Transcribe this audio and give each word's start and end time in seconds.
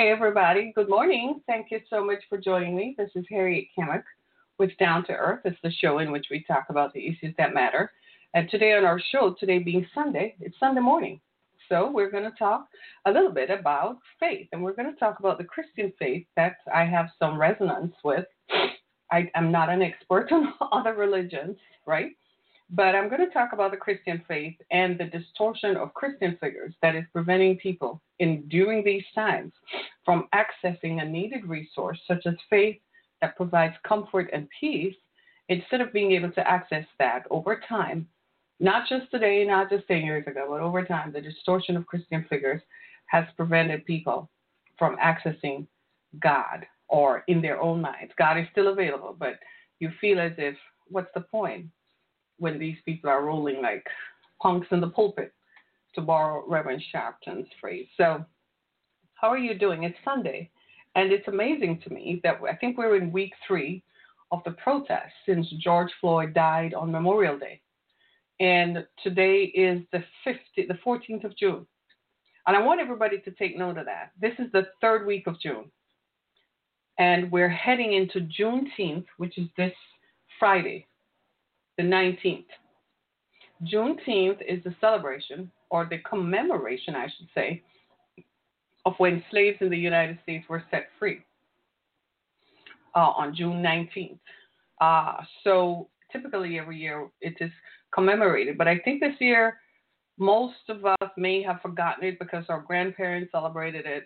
Hey, 0.00 0.08
everybody. 0.08 0.72
Good 0.74 0.88
morning. 0.88 1.42
Thank 1.46 1.66
you 1.70 1.78
so 1.90 2.02
much 2.02 2.20
for 2.30 2.38
joining 2.38 2.74
me. 2.74 2.94
This 2.96 3.10
is 3.14 3.26
Harriet 3.28 3.66
Kimmick 3.76 4.02
with 4.56 4.70
Down 4.78 5.04
to 5.04 5.12
Earth. 5.12 5.40
It's 5.44 5.58
the 5.62 5.70
show 5.70 5.98
in 5.98 6.10
which 6.10 6.28
we 6.30 6.42
talk 6.44 6.68
about 6.70 6.94
the 6.94 7.06
issues 7.06 7.34
that 7.36 7.52
matter. 7.52 7.92
And 8.32 8.48
today 8.48 8.72
on 8.72 8.86
our 8.86 8.98
show, 9.12 9.36
today 9.38 9.58
being 9.58 9.86
Sunday, 9.94 10.36
it's 10.40 10.58
Sunday 10.58 10.80
morning. 10.80 11.20
So 11.68 11.90
we're 11.90 12.10
going 12.10 12.24
to 12.24 12.30
talk 12.38 12.66
a 13.04 13.10
little 13.10 13.30
bit 13.30 13.50
about 13.50 13.98
faith. 14.18 14.48
And 14.52 14.62
we're 14.62 14.72
going 14.72 14.90
to 14.90 14.98
talk 14.98 15.18
about 15.18 15.36
the 15.36 15.44
Christian 15.44 15.92
faith 15.98 16.24
that 16.34 16.56
I 16.74 16.86
have 16.86 17.10
some 17.18 17.38
resonance 17.38 17.92
with. 18.02 18.24
I, 19.12 19.30
am 19.34 19.52
not 19.52 19.68
an 19.68 19.82
expert 19.82 20.28
on 20.32 20.54
other 20.72 20.94
religions, 20.94 21.58
right? 21.84 22.12
But 22.72 22.94
I'm 22.94 23.08
going 23.08 23.26
to 23.26 23.32
talk 23.32 23.52
about 23.52 23.72
the 23.72 23.76
Christian 23.76 24.22
faith 24.28 24.54
and 24.70 24.96
the 24.96 25.06
distortion 25.06 25.76
of 25.76 25.92
Christian 25.94 26.38
figures 26.40 26.72
that 26.82 26.94
is 26.94 27.04
preventing 27.12 27.56
people 27.56 28.00
in 28.20 28.46
during 28.48 28.84
these 28.84 29.02
times 29.12 29.52
from 30.04 30.28
accessing 30.34 31.02
a 31.02 31.04
needed 31.04 31.44
resource 31.46 31.98
such 32.06 32.26
as 32.26 32.34
faith 32.48 32.76
that 33.20 33.36
provides 33.36 33.74
comfort 33.86 34.30
and 34.32 34.48
peace 34.60 34.94
instead 35.48 35.80
of 35.80 35.92
being 35.92 36.12
able 36.12 36.30
to 36.30 36.48
access 36.48 36.84
that 37.00 37.24
over 37.28 37.60
time, 37.68 38.06
not 38.60 38.88
just 38.88 39.10
today, 39.10 39.44
not 39.44 39.68
just 39.68 39.88
10 39.88 40.02
years 40.02 40.24
ago, 40.28 40.46
but 40.48 40.60
over 40.60 40.84
time, 40.84 41.12
the 41.12 41.20
distortion 41.20 41.76
of 41.76 41.86
Christian 41.86 42.24
figures 42.30 42.62
has 43.06 43.24
prevented 43.36 43.84
people 43.84 44.30
from 44.78 44.96
accessing 44.98 45.66
God 46.22 46.64
or 46.88 47.24
in 47.26 47.42
their 47.42 47.60
own 47.60 47.80
minds. 47.80 48.12
God 48.16 48.38
is 48.38 48.46
still 48.52 48.68
available, 48.68 49.16
but 49.18 49.40
you 49.80 49.90
feel 50.00 50.20
as 50.20 50.32
if, 50.38 50.54
what's 50.86 51.10
the 51.14 51.20
point? 51.20 51.66
When 52.40 52.58
these 52.58 52.76
people 52.84 53.08
are 53.08 53.24
rolling 53.24 53.62
like 53.62 53.86
punks 54.42 54.66
in 54.72 54.80
the 54.80 54.88
pulpit, 54.88 55.32
to 55.94 56.00
borrow 56.00 56.44
Reverend 56.48 56.82
Sharpton's 56.90 57.48
phrase. 57.60 57.86
So, 57.96 58.24
how 59.14 59.28
are 59.28 59.38
you 59.38 59.58
doing? 59.58 59.84
It's 59.84 59.98
Sunday, 60.04 60.50
and 60.94 61.12
it's 61.12 61.28
amazing 61.28 61.80
to 61.84 61.92
me 61.92 62.20
that 62.24 62.40
I 62.48 62.56
think 62.56 62.78
we're 62.78 62.96
in 62.96 63.12
week 63.12 63.32
three 63.46 63.82
of 64.32 64.40
the 64.44 64.52
protest 64.52 65.12
since 65.26 65.46
George 65.62 65.90
Floyd 66.00 66.34
died 66.34 66.74
on 66.74 66.90
Memorial 66.90 67.38
Day. 67.38 67.60
And 68.38 68.86
today 69.02 69.44
is 69.54 69.82
the 69.92 70.02
50, 70.24 70.66
the 70.66 70.78
14th 70.86 71.24
of 71.24 71.36
June. 71.36 71.66
And 72.46 72.56
I 72.56 72.62
want 72.62 72.80
everybody 72.80 73.18
to 73.20 73.30
take 73.32 73.58
note 73.58 73.76
of 73.76 73.84
that. 73.84 74.12
This 74.20 74.32
is 74.38 74.50
the 74.52 74.68
third 74.80 75.06
week 75.06 75.26
of 75.26 75.38
June. 75.40 75.70
And 76.98 77.30
we're 77.30 77.50
heading 77.50 77.92
into 77.92 78.20
Juneteenth, 78.20 79.06
which 79.18 79.36
is 79.36 79.48
this 79.56 79.72
Friday 80.38 80.86
the 81.80 81.86
19th. 81.86 82.44
Juneteenth 83.64 84.40
is 84.46 84.62
the 84.64 84.74
celebration, 84.80 85.50
or 85.70 85.86
the 85.88 85.98
commemoration, 85.98 86.94
I 86.94 87.06
should 87.06 87.28
say, 87.34 87.62
of 88.84 88.94
when 88.98 89.22
slaves 89.30 89.58
in 89.60 89.70
the 89.70 89.78
United 89.78 90.18
States 90.22 90.46
were 90.48 90.62
set 90.70 90.88
free 90.98 91.20
uh, 92.94 92.98
on 92.98 93.34
June 93.34 93.62
19th. 93.62 94.18
Uh, 94.80 95.22
so 95.44 95.88
typically 96.12 96.58
every 96.58 96.78
year 96.78 97.08
it 97.20 97.34
is 97.40 97.50
commemorated, 97.94 98.58
but 98.58 98.68
I 98.68 98.78
think 98.78 99.00
this 99.00 99.16
year 99.18 99.58
most 100.18 100.68
of 100.68 100.84
us 100.84 101.10
may 101.16 101.42
have 101.42 101.62
forgotten 101.62 102.04
it 102.04 102.18
because 102.18 102.44
our 102.48 102.60
grandparents 102.60 103.32
celebrated 103.32 103.86
it. 103.86 104.04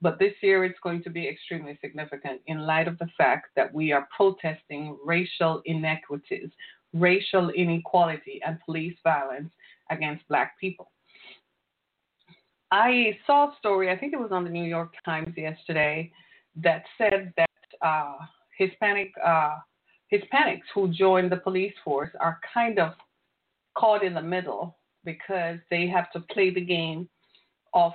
But 0.00 0.18
this 0.18 0.32
year 0.42 0.64
it's 0.64 0.80
going 0.82 1.02
to 1.04 1.10
be 1.10 1.28
extremely 1.28 1.78
significant 1.80 2.40
in 2.46 2.66
light 2.66 2.88
of 2.88 2.98
the 2.98 3.08
fact 3.16 3.48
that 3.56 3.72
we 3.72 3.92
are 3.92 4.08
protesting 4.16 4.98
racial 5.04 5.62
inequities 5.66 6.50
racial 6.92 7.50
inequality 7.50 8.40
and 8.46 8.58
police 8.64 8.96
violence 9.02 9.52
against 9.90 10.26
black 10.28 10.58
people. 10.60 10.90
I 12.70 13.18
saw 13.26 13.48
a 13.48 13.56
story, 13.58 13.90
I 13.90 13.98
think 13.98 14.14
it 14.14 14.18
was 14.18 14.32
on 14.32 14.44
the 14.44 14.50
New 14.50 14.64
York 14.64 14.94
Times 15.04 15.34
yesterday, 15.36 16.10
that 16.56 16.84
said 16.96 17.32
that 17.36 17.48
uh, 17.82 18.16
Hispanic 18.56 19.12
uh, 19.24 19.56
Hispanics 20.12 20.68
who 20.74 20.88
join 20.88 21.28
the 21.28 21.36
police 21.36 21.74
force 21.84 22.10
are 22.20 22.38
kind 22.52 22.78
of 22.78 22.92
caught 23.76 24.02
in 24.04 24.14
the 24.14 24.22
middle 24.22 24.76
because 25.04 25.58
they 25.70 25.86
have 25.86 26.10
to 26.12 26.20
play 26.20 26.50
the 26.50 26.60
game 26.60 27.08
of 27.74 27.92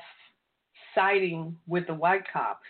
siding 0.95 1.55
with 1.67 1.85
the 1.87 1.93
white 1.93 2.23
cops 2.31 2.65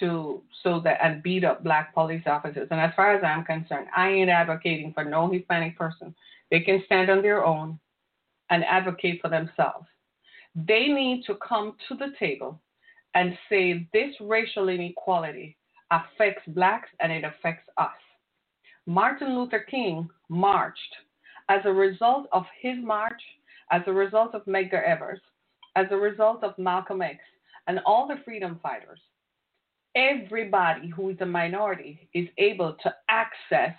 to 0.00 0.42
so 0.62 0.80
that 0.80 0.98
and 1.02 1.22
beat 1.22 1.44
up 1.44 1.62
black 1.62 1.94
police 1.94 2.22
officers. 2.26 2.68
And 2.70 2.80
as 2.80 2.92
far 2.94 3.14
as 3.14 3.22
I'm 3.24 3.44
concerned, 3.44 3.88
I 3.96 4.10
ain't 4.10 4.30
advocating 4.30 4.92
for 4.92 5.04
no 5.04 5.30
Hispanic 5.30 5.76
person. 5.78 6.14
They 6.50 6.60
can 6.60 6.82
stand 6.86 7.10
on 7.10 7.22
their 7.22 7.44
own 7.44 7.78
and 8.50 8.64
advocate 8.64 9.20
for 9.20 9.28
themselves. 9.28 9.86
They 10.54 10.88
need 10.88 11.24
to 11.26 11.36
come 11.46 11.76
to 11.88 11.94
the 11.94 12.12
table 12.18 12.60
and 13.14 13.36
say 13.48 13.88
this 13.92 14.14
racial 14.20 14.68
inequality 14.68 15.56
affects 15.90 16.42
blacks 16.48 16.88
and 17.00 17.12
it 17.12 17.24
affects 17.24 17.68
us. 17.78 17.90
Martin 18.86 19.36
Luther 19.36 19.66
King 19.70 20.08
marched 20.28 20.78
as 21.48 21.60
a 21.64 21.72
result 21.72 22.28
of 22.32 22.44
his 22.60 22.76
march, 22.82 23.20
as 23.70 23.82
a 23.86 23.92
result 23.92 24.34
of 24.34 24.44
Medgar 24.46 24.84
Evers, 24.84 25.20
as 25.76 25.86
a 25.90 25.96
result 25.96 26.42
of 26.42 26.56
Malcolm 26.58 27.02
X, 27.02 27.18
and 27.66 27.80
all 27.84 28.06
the 28.06 28.20
freedom 28.24 28.58
fighters 28.62 29.00
everybody 29.96 30.88
who 30.88 31.08
is 31.08 31.16
a 31.20 31.26
minority 31.26 32.08
is 32.12 32.28
able 32.38 32.76
to 32.82 32.94
access 33.08 33.74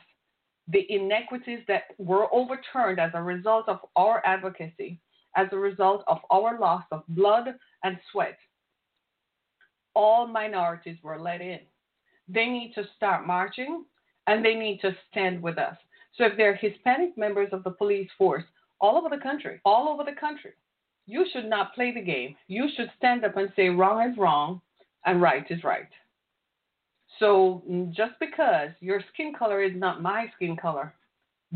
the 0.67 0.85
inequities 0.89 1.59
that 1.67 1.83
were 1.97 2.27
overturned 2.33 2.99
as 2.99 3.11
a 3.13 3.21
result 3.21 3.69
of 3.69 3.79
our 3.95 4.21
advocacy, 4.25 4.99
as 5.37 5.47
a 5.51 5.57
result 5.57 6.03
of 6.07 6.17
our 6.29 6.59
loss 6.59 6.83
of 6.91 7.03
blood 7.09 7.55
and 7.83 7.97
sweat. 8.11 8.37
All 9.95 10.27
minorities 10.27 10.97
were 11.03 11.19
let 11.19 11.39
in. 11.39 11.59
They 12.27 12.47
need 12.47 12.73
to 12.75 12.83
start 12.97 13.25
marching 13.25 13.85
and 14.25 14.43
they 14.43 14.55
need 14.55 14.81
to 14.81 14.95
stand 15.09 15.41
with 15.41 15.57
us. 15.57 15.77
So 16.15 16.25
if 16.25 16.33
they're 16.35 16.55
Hispanic 16.55 17.17
members 17.17 17.49
of 17.53 17.63
the 17.63 17.71
police 17.71 18.09
force 18.17 18.43
all 18.81 18.97
over 18.97 19.15
the 19.15 19.21
country, 19.21 19.61
all 19.63 19.87
over 19.87 20.03
the 20.03 20.19
country, 20.19 20.51
you 21.05 21.25
should 21.31 21.45
not 21.45 21.73
play 21.73 21.93
the 21.93 22.01
game. 22.01 22.35
You 22.47 22.67
should 22.75 22.91
stand 22.97 23.23
up 23.23 23.37
and 23.37 23.49
say 23.55 23.69
wrong 23.69 24.11
is 24.11 24.17
wrong 24.17 24.61
and 25.05 25.21
right 25.21 25.45
is 25.49 25.63
right. 25.63 25.87
So 27.19 27.63
just 27.91 28.13
because 28.19 28.69
your 28.79 29.01
skin 29.13 29.33
color 29.37 29.63
is 29.63 29.73
not 29.75 30.01
my 30.01 30.31
skin 30.35 30.55
color 30.55 30.93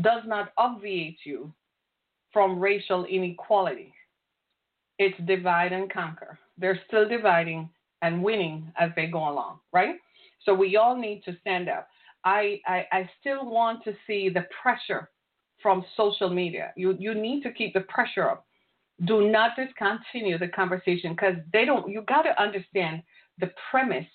does 0.00 0.22
not 0.26 0.52
obviate 0.56 1.18
you 1.24 1.52
from 2.32 2.58
racial 2.58 3.04
inequality. 3.04 3.92
It's 4.98 5.18
divide 5.26 5.72
and 5.72 5.92
conquer. 5.92 6.38
They're 6.58 6.80
still 6.86 7.08
dividing 7.08 7.68
and 8.02 8.22
winning 8.22 8.72
as 8.78 8.90
they 8.96 9.06
go 9.06 9.28
along, 9.28 9.60
right? 9.72 9.96
So 10.44 10.54
we 10.54 10.76
all 10.76 10.96
need 10.96 11.22
to 11.24 11.36
stand 11.40 11.68
up. 11.68 11.88
I, 12.24 12.60
I, 12.66 12.86
I 12.92 13.10
still 13.20 13.48
want 13.48 13.84
to 13.84 13.94
see 14.06 14.28
the 14.28 14.46
pressure 14.62 15.10
from 15.60 15.84
social 15.96 16.30
media. 16.30 16.72
You, 16.76 16.96
you 16.98 17.14
need 17.14 17.42
to 17.42 17.52
keep 17.52 17.74
the 17.74 17.80
pressure 17.82 18.28
up. 18.28 18.46
Do 19.04 19.30
not 19.30 19.52
discontinue 19.56 20.38
the 20.38 20.48
conversation 20.48 21.12
because 21.12 21.36
they 21.52 21.64
don't, 21.64 21.90
you 21.90 22.02
got 22.02 22.22
to 22.22 22.40
understand 22.40 23.02
the 23.38 23.50
premise 23.70 24.06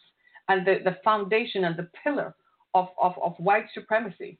and 0.49 0.65
the, 0.65 0.79
the 0.83 0.97
foundation 1.03 1.65
and 1.65 1.75
the 1.77 1.89
pillar 2.03 2.35
of, 2.73 2.87
of, 3.01 3.13
of 3.23 3.33
white 3.37 3.65
supremacy. 3.73 4.37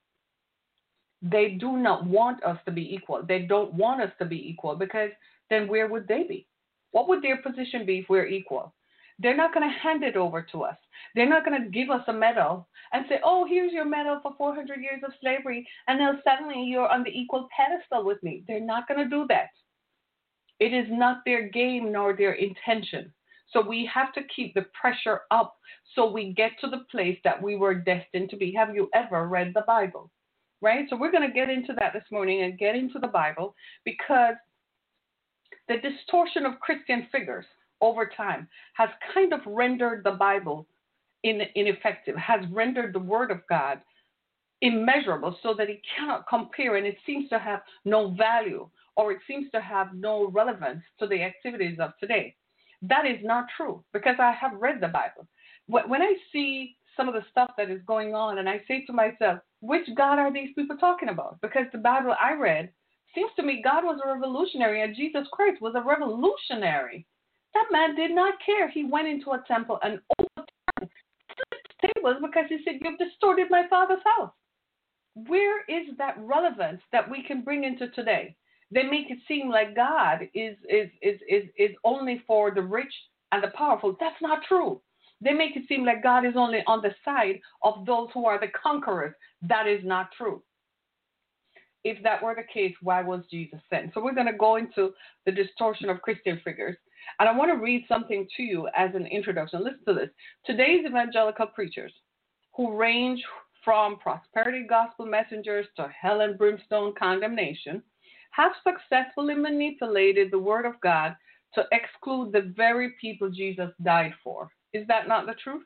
They 1.21 1.57
do 1.59 1.77
not 1.77 2.05
want 2.05 2.43
us 2.43 2.57
to 2.65 2.71
be 2.71 2.93
equal. 2.93 3.23
They 3.27 3.39
don't 3.39 3.73
want 3.73 4.01
us 4.01 4.11
to 4.19 4.25
be 4.25 4.49
equal 4.49 4.75
because 4.75 5.09
then 5.49 5.67
where 5.67 5.87
would 5.87 6.07
they 6.07 6.23
be? 6.23 6.47
What 6.91 7.07
would 7.07 7.21
their 7.21 7.37
position 7.37 7.85
be 7.85 7.99
if 7.99 8.05
we're 8.09 8.27
equal? 8.27 8.73
They're 9.19 9.35
not 9.35 9.53
going 9.53 9.67
to 9.67 9.79
hand 9.79 10.03
it 10.03 10.15
over 10.15 10.43
to 10.51 10.63
us. 10.63 10.77
They're 11.15 11.29
not 11.29 11.43
going 11.43 11.61
to 11.61 11.69
give 11.69 11.89
us 11.89 12.03
a 12.07 12.13
medal 12.13 12.67
and 12.93 13.05
say, 13.09 13.19
oh, 13.23 13.45
here's 13.49 13.73
your 13.73 13.85
medal 13.85 14.19
for 14.21 14.35
400 14.37 14.79
years 14.79 15.01
of 15.03 15.11
slavery, 15.21 15.67
and 15.87 15.97
now 15.97 16.13
suddenly 16.23 16.63
you're 16.63 16.87
on 16.87 17.03
the 17.03 17.09
equal 17.09 17.47
pedestal 17.55 18.05
with 18.05 18.21
me. 18.21 18.43
They're 18.47 18.59
not 18.59 18.87
going 18.87 19.03
to 19.03 19.09
do 19.09 19.25
that. 19.29 19.49
It 20.59 20.73
is 20.73 20.85
not 20.89 21.21
their 21.25 21.49
game 21.49 21.91
nor 21.91 22.15
their 22.15 22.33
intention. 22.33 23.11
So 23.53 23.61
we 23.61 23.89
have 23.93 24.13
to 24.13 24.21
keep 24.35 24.53
the 24.53 24.65
pressure 24.79 25.21
up 25.31 25.57
so 25.95 26.11
we 26.11 26.33
get 26.33 26.51
to 26.61 26.69
the 26.69 26.85
place 26.91 27.17
that 27.23 27.41
we 27.41 27.55
were 27.55 27.73
destined 27.73 28.29
to 28.29 28.37
be. 28.37 28.53
Have 28.53 28.75
you 28.75 28.89
ever 28.93 29.27
read 29.27 29.53
the 29.53 29.63
Bible? 29.65 30.11
Right? 30.61 30.85
So 30.89 30.97
we're 30.97 31.11
going 31.11 31.27
to 31.27 31.33
get 31.33 31.49
into 31.49 31.73
that 31.79 31.93
this 31.93 32.03
morning 32.11 32.43
and 32.43 32.57
get 32.57 32.75
into 32.75 32.99
the 32.99 33.07
Bible 33.07 33.55
because 33.85 34.35
the 35.67 35.77
distortion 35.77 36.45
of 36.45 36.59
Christian 36.59 37.07
figures 37.11 37.45
over 37.81 38.09
time 38.15 38.47
has 38.73 38.89
kind 39.13 39.33
of 39.33 39.41
rendered 39.45 40.03
the 40.03 40.11
Bible 40.11 40.67
in, 41.23 41.41
ineffective, 41.55 42.15
has 42.15 42.41
rendered 42.51 42.93
the 42.93 42.99
Word 42.99 43.31
of 43.31 43.41
God 43.47 43.81
immeasurable 44.61 45.37
so 45.43 45.53
that 45.53 45.69
it 45.69 45.81
cannot 45.95 46.27
compare 46.27 46.77
and 46.77 46.87
it 46.87 46.97
seems 47.05 47.29
to 47.29 47.37
have 47.37 47.61
no 47.85 48.11
value 48.11 48.67
or 48.95 49.11
it 49.11 49.19
seems 49.27 49.49
to 49.51 49.61
have 49.61 49.93
no 49.93 50.27
relevance 50.31 50.81
to 50.99 51.07
the 51.07 51.21
activities 51.21 51.77
of 51.79 51.91
today. 51.99 52.35
That 52.81 53.05
is 53.05 53.17
not 53.23 53.45
true 53.55 53.83
because 53.93 54.15
I 54.19 54.31
have 54.31 54.53
read 54.59 54.81
the 54.81 54.87
Bible. 54.87 55.27
When 55.67 56.01
I 56.01 56.13
see 56.31 56.77
some 56.95 57.07
of 57.07 57.13
the 57.13 57.25
stuff 57.31 57.51
that 57.57 57.69
is 57.69 57.81
going 57.85 58.15
on, 58.15 58.39
and 58.39 58.49
I 58.49 58.61
say 58.67 58.85
to 58.85 58.93
myself, 58.93 59.39
which 59.61 59.87
God 59.95 60.19
are 60.19 60.31
these 60.31 60.53
people 60.55 60.77
talking 60.77 61.09
about? 61.09 61.39
Because 61.41 61.65
the 61.71 61.77
Bible 61.77 62.15
I 62.19 62.33
read 62.33 62.71
seems 63.13 63.31
to 63.35 63.43
me 63.43 63.61
God 63.63 63.83
was 63.83 63.99
a 64.03 64.13
revolutionary 64.13 64.83
and 64.83 64.95
Jesus 64.95 65.27
Christ 65.31 65.61
was 65.61 65.73
a 65.75 65.81
revolutionary. 65.81 67.05
That 67.53 67.67
man 67.71 67.95
did 67.95 68.11
not 68.11 68.35
care. 68.45 68.69
He 68.69 68.83
went 68.83 69.07
into 69.07 69.31
a 69.31 69.43
temple 69.47 69.79
and 69.83 69.99
overturned 70.19 70.91
tables 71.81 72.17
because 72.21 72.45
he 72.49 72.59
said, 72.63 72.79
You've 72.81 72.99
distorted 72.99 73.47
my 73.49 73.67
father's 73.69 74.03
house. 74.17 74.31
Where 75.15 75.61
is 75.65 75.97
that 75.97 76.17
relevance 76.19 76.81
that 76.91 77.09
we 77.09 77.23
can 77.23 77.41
bring 77.41 77.63
into 77.63 77.89
today? 77.89 78.35
They 78.71 78.83
make 78.83 79.09
it 79.09 79.19
seem 79.27 79.49
like 79.49 79.75
God 79.75 80.27
is 80.33 80.57
is 80.69 80.89
is 81.01 81.19
is, 81.27 81.43
is 81.57 81.71
only 81.83 82.21
for 82.27 82.51
the 82.51 82.61
rich 82.61 82.93
and 83.31 83.43
the 83.43 83.49
powerful. 83.49 83.95
That's 83.99 84.21
not 84.21 84.43
true. 84.47 84.81
They 85.21 85.33
make 85.33 85.55
it 85.55 85.63
seem 85.67 85.85
like 85.85 86.03
God 86.03 86.25
is 86.25 86.33
only 86.35 86.59
on 86.67 86.81
the 86.81 86.93
side 87.03 87.39
of 87.63 87.85
those 87.85 88.09
who 88.13 88.25
are 88.25 88.39
the 88.39 88.49
conquerors. 88.49 89.15
That 89.41 89.67
is 89.67 89.81
not 89.83 90.11
true. 90.15 90.43
If 91.83 92.03
that 92.03 92.21
were 92.21 92.35
the 92.35 92.43
case, 92.43 92.75
why 92.81 93.01
was 93.01 93.23
Jesus 93.31 93.59
sent? 93.69 93.93
So 93.93 94.03
we're 94.03 94.13
going 94.13 94.27
to 94.27 94.33
go 94.33 94.57
into 94.57 94.91
the 95.25 95.31
distortion 95.31 95.89
of 95.89 96.01
Christian 96.01 96.39
figures. 96.43 96.75
And 97.19 97.29
I 97.29 97.35
want 97.35 97.49
to 97.51 97.63
read 97.63 97.85
something 97.87 98.27
to 98.35 98.43
you 98.43 98.67
as 98.75 98.93
an 98.93 99.05
introduction. 99.07 99.63
Listen 99.63 99.85
to 99.87 99.93
this. 99.93 100.09
Today's 100.45 100.85
evangelical 100.85 101.47
preachers, 101.47 101.93
who 102.55 102.75
range 102.75 103.23
from 103.63 103.97
prosperity 103.99 104.65
gospel 104.67 105.05
messengers 105.05 105.65
to 105.77 105.87
hell 105.99 106.21
and 106.21 106.37
brimstone 106.37 106.93
condemnation, 106.97 107.81
have 108.31 108.51
successfully 108.63 109.35
manipulated 109.35 110.31
the 110.31 110.39
word 110.39 110.65
of 110.65 110.79
God 110.81 111.15
to 111.53 111.63
exclude 111.71 112.31
the 112.31 112.53
very 112.55 112.93
people 113.01 113.29
Jesus 113.29 113.71
died 113.81 114.13
for. 114.23 114.49
Is 114.73 114.85
that 114.87 115.07
not 115.07 115.25
the 115.25 115.35
truth? 115.43 115.63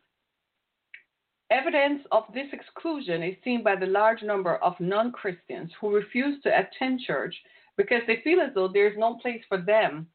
Evidence 1.50 2.02
of 2.12 2.24
this 2.34 2.48
exclusion 2.54 3.22
is 3.22 3.36
seen 3.44 3.62
by 3.62 3.76
the 3.76 3.86
large 3.86 4.24
number 4.24 4.56
of 4.58 4.80
non 4.80 5.12
Christians 5.12 5.72
who 5.80 5.94
refuse 5.94 6.42
to 6.44 6.50
attend 6.58 7.02
church 7.02 7.36
because 7.76 8.02
they 8.08 8.22
feel 8.24 8.40
as 8.40 8.54
though 8.54 8.70
there 8.70 8.88
is 8.88 8.98
no 8.98 9.16
place 9.16 9.42
for 9.50 9.58
them 9.58 10.08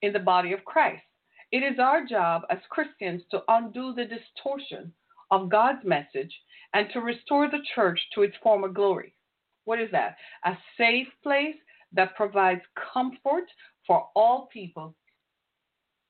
in 0.00 0.12
the 0.12 0.18
body 0.18 0.52
of 0.52 0.64
Christ. 0.64 1.02
It 1.52 1.58
is 1.58 1.78
our 1.78 2.06
job 2.06 2.42
as 2.48 2.58
Christians 2.70 3.22
to 3.30 3.42
undo 3.48 3.92
the 3.92 4.06
distortion 4.06 4.92
of 5.30 5.50
God's 5.50 5.84
message 5.84 6.32
and 6.72 6.88
to 6.92 7.00
restore 7.00 7.50
the 7.50 7.64
church 7.74 8.00
to 8.14 8.22
its 8.22 8.36
former 8.42 8.68
glory. 8.68 9.12
What 9.64 9.80
is 9.80 9.90
that? 9.90 10.16
A 10.44 10.56
safe 10.78 11.08
place 11.22 11.56
that 11.92 12.14
provides 12.16 12.60
comfort 12.92 13.44
for 13.86 14.08
all 14.14 14.48
people, 14.52 14.94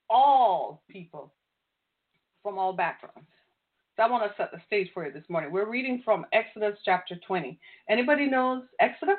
all 0.09 0.83
people 0.89 1.33
from 2.43 2.57
all 2.57 2.73
backgrounds. 2.73 3.27
So 3.95 4.03
I 4.03 4.09
want 4.09 4.23
to 4.23 4.35
set 4.37 4.51
the 4.51 4.61
stage 4.65 4.89
for 4.93 5.05
you 5.05 5.11
this 5.11 5.23
morning. 5.29 5.51
We're 5.51 5.69
reading 5.69 6.01
from 6.03 6.25
Exodus 6.31 6.77
chapter 6.85 7.15
20. 7.27 7.59
Anybody 7.89 8.27
knows 8.27 8.63
Exodus? 8.79 9.15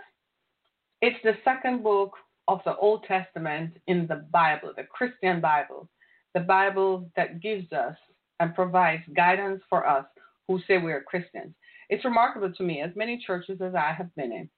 It's 1.01 1.19
the 1.25 1.35
second 1.45 1.83
book 1.83 2.15
of 2.49 2.61
the 2.65 2.77
Old 2.77 3.05
Testament 3.05 3.77
in 3.87 4.07
the 4.07 4.27
Bible, 4.33 4.73
the 4.77 4.85
Christian 4.85 5.41
Bible, 5.41 5.89
the 6.35 6.41
Bible 6.41 7.11
that 7.17 7.41
gives 7.41 7.73
us 7.73 7.97
and 8.41 8.55
provides 8.55 9.03
guidance 9.15 9.63
for 9.69 9.87
us 9.87 10.07
who 10.49 10.61
say 10.67 10.79
we 10.79 10.93
are 10.93 11.03
Christians. 11.03 11.55
It's 11.89 12.05
remarkable 12.05 12.53
to 12.53 12.63
me, 12.63 12.81
as 12.81 12.91
many 12.97 13.23
churches 13.25 13.61
as 13.61 13.75
I 13.75 13.93
have 13.93 14.15
been 14.17 14.33
in, 14.33 14.49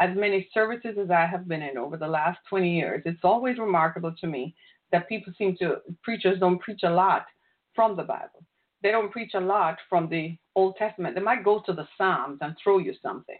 as 0.00 0.16
many 0.16 0.48
services 0.54 0.96
as 1.00 1.10
I 1.10 1.26
have 1.26 1.48
been 1.48 1.62
in 1.62 1.76
over 1.76 1.96
the 1.96 2.06
last 2.06 2.38
20 2.48 2.70
years, 2.70 3.02
it's 3.04 3.24
always 3.24 3.58
remarkable 3.58 4.14
to 4.20 4.26
me 4.26 4.54
that 4.92 5.08
people 5.08 5.32
seem 5.36 5.56
to, 5.58 5.78
preachers 6.02 6.38
don't 6.40 6.60
preach 6.60 6.80
a 6.84 6.90
lot 6.90 7.26
from 7.74 7.96
the 7.96 8.02
Bible. 8.02 8.44
They 8.82 8.90
don't 8.90 9.10
preach 9.10 9.32
a 9.34 9.40
lot 9.40 9.78
from 9.88 10.08
the 10.08 10.36
Old 10.54 10.76
Testament. 10.76 11.14
They 11.14 11.20
might 11.20 11.44
go 11.44 11.62
to 11.66 11.72
the 11.72 11.88
Psalms 11.96 12.38
and 12.40 12.54
throw 12.62 12.78
you 12.78 12.94
something. 13.02 13.38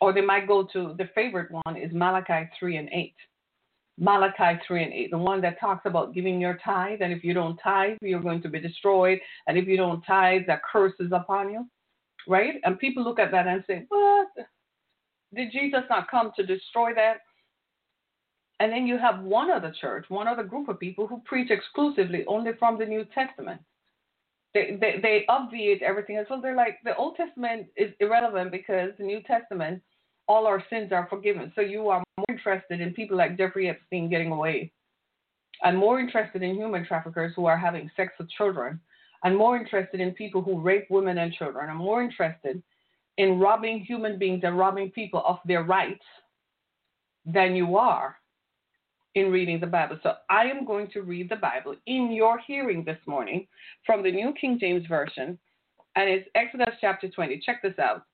Or 0.00 0.12
they 0.12 0.22
might 0.22 0.48
go 0.48 0.66
to 0.72 0.94
the 0.96 1.08
favorite 1.14 1.50
one 1.64 1.76
is 1.76 1.92
Malachi 1.92 2.48
3 2.58 2.76
and 2.76 2.88
8. 2.90 3.14
Malachi 3.98 4.58
3 4.66 4.84
and 4.84 4.92
8, 4.94 5.10
the 5.10 5.18
one 5.18 5.42
that 5.42 5.60
talks 5.60 5.84
about 5.84 6.14
giving 6.14 6.40
your 6.40 6.58
tithe, 6.64 7.02
and 7.02 7.12
if 7.12 7.22
you 7.22 7.34
don't 7.34 7.58
tithe, 7.62 7.98
you're 8.00 8.22
going 8.22 8.40
to 8.40 8.48
be 8.48 8.58
destroyed, 8.58 9.20
and 9.46 9.58
if 9.58 9.68
you 9.68 9.76
don't 9.76 10.02
tithe, 10.06 10.42
that 10.46 10.62
curse 10.72 10.94
is 11.00 11.12
upon 11.12 11.52
you, 11.52 11.66
right? 12.26 12.54
And 12.64 12.78
people 12.78 13.04
look 13.04 13.18
at 13.18 13.30
that 13.30 13.46
and 13.46 13.62
say, 13.66 13.84
What? 13.88 14.28
Did 15.34 15.52
Jesus 15.52 15.82
not 15.88 16.10
come 16.10 16.32
to 16.36 16.44
destroy 16.44 16.94
that? 16.94 17.18
And 18.58 18.70
then 18.70 18.86
you 18.86 18.98
have 18.98 19.22
one 19.22 19.50
other 19.50 19.72
church, 19.80 20.04
one 20.08 20.28
other 20.28 20.42
group 20.42 20.68
of 20.68 20.78
people 20.78 21.06
who 21.06 21.22
preach 21.24 21.50
exclusively 21.50 22.24
only 22.26 22.52
from 22.58 22.78
the 22.78 22.84
New 22.84 23.06
Testament. 23.14 23.60
They, 24.52 24.76
they, 24.80 24.98
they 25.00 25.24
obviate 25.28 25.82
everything 25.82 26.16
else. 26.16 26.26
So 26.28 26.40
they're 26.42 26.56
like, 26.56 26.78
the 26.84 26.96
Old 26.96 27.16
Testament 27.16 27.68
is 27.76 27.92
irrelevant 28.00 28.50
because 28.50 28.90
the 28.98 29.04
New 29.04 29.22
Testament, 29.22 29.80
all 30.28 30.46
our 30.46 30.62
sins 30.68 30.92
are 30.92 31.06
forgiven. 31.08 31.52
So 31.54 31.62
you 31.62 31.88
are 31.88 32.02
more 32.18 32.26
interested 32.28 32.80
in 32.80 32.92
people 32.92 33.16
like 33.16 33.38
Jeffrey 33.38 33.68
Epstein 33.70 34.10
getting 34.10 34.32
away, 34.32 34.72
and 35.62 35.78
more 35.78 36.00
interested 36.00 36.42
in 36.42 36.56
human 36.56 36.84
traffickers 36.84 37.32
who 37.36 37.46
are 37.46 37.56
having 37.56 37.90
sex 37.96 38.12
with 38.18 38.28
children, 38.30 38.80
and 39.24 39.36
more 39.36 39.56
interested 39.56 40.00
in 40.00 40.12
people 40.12 40.42
who 40.42 40.60
rape 40.60 40.86
women 40.90 41.18
and 41.18 41.32
children, 41.32 41.70
and 41.70 41.78
more 41.78 42.02
interested 42.02 42.62
in 43.20 43.38
robbing 43.38 43.80
human 43.80 44.18
beings 44.18 44.40
and 44.44 44.58
robbing 44.58 44.90
people 44.90 45.22
of 45.26 45.38
their 45.44 45.62
rights 45.62 46.04
than 47.26 47.54
you 47.54 47.76
are 47.76 48.16
in 49.14 49.30
reading 49.30 49.60
the 49.60 49.66
Bible. 49.66 49.98
So 50.02 50.14
I 50.30 50.44
am 50.44 50.64
going 50.64 50.88
to 50.92 51.02
read 51.02 51.28
the 51.28 51.36
Bible 51.36 51.76
in 51.86 52.12
your 52.12 52.38
hearing 52.38 52.82
this 52.82 52.96
morning 53.06 53.46
from 53.84 54.02
the 54.02 54.10
New 54.10 54.32
King 54.40 54.56
James 54.58 54.86
Version, 54.86 55.38
and 55.96 56.08
it's 56.08 56.26
Exodus 56.34 56.74
chapter 56.80 57.10
20. 57.10 57.42
Check 57.44 57.60
this 57.62 57.78
out. 57.78 58.06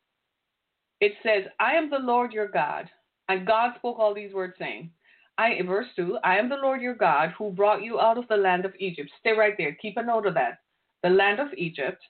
It 1.00 1.12
says, 1.22 1.44
I 1.60 1.74
am 1.74 1.88
the 1.88 2.00
Lord 2.00 2.32
your 2.32 2.48
God. 2.48 2.90
And 3.28 3.46
God 3.46 3.74
spoke 3.76 4.00
all 4.00 4.12
these 4.12 4.34
words, 4.34 4.54
saying, 4.58 4.90
I, 5.38 5.56
verse 5.64 5.86
2, 5.94 6.18
I 6.24 6.36
am 6.36 6.48
the 6.48 6.56
Lord 6.56 6.80
your 6.80 6.94
God 6.96 7.32
who 7.38 7.50
brought 7.50 7.84
you 7.84 8.00
out 8.00 8.18
of 8.18 8.26
the 8.26 8.36
land 8.36 8.64
of 8.64 8.74
Egypt. 8.80 9.10
Stay 9.20 9.32
right 9.32 9.54
there. 9.56 9.76
Keep 9.80 9.98
a 9.98 10.02
note 10.02 10.26
of 10.26 10.34
that. 10.34 10.58
The 11.04 11.10
land 11.10 11.38
of 11.38 11.48
Egypt 11.56 12.02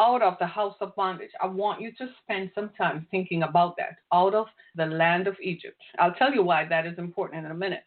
out 0.00 0.22
of 0.22 0.34
the 0.40 0.46
house 0.46 0.74
of 0.80 0.94
bondage. 0.96 1.30
I 1.42 1.46
want 1.46 1.80
you 1.80 1.92
to 1.98 2.08
spend 2.22 2.50
some 2.54 2.70
time 2.76 3.06
thinking 3.10 3.44
about 3.44 3.76
that. 3.76 3.96
Out 4.12 4.34
of 4.34 4.46
the 4.74 4.86
land 4.86 5.26
of 5.26 5.36
Egypt. 5.42 5.80
I'll 5.98 6.14
tell 6.14 6.32
you 6.32 6.42
why 6.42 6.66
that 6.66 6.86
is 6.86 6.98
important 6.98 7.44
in 7.44 7.50
a 7.50 7.54
minute. 7.54 7.84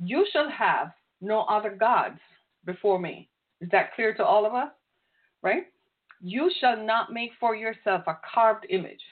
You 0.00 0.26
shall 0.32 0.50
have 0.50 0.92
no 1.20 1.40
other 1.42 1.70
gods 1.70 2.18
before 2.64 2.98
me. 2.98 3.28
Is 3.60 3.68
that 3.70 3.94
clear 3.94 4.14
to 4.14 4.24
all 4.24 4.46
of 4.46 4.54
us? 4.54 4.70
Right? 5.42 5.64
You 6.20 6.50
shall 6.60 6.76
not 6.76 7.12
make 7.12 7.30
for 7.38 7.54
yourself 7.54 8.04
a 8.06 8.18
carved 8.32 8.66
image. 8.70 9.02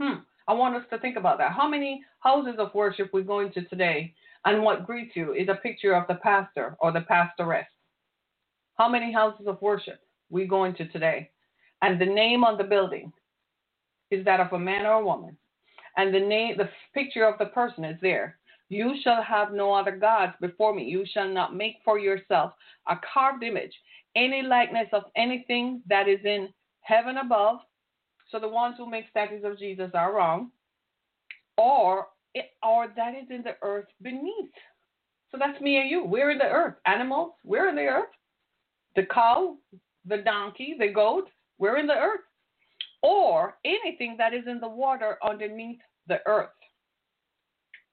Hmm. 0.00 0.20
I 0.48 0.52
want 0.52 0.76
us 0.76 0.84
to 0.90 0.98
think 0.98 1.16
about 1.16 1.38
that. 1.38 1.52
How 1.52 1.68
many 1.68 2.04
houses 2.20 2.54
of 2.58 2.74
worship 2.74 3.10
we 3.12 3.22
go 3.22 3.40
into 3.40 3.62
today, 3.62 4.14
and 4.44 4.62
what 4.62 4.86
greets 4.86 5.16
you 5.16 5.32
is 5.32 5.48
a 5.48 5.56
picture 5.56 5.94
of 5.94 6.06
the 6.06 6.14
pastor 6.16 6.76
or 6.80 6.92
the 6.92 7.00
pastoress? 7.00 7.66
How 8.76 8.88
many 8.88 9.12
houses 9.12 9.46
of 9.48 9.60
worship? 9.60 10.00
We 10.30 10.46
go 10.46 10.64
into 10.64 10.86
today. 10.88 11.30
And 11.82 12.00
the 12.00 12.06
name 12.06 12.44
on 12.44 12.58
the 12.58 12.64
building 12.64 13.12
is 14.10 14.24
that 14.24 14.40
of 14.40 14.52
a 14.52 14.58
man 14.58 14.86
or 14.86 14.94
a 14.94 15.04
woman. 15.04 15.36
And 15.96 16.14
the 16.14 16.20
name, 16.20 16.56
the 16.56 16.68
picture 16.94 17.24
of 17.24 17.38
the 17.38 17.46
person 17.46 17.84
is 17.84 17.98
there. 18.00 18.38
You 18.68 18.94
shall 19.02 19.22
have 19.22 19.52
no 19.52 19.72
other 19.72 19.96
gods 19.96 20.32
before 20.40 20.74
me. 20.74 20.84
You 20.84 21.04
shall 21.12 21.28
not 21.28 21.54
make 21.54 21.76
for 21.84 21.98
yourself 21.98 22.52
a 22.88 22.96
carved 23.12 23.42
image, 23.44 23.72
any 24.16 24.42
likeness 24.42 24.88
of 24.92 25.04
anything 25.16 25.82
that 25.88 26.08
is 26.08 26.20
in 26.24 26.48
heaven 26.80 27.18
above. 27.18 27.58
So 28.30 28.40
the 28.40 28.48
ones 28.48 28.74
who 28.76 28.90
make 28.90 29.08
statues 29.10 29.44
of 29.44 29.58
Jesus 29.58 29.90
are 29.94 30.12
wrong, 30.12 30.50
or 31.56 32.08
or 32.62 32.88
that 32.96 33.14
is 33.14 33.30
in 33.30 33.42
the 33.42 33.56
earth 33.62 33.86
beneath. 34.02 34.50
So 35.30 35.38
that's 35.38 35.60
me 35.60 35.78
and 35.78 35.88
you. 35.88 36.04
We're 36.04 36.30
in 36.30 36.38
the 36.38 36.44
earth. 36.44 36.74
Animals, 36.86 37.32
we're 37.44 37.68
in 37.68 37.76
the 37.76 37.82
earth. 37.82 38.10
The 38.94 39.04
cow, 39.04 39.56
the 40.06 40.18
donkey, 40.18 40.76
the 40.78 40.92
goat, 40.92 41.28
we're 41.58 41.78
in 41.78 41.86
the 41.86 41.94
earth, 41.94 42.20
or 43.02 43.56
anything 43.64 44.16
that 44.18 44.34
is 44.34 44.44
in 44.46 44.60
the 44.60 44.68
water 44.68 45.18
underneath 45.26 45.78
the 46.08 46.18
earth. 46.26 46.50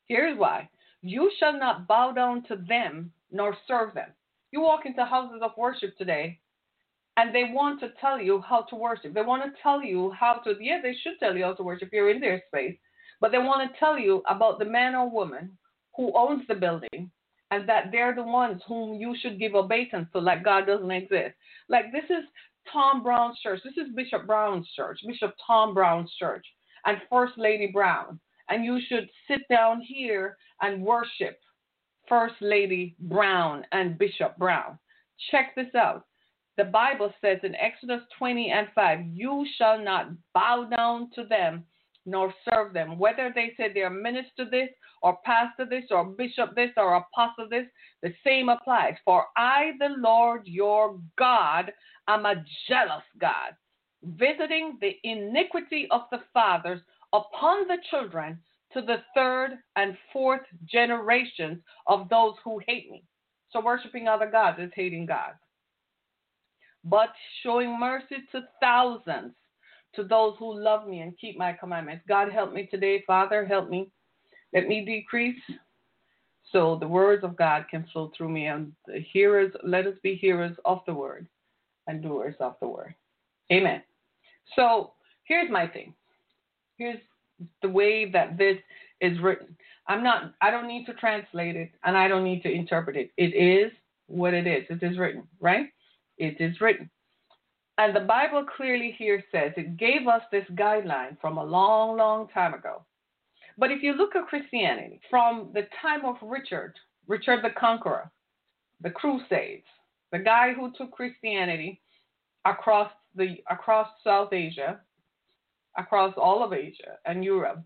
Here's 0.07 0.37
why 0.37 0.69
you 1.01 1.31
shall 1.39 1.57
not 1.57 1.87
bow 1.87 2.11
down 2.11 2.43
to 2.43 2.55
them 2.67 3.11
nor 3.31 3.57
serve 3.67 3.93
them. 3.93 4.09
You 4.51 4.61
walk 4.61 4.85
into 4.85 5.03
houses 5.05 5.41
of 5.41 5.51
worship 5.57 5.97
today, 5.97 6.39
and 7.17 7.33
they 7.33 7.45
want 7.51 7.79
to 7.81 7.91
tell 7.99 8.19
you 8.19 8.41
how 8.41 8.61
to 8.63 8.75
worship. 8.75 9.13
They 9.13 9.21
want 9.21 9.43
to 9.43 9.61
tell 9.61 9.83
you 9.83 10.11
how 10.11 10.35
to, 10.43 10.55
yeah, 10.59 10.79
they 10.81 10.95
should 11.03 11.19
tell 11.19 11.35
you 11.35 11.43
how 11.43 11.53
to 11.55 11.63
worship. 11.63 11.89
You're 11.91 12.11
in 12.11 12.21
their 12.21 12.41
space, 12.47 12.77
but 13.19 13.31
they 13.31 13.39
want 13.39 13.69
to 13.69 13.79
tell 13.79 13.97
you 13.99 14.23
about 14.27 14.59
the 14.59 14.65
man 14.65 14.95
or 14.95 15.09
woman 15.09 15.57
who 15.95 16.11
owns 16.15 16.43
the 16.47 16.55
building 16.55 17.11
and 17.53 17.69
that 17.69 17.91
they're 17.91 18.15
the 18.15 18.23
ones 18.23 18.61
whom 18.67 18.99
you 18.99 19.15
should 19.21 19.37
give 19.37 19.53
obeisance 19.53 20.07
to, 20.11 20.19
like 20.19 20.43
God 20.43 20.65
doesn't 20.65 20.89
exist. 20.89 21.35
Like 21.69 21.91
this 21.91 22.05
is 22.05 22.23
Tom 22.71 23.03
Brown's 23.03 23.37
church. 23.41 23.59
This 23.63 23.77
is 23.77 23.93
Bishop 23.95 24.25
Brown's 24.25 24.67
church, 24.75 24.99
Bishop 25.05 25.35
Tom 25.45 25.75
Brown's 25.75 26.11
church, 26.17 26.43
and 26.87 26.97
First 27.11 27.33
Lady 27.37 27.67
Brown. 27.67 28.19
And 28.49 28.65
you 28.65 28.79
should 28.87 29.07
sit 29.27 29.41
down 29.49 29.81
here 29.81 30.35
and 30.61 30.83
worship 30.83 31.39
First 32.09 32.35
Lady 32.41 32.95
Brown 33.01 33.65
and 33.71 33.99
Bishop 33.99 34.35
Brown. 34.37 34.79
Check 35.29 35.53
this 35.55 35.75
out. 35.75 36.05
The 36.57 36.65
Bible 36.65 37.13
says 37.21 37.37
in 37.43 37.55
Exodus 37.55 38.01
20 38.17 38.51
and 38.51 38.67
5, 38.73 38.99
you 39.13 39.45
shall 39.57 39.79
not 39.79 40.07
bow 40.33 40.67
down 40.75 41.11
to 41.15 41.23
them 41.25 41.65
nor 42.05 42.33
serve 42.49 42.73
them. 42.73 42.97
Whether 42.97 43.31
they 43.33 43.53
say 43.57 43.71
they're 43.73 43.89
minister 43.89 44.49
this, 44.49 44.69
or 45.01 45.17
pastor 45.25 45.65
this, 45.65 45.85
or 45.91 46.05
bishop 46.05 46.55
this, 46.55 46.71
or 46.77 46.95
apostle 46.95 47.47
this, 47.49 47.65
the 48.01 48.13
same 48.23 48.49
applies. 48.49 48.95
For 49.05 49.25
I, 49.37 49.71
the 49.79 49.95
Lord 49.97 50.41
your 50.45 50.99
God, 51.17 51.71
am 52.07 52.25
a 52.25 52.43
jealous 52.67 53.03
God, 53.19 53.55
visiting 54.03 54.77
the 54.81 54.97
iniquity 55.03 55.87
of 55.91 56.01
the 56.11 56.19
fathers 56.33 56.81
upon 57.13 57.67
the 57.67 57.77
children 57.89 58.39
to 58.73 58.81
the 58.81 58.97
third 59.15 59.51
and 59.75 59.97
fourth 60.11 60.41
generations 60.65 61.59
of 61.87 62.09
those 62.09 62.33
who 62.43 62.59
hate 62.67 62.89
me. 62.89 63.03
So 63.51 63.61
worshiping 63.61 64.07
other 64.07 64.29
gods 64.29 64.57
is 64.59 64.71
hating 64.75 65.05
God. 65.05 65.33
But 66.83 67.09
showing 67.43 67.79
mercy 67.79 68.17
to 68.31 68.41
thousands, 68.59 69.33
to 69.95 70.03
those 70.03 70.35
who 70.39 70.53
love 70.59 70.87
me 70.87 71.01
and 71.01 71.17
keep 71.19 71.37
my 71.37 71.53
commandments. 71.53 72.03
God 72.07 72.31
help 72.31 72.53
me 72.53 72.67
today, 72.69 73.03
Father, 73.05 73.45
help 73.45 73.69
me. 73.69 73.89
Let 74.53 74.67
me 74.67 74.85
decrease 74.85 75.39
so 76.51 76.77
the 76.79 76.87
words 76.87 77.23
of 77.23 77.35
God 77.35 77.65
can 77.69 77.85
flow 77.91 78.11
through 78.15 78.29
me. 78.29 78.47
And 78.47 78.71
the 78.85 78.99
hearers, 79.11 79.51
let 79.63 79.87
us 79.87 79.95
be 80.03 80.15
hearers 80.15 80.55
of 80.65 80.81
the 80.85 80.93
word 80.93 81.27
and 81.87 82.01
doers 82.01 82.35
of 82.39 82.55
the 82.61 82.67
word. 82.67 82.93
Amen. 83.51 83.81
So 84.55 84.93
here's 85.25 85.49
my 85.49 85.67
thing. 85.67 85.93
Here's 86.77 86.99
the 87.61 87.69
way 87.69 88.09
that 88.11 88.37
this 88.37 88.57
is 89.01 89.19
written. 89.19 89.55
I'm 89.87 90.03
not 90.03 90.33
I 90.41 90.49
don't 90.49 90.67
need 90.67 90.85
to 90.85 90.93
translate 90.93 91.55
it 91.55 91.71
and 91.83 91.97
I 91.97 92.07
don't 92.07 92.23
need 92.23 92.41
to 92.43 92.51
interpret 92.51 92.95
it. 92.95 93.11
It 93.17 93.35
is 93.35 93.71
what 94.07 94.33
it 94.33 94.47
is. 94.47 94.63
It 94.69 94.83
is 94.83 94.97
written, 94.97 95.23
right? 95.39 95.67
It 96.17 96.39
is 96.39 96.59
written. 96.61 96.89
And 97.83 97.93
the 97.93 97.99
Bible 97.99 98.45
clearly 98.55 98.95
here 98.97 99.21
says 99.29 99.51
it 99.57 99.75
gave 99.75 100.07
us 100.07 100.21
this 100.31 100.45
guideline 100.53 101.19
from 101.19 101.37
a 101.37 101.43
long, 101.43 101.97
long 101.97 102.29
time 102.29 102.53
ago. 102.53 102.85
But 103.57 103.71
if 103.71 103.83
you 103.83 103.91
look 103.91 104.15
at 104.15 104.25
Christianity 104.27 105.01
from 105.09 105.49
the 105.53 105.67
time 105.81 106.05
of 106.05 106.15
Richard, 106.21 106.75
Richard 107.07 107.43
the 107.43 107.49
Conqueror, 107.59 108.09
the 108.79 108.89
Crusades, 108.89 109.65
the 110.13 110.19
guy 110.19 110.53
who 110.53 110.71
took 110.77 110.91
Christianity 110.91 111.81
across 112.45 112.89
the 113.15 113.43
across 113.51 113.89
South 114.01 114.31
Asia, 114.31 114.79
across 115.77 116.13
all 116.15 116.41
of 116.41 116.53
Asia 116.53 116.99
and 117.05 117.21
Europe. 117.21 117.61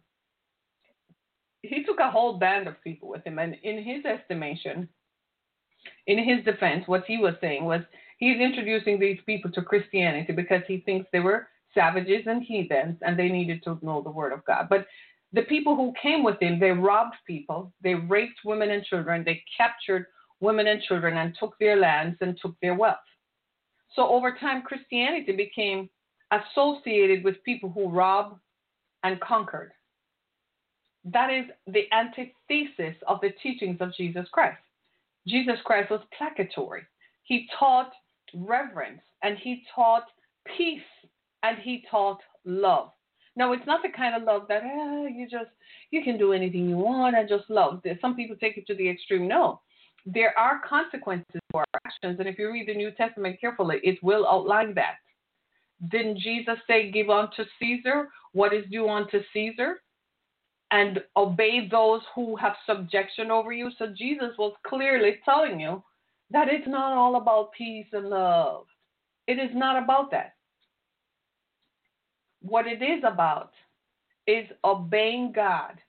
He 1.62 1.84
took 1.84 2.00
a 2.00 2.10
whole 2.10 2.40
band 2.40 2.68
of 2.68 2.84
people 2.84 3.08
with 3.08 3.24
him, 3.24 3.38
and 3.38 3.56
in 3.62 3.84
his 3.84 4.04
estimation, 4.04 4.90
in 6.08 6.18
his 6.18 6.44
defense, 6.44 6.88
what 6.88 7.06
he 7.06 7.18
was 7.18 7.36
saying 7.40 7.66
was 7.66 7.82
he's 8.18 8.40
introducing 8.40 9.00
these 9.00 9.20
people 9.26 9.52
to 9.52 9.62
Christianity 9.62 10.34
because 10.34 10.62
he 10.68 10.80
thinks 10.82 11.08
they 11.12 11.20
were 11.20 11.48
savages 11.74 12.24
and 12.26 12.44
heathens 12.44 12.98
and 13.02 13.18
they 13.18 13.30
needed 13.30 13.64
to 13.64 13.78
know 13.82 14.02
the 14.02 14.10
word 14.10 14.34
of 14.34 14.46
God. 14.46 14.68
But 14.70 14.88
the 15.34 15.44
people 15.44 15.76
who 15.76 15.94
came 16.02 16.24
with 16.24 16.42
him, 16.42 16.60
they 16.60 16.72
robbed 16.72 17.16
people, 17.26 17.74
they 17.82 17.96
raped 17.96 18.40
women 18.46 18.72
and 18.72 18.84
children, 18.84 19.24
they 19.24 19.44
captured 19.56 20.08
women 20.40 20.68
and 20.68 20.82
children 20.82 21.18
and 21.18 21.36
took 21.40 21.58
their 21.60 21.76
lands 21.76 22.18
and 22.22 22.38
took 22.42 22.56
their 22.62 22.76
wealth. 22.76 22.98
So 23.96 24.08
over 24.08 24.38
time, 24.40 24.62
Christianity 24.62 25.36
became 25.36 25.90
associated 26.32 27.24
with 27.24 27.44
people 27.44 27.70
who 27.70 27.90
rob 27.90 28.38
and 29.04 29.20
conquered. 29.22 29.72
That 31.06 31.32
is 31.32 31.46
the 31.68 31.86
antithesis 31.94 32.96
of 33.08 33.20
the 33.22 33.32
teachings 33.42 33.78
of 33.80 33.96
Jesus 33.96 34.28
Christ. 34.32 34.60
Jesus 35.28 35.58
Christ 35.64 35.90
was 35.90 36.02
placatory. 36.20 36.82
He 37.24 37.48
taught 37.58 37.92
reverence 38.34 39.02
and 39.24 39.38
he 39.38 39.64
taught 39.74 40.06
peace 40.58 40.82
and 41.44 41.58
he 41.60 41.84
taught 41.90 42.20
love. 42.46 42.92
Now, 43.36 43.54
it's 43.54 43.66
not 43.68 43.82
the 43.84 43.90
kind 43.96 44.16
of 44.16 44.24
love 44.24 44.48
that 44.50 44.64
eh, 44.64 45.10
you 45.14 45.28
just 45.30 45.52
you 45.92 46.04
can 46.04 46.18
do 46.18 46.34
anything 46.34 46.68
you 46.70 46.78
want 46.78 47.16
and 47.16 47.30
just 47.30 47.50
love. 47.50 47.82
Some 48.02 48.16
people 48.16 48.36
take 48.36 48.58
it 48.58 48.66
to 48.68 48.76
the 48.76 48.90
extreme. 48.90 49.28
No, 49.28 49.62
there 50.06 50.38
are 50.38 50.62
consequences 50.68 51.42
for 51.52 51.62
our 51.62 51.82
actions, 51.86 52.20
and 52.20 52.28
if 52.28 52.40
you 52.40 52.52
read 52.52 52.68
the 52.68 52.74
New 52.74 52.92
Testament 52.92 53.40
carefully, 53.40 53.80
it 53.84 54.02
will 54.02 54.28
outline 54.28 54.74
that. 54.74 54.96
Didn't 55.92 56.18
Jesus 56.18 56.58
say, 56.66 56.90
"Give 56.90 57.12
unto 57.12 57.46
Caesar 57.60 58.10
what 58.34 58.54
is 58.54 58.66
due 58.72 58.90
unto 58.90 59.22
Caesar"? 59.34 59.82
and 60.72 61.00
obey 61.16 61.68
those 61.70 62.02
who 62.14 62.36
have 62.36 62.54
subjection 62.66 63.32
over 63.32 63.52
you. 63.52 63.72
So 63.78 63.88
Jesus 63.98 64.38
was 64.38 64.54
clearly 64.66 65.18
telling 65.24 65.60
you 65.60 65.84
that 66.32 66.48
it's 66.50 66.68
not 66.68 66.94
all 66.94 67.16
about 67.16 67.52
peace 67.52 67.88
and 67.94 68.10
love. 68.10 68.66
It 69.28 69.40
is 69.40 69.52
not 69.54 69.82
about 69.82 70.12
that. 70.12 70.34
What 72.42 72.68
it 72.68 72.82
is 72.82 73.04
about 73.06 73.52
is 74.26 74.48
obeying 74.64 75.32
God 75.34 75.80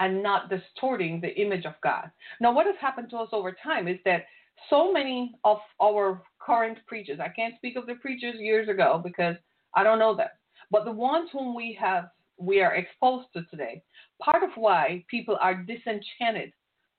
and 0.00 0.22
not 0.22 0.50
distorting 0.50 1.20
the 1.20 1.34
image 1.40 1.64
of 1.64 1.74
God. 1.82 2.10
Now, 2.40 2.52
what 2.52 2.66
has 2.66 2.76
happened 2.80 3.10
to 3.10 3.16
us 3.16 3.28
over 3.32 3.56
time 3.62 3.88
is 3.88 3.98
that 4.04 4.24
so 4.70 4.92
many 4.92 5.34
of 5.44 5.58
our 5.82 6.22
current 6.38 6.78
preachers, 6.86 7.20
I 7.20 7.28
can't 7.28 7.56
speak 7.56 7.76
of 7.76 7.86
the 7.86 7.94
preachers 7.96 8.36
years 8.38 8.68
ago 8.68 9.00
because 9.02 9.36
I 9.74 9.82
don't 9.82 9.98
know 9.98 10.14
them, 10.14 10.28
but 10.70 10.84
the 10.84 10.92
ones 10.92 11.30
whom 11.32 11.54
we 11.54 11.76
have 11.80 12.10
we 12.38 12.60
are 12.60 12.74
exposed 12.74 13.28
to 13.32 13.44
today, 13.44 13.82
part 14.20 14.42
of 14.42 14.50
why 14.56 15.04
people 15.10 15.38
are 15.40 15.54
disenchanted 15.54 16.52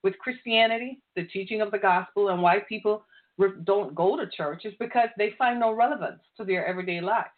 with 0.03 0.17
Christianity, 0.19 1.01
the 1.15 1.25
teaching 1.25 1.61
of 1.61 1.71
the 1.71 1.77
gospel, 1.77 2.29
and 2.29 2.41
why 2.41 2.59
people 2.67 3.05
don't 3.63 3.93
go 3.93 4.17
to 4.17 4.27
church 4.29 4.65
is 4.65 4.73
because 4.79 5.09
they 5.17 5.33
find 5.37 5.59
no 5.59 5.71
relevance 5.71 6.21
to 6.37 6.43
their 6.43 6.65
everyday 6.65 7.01
lives. 7.01 7.29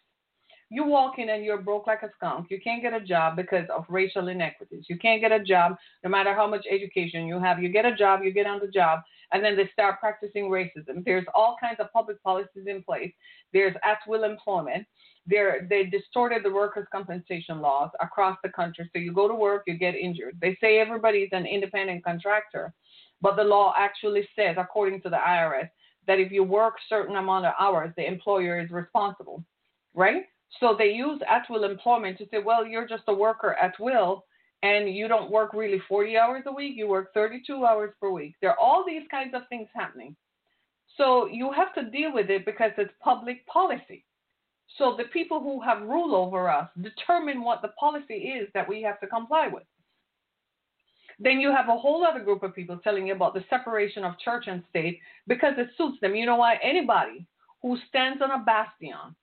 You 0.72 0.84
walk 0.84 1.18
in 1.18 1.28
and 1.30 1.44
you're 1.44 1.60
broke 1.60 1.88
like 1.88 2.02
a 2.02 2.10
skunk. 2.16 2.46
You 2.48 2.60
can't 2.62 2.80
get 2.80 2.94
a 2.94 3.00
job 3.00 3.34
because 3.34 3.66
of 3.74 3.84
racial 3.88 4.28
inequities. 4.28 4.84
You 4.88 4.98
can't 4.98 5.20
get 5.20 5.32
a 5.32 5.42
job 5.42 5.76
no 6.04 6.10
matter 6.10 6.32
how 6.32 6.46
much 6.46 6.64
education 6.70 7.26
you 7.26 7.40
have. 7.40 7.60
You 7.60 7.68
get 7.70 7.84
a 7.84 7.96
job, 7.96 8.22
you 8.22 8.32
get 8.32 8.46
on 8.46 8.60
the 8.60 8.68
job, 8.68 9.00
and 9.32 9.44
then 9.44 9.56
they 9.56 9.68
start 9.72 9.98
practicing 9.98 10.44
racism. 10.44 11.04
There's 11.04 11.26
all 11.34 11.56
kinds 11.60 11.80
of 11.80 11.92
public 11.92 12.22
policies 12.22 12.66
in 12.66 12.84
place. 12.84 13.12
There's 13.52 13.74
at 13.84 13.98
will 14.06 14.22
employment. 14.22 14.86
They're, 15.30 15.66
they 15.70 15.84
distorted 15.84 16.42
the 16.44 16.52
workers' 16.52 16.88
compensation 16.92 17.60
laws 17.60 17.90
across 18.00 18.36
the 18.42 18.50
country. 18.50 18.90
So 18.92 18.98
you 18.98 19.12
go 19.12 19.28
to 19.28 19.34
work, 19.34 19.62
you 19.66 19.74
get 19.74 19.94
injured. 19.94 20.36
They 20.40 20.58
say 20.60 20.80
everybody's 20.80 21.28
an 21.32 21.46
independent 21.46 22.04
contractor, 22.04 22.74
but 23.22 23.36
the 23.36 23.44
law 23.44 23.72
actually 23.78 24.28
says, 24.36 24.56
according 24.58 25.02
to 25.02 25.08
the 25.08 25.16
IRS, 25.16 25.70
that 26.06 26.18
if 26.18 26.32
you 26.32 26.42
work 26.42 26.74
certain 26.88 27.16
amount 27.16 27.46
of 27.46 27.54
hours, 27.58 27.92
the 27.96 28.06
employer 28.06 28.58
is 28.60 28.70
responsible, 28.70 29.44
right? 29.94 30.24
So 30.58 30.74
they 30.76 30.90
use 30.90 31.20
at 31.28 31.48
will 31.48 31.64
employment 31.64 32.18
to 32.18 32.26
say, 32.30 32.38
well, 32.44 32.66
you're 32.66 32.88
just 32.88 33.04
a 33.06 33.14
worker 33.14 33.54
at 33.54 33.78
will, 33.78 34.24
and 34.62 34.92
you 34.94 35.06
don't 35.06 35.30
work 35.30 35.52
really 35.52 35.80
40 35.88 36.18
hours 36.18 36.42
a 36.46 36.52
week, 36.52 36.74
you 36.76 36.88
work 36.88 37.14
32 37.14 37.64
hours 37.64 37.92
per 38.00 38.10
week. 38.10 38.34
There 38.40 38.50
are 38.50 38.58
all 38.58 38.84
these 38.86 39.06
kinds 39.10 39.34
of 39.34 39.42
things 39.48 39.68
happening. 39.74 40.16
So 40.96 41.26
you 41.26 41.52
have 41.52 41.72
to 41.74 41.90
deal 41.90 42.12
with 42.12 42.30
it 42.30 42.44
because 42.44 42.72
it's 42.76 42.92
public 43.00 43.46
policy. 43.46 44.04
So 44.78 44.94
the 44.96 45.04
people 45.04 45.40
who 45.40 45.60
have 45.60 45.82
rule 45.82 46.14
over 46.14 46.48
us 46.48 46.68
determine 46.80 47.42
what 47.42 47.62
the 47.62 47.68
policy 47.68 48.14
is 48.14 48.48
that 48.54 48.68
we 48.68 48.82
have 48.82 49.00
to 49.00 49.06
comply 49.06 49.48
with. 49.48 49.64
Then 51.18 51.38
you 51.38 51.52
have 51.52 51.68
a 51.68 51.76
whole 51.76 52.04
other 52.04 52.20
group 52.20 52.42
of 52.42 52.54
people 52.54 52.78
telling 52.78 53.06
you 53.06 53.14
about 53.14 53.34
the 53.34 53.44
separation 53.50 54.04
of 54.04 54.18
church 54.18 54.44
and 54.46 54.62
state 54.70 55.00
because 55.26 55.52
it 55.58 55.68
suits 55.76 55.98
them. 56.00 56.14
You 56.14 56.24
know 56.24 56.36
why? 56.36 56.58
Anybody 56.62 57.26
who 57.60 57.76
stands 57.88 58.22
on 58.22 58.30
a 58.30 58.42
bastion 58.42 59.14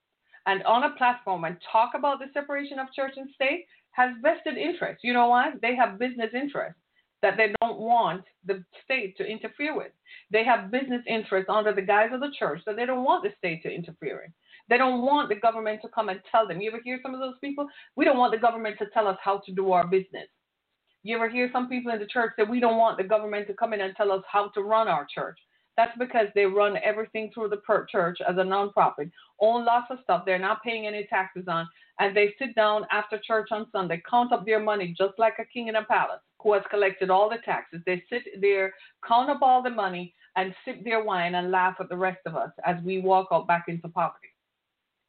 and 0.45 0.63
on 0.63 0.83
a 0.83 0.95
platform 0.95 1.43
and 1.43 1.57
talk 1.71 1.91
about 1.95 2.19
the 2.19 2.27
separation 2.33 2.77
of 2.77 2.93
church 2.93 3.13
and 3.17 3.29
state 3.33 3.65
has 3.91 4.11
vested 4.21 4.57
interest. 4.57 5.03
You 5.03 5.13
know 5.13 5.27
why? 5.27 5.53
They 5.61 5.75
have 5.75 5.97
business 5.97 6.29
interests 6.33 6.79
that 7.23 7.35
they 7.35 7.51
don't 7.61 7.79
want 7.79 8.23
the 8.45 8.63
state 8.85 9.17
to 9.17 9.25
interfere 9.25 9.75
with. 9.75 9.91
They 10.31 10.43
have 10.45 10.69
business 10.69 11.01
interests 11.07 11.49
under 11.49 11.73
the 11.73 11.81
guise 11.81 12.11
of 12.13 12.19
the 12.19 12.31
church 12.37 12.61
that 12.67 12.75
they 12.75 12.85
don't 12.85 13.03
want 13.03 13.23
the 13.23 13.33
state 13.39 13.63
to 13.63 13.73
interfere 13.73 14.21
in. 14.25 14.33
They 14.69 14.77
don't 14.77 15.01
want 15.01 15.29
the 15.29 15.35
government 15.35 15.81
to 15.83 15.89
come 15.89 16.09
and 16.09 16.19
tell 16.31 16.47
them. 16.47 16.61
You 16.61 16.69
ever 16.69 16.81
hear 16.83 16.99
some 17.01 17.13
of 17.13 17.19
those 17.19 17.39
people? 17.41 17.67
We 17.95 18.05
don't 18.05 18.17
want 18.17 18.33
the 18.33 18.39
government 18.39 18.77
to 18.79 18.85
tell 18.93 19.07
us 19.07 19.17
how 19.23 19.41
to 19.45 19.51
do 19.53 19.71
our 19.71 19.87
business. 19.87 20.27
You 21.03 21.15
ever 21.15 21.29
hear 21.29 21.49
some 21.53 21.69
people 21.69 21.91
in 21.93 21.99
the 21.99 22.07
church 22.07 22.33
say 22.35 22.43
we 22.43 22.59
don't 22.59 22.77
want 22.77 22.97
the 22.97 23.03
government 23.03 23.47
to 23.47 23.53
come 23.53 23.73
in 23.73 23.81
and 23.81 23.95
tell 23.95 24.11
us 24.11 24.23
how 24.29 24.49
to 24.49 24.61
run 24.61 24.87
our 24.87 25.07
church? 25.13 25.37
That's 25.77 25.97
because 25.99 26.27
they 26.33 26.45
run 26.45 26.77
everything 26.83 27.29
through 27.33 27.49
the 27.49 27.61
church 27.89 28.17
as 28.27 28.35
a 28.37 28.41
nonprofit, 28.41 29.11
own 29.39 29.63
lots 29.63 29.87
of 29.91 29.99
stuff 30.03 30.23
they're 30.25 30.39
not 30.39 30.63
paying 30.63 30.87
any 30.87 31.05
taxes 31.07 31.45
on, 31.47 31.69
and 31.99 32.17
they 32.17 32.33
sit 32.39 32.55
down 32.55 32.85
after 32.91 33.19
church 33.19 33.49
on 33.51 33.67
Sunday, 33.71 34.01
count 34.09 34.33
up 34.33 34.45
their 34.45 34.59
money 34.59 34.95
just 34.97 35.13
like 35.19 35.35
a 35.39 35.45
king 35.45 35.67
in 35.67 35.75
a 35.75 35.83
palace 35.83 36.19
who 36.41 36.53
has 36.53 36.63
collected 36.71 37.11
all 37.11 37.29
the 37.29 37.37
taxes. 37.45 37.81
They 37.85 38.03
sit 38.09 38.23
there, 38.41 38.73
count 39.07 39.29
up 39.29 39.43
all 39.43 39.61
the 39.61 39.69
money, 39.69 40.15
and 40.35 40.53
sip 40.65 40.83
their 40.83 41.03
wine 41.03 41.35
and 41.35 41.51
laugh 41.51 41.75
at 41.79 41.89
the 41.89 41.97
rest 41.97 42.21
of 42.25 42.35
us 42.35 42.51
as 42.65 42.83
we 42.83 42.99
walk 42.99 43.27
out 43.31 43.47
back 43.47 43.65
into 43.67 43.87
poverty. 43.87 44.27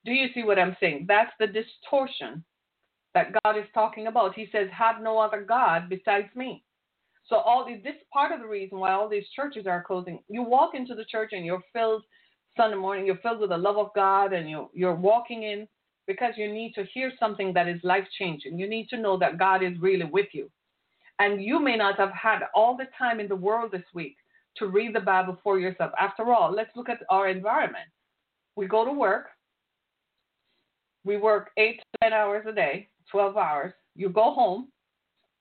Do 0.04 0.12
you 0.12 0.28
see 0.34 0.42
what 0.42 0.58
I'm 0.58 0.76
saying? 0.80 1.06
That's 1.08 1.32
the 1.38 1.46
distortion 1.46 2.44
that 3.14 3.32
God 3.42 3.56
is 3.56 3.66
talking 3.74 4.06
about. 4.06 4.34
He 4.34 4.48
says, 4.52 4.68
Have 4.72 5.02
no 5.02 5.18
other 5.18 5.44
God 5.46 5.88
besides 5.88 6.28
me. 6.34 6.64
So 7.28 7.36
all 7.36 7.66
this, 7.66 7.80
this 7.84 7.94
part 8.12 8.32
of 8.32 8.40
the 8.40 8.46
reason 8.46 8.78
why 8.78 8.92
all 8.92 9.08
these 9.08 9.28
churches 9.34 9.66
are 9.66 9.82
closing. 9.82 10.20
You 10.28 10.42
walk 10.42 10.74
into 10.74 10.94
the 10.94 11.04
church 11.04 11.30
and 11.32 11.44
you're 11.44 11.62
filled 11.72 12.02
Sunday 12.56 12.76
morning, 12.76 13.06
you're 13.06 13.18
filled 13.18 13.40
with 13.40 13.50
the 13.50 13.56
love 13.56 13.76
of 13.76 13.90
God 13.94 14.32
and 14.32 14.48
you 14.48 14.70
you're 14.72 14.94
walking 14.94 15.42
in 15.42 15.68
because 16.06 16.32
you 16.36 16.50
need 16.50 16.72
to 16.74 16.84
hear 16.94 17.12
something 17.20 17.52
that 17.52 17.68
is 17.68 17.78
life 17.84 18.06
changing. 18.18 18.58
You 18.58 18.68
need 18.68 18.88
to 18.88 18.96
know 18.96 19.18
that 19.18 19.38
God 19.38 19.62
is 19.62 19.78
really 19.78 20.06
with 20.06 20.28
you. 20.32 20.50
And 21.18 21.42
you 21.42 21.60
may 21.60 21.76
not 21.76 21.98
have 21.98 22.12
had 22.12 22.40
all 22.54 22.76
the 22.76 22.86
time 22.96 23.20
in 23.20 23.28
the 23.28 23.36
world 23.36 23.72
this 23.72 23.82
week 23.92 24.16
to 24.56 24.68
read 24.68 24.94
the 24.94 25.00
Bible 25.00 25.38
for 25.42 25.58
yourself. 25.58 25.92
After 26.00 26.32
all, 26.32 26.50
let's 26.50 26.74
look 26.74 26.88
at 26.88 27.02
our 27.10 27.28
environment. 27.28 27.88
We 28.56 28.66
go 28.66 28.84
to 28.84 28.92
work, 28.92 29.26
we 31.08 31.16
work 31.16 31.52
eight 31.56 31.78
to 31.78 31.98
10 32.02 32.12
hours 32.12 32.44
a 32.46 32.52
day, 32.52 32.86
12 33.10 33.38
hours. 33.38 33.72
You 33.96 34.10
go 34.10 34.34
home, 34.34 34.68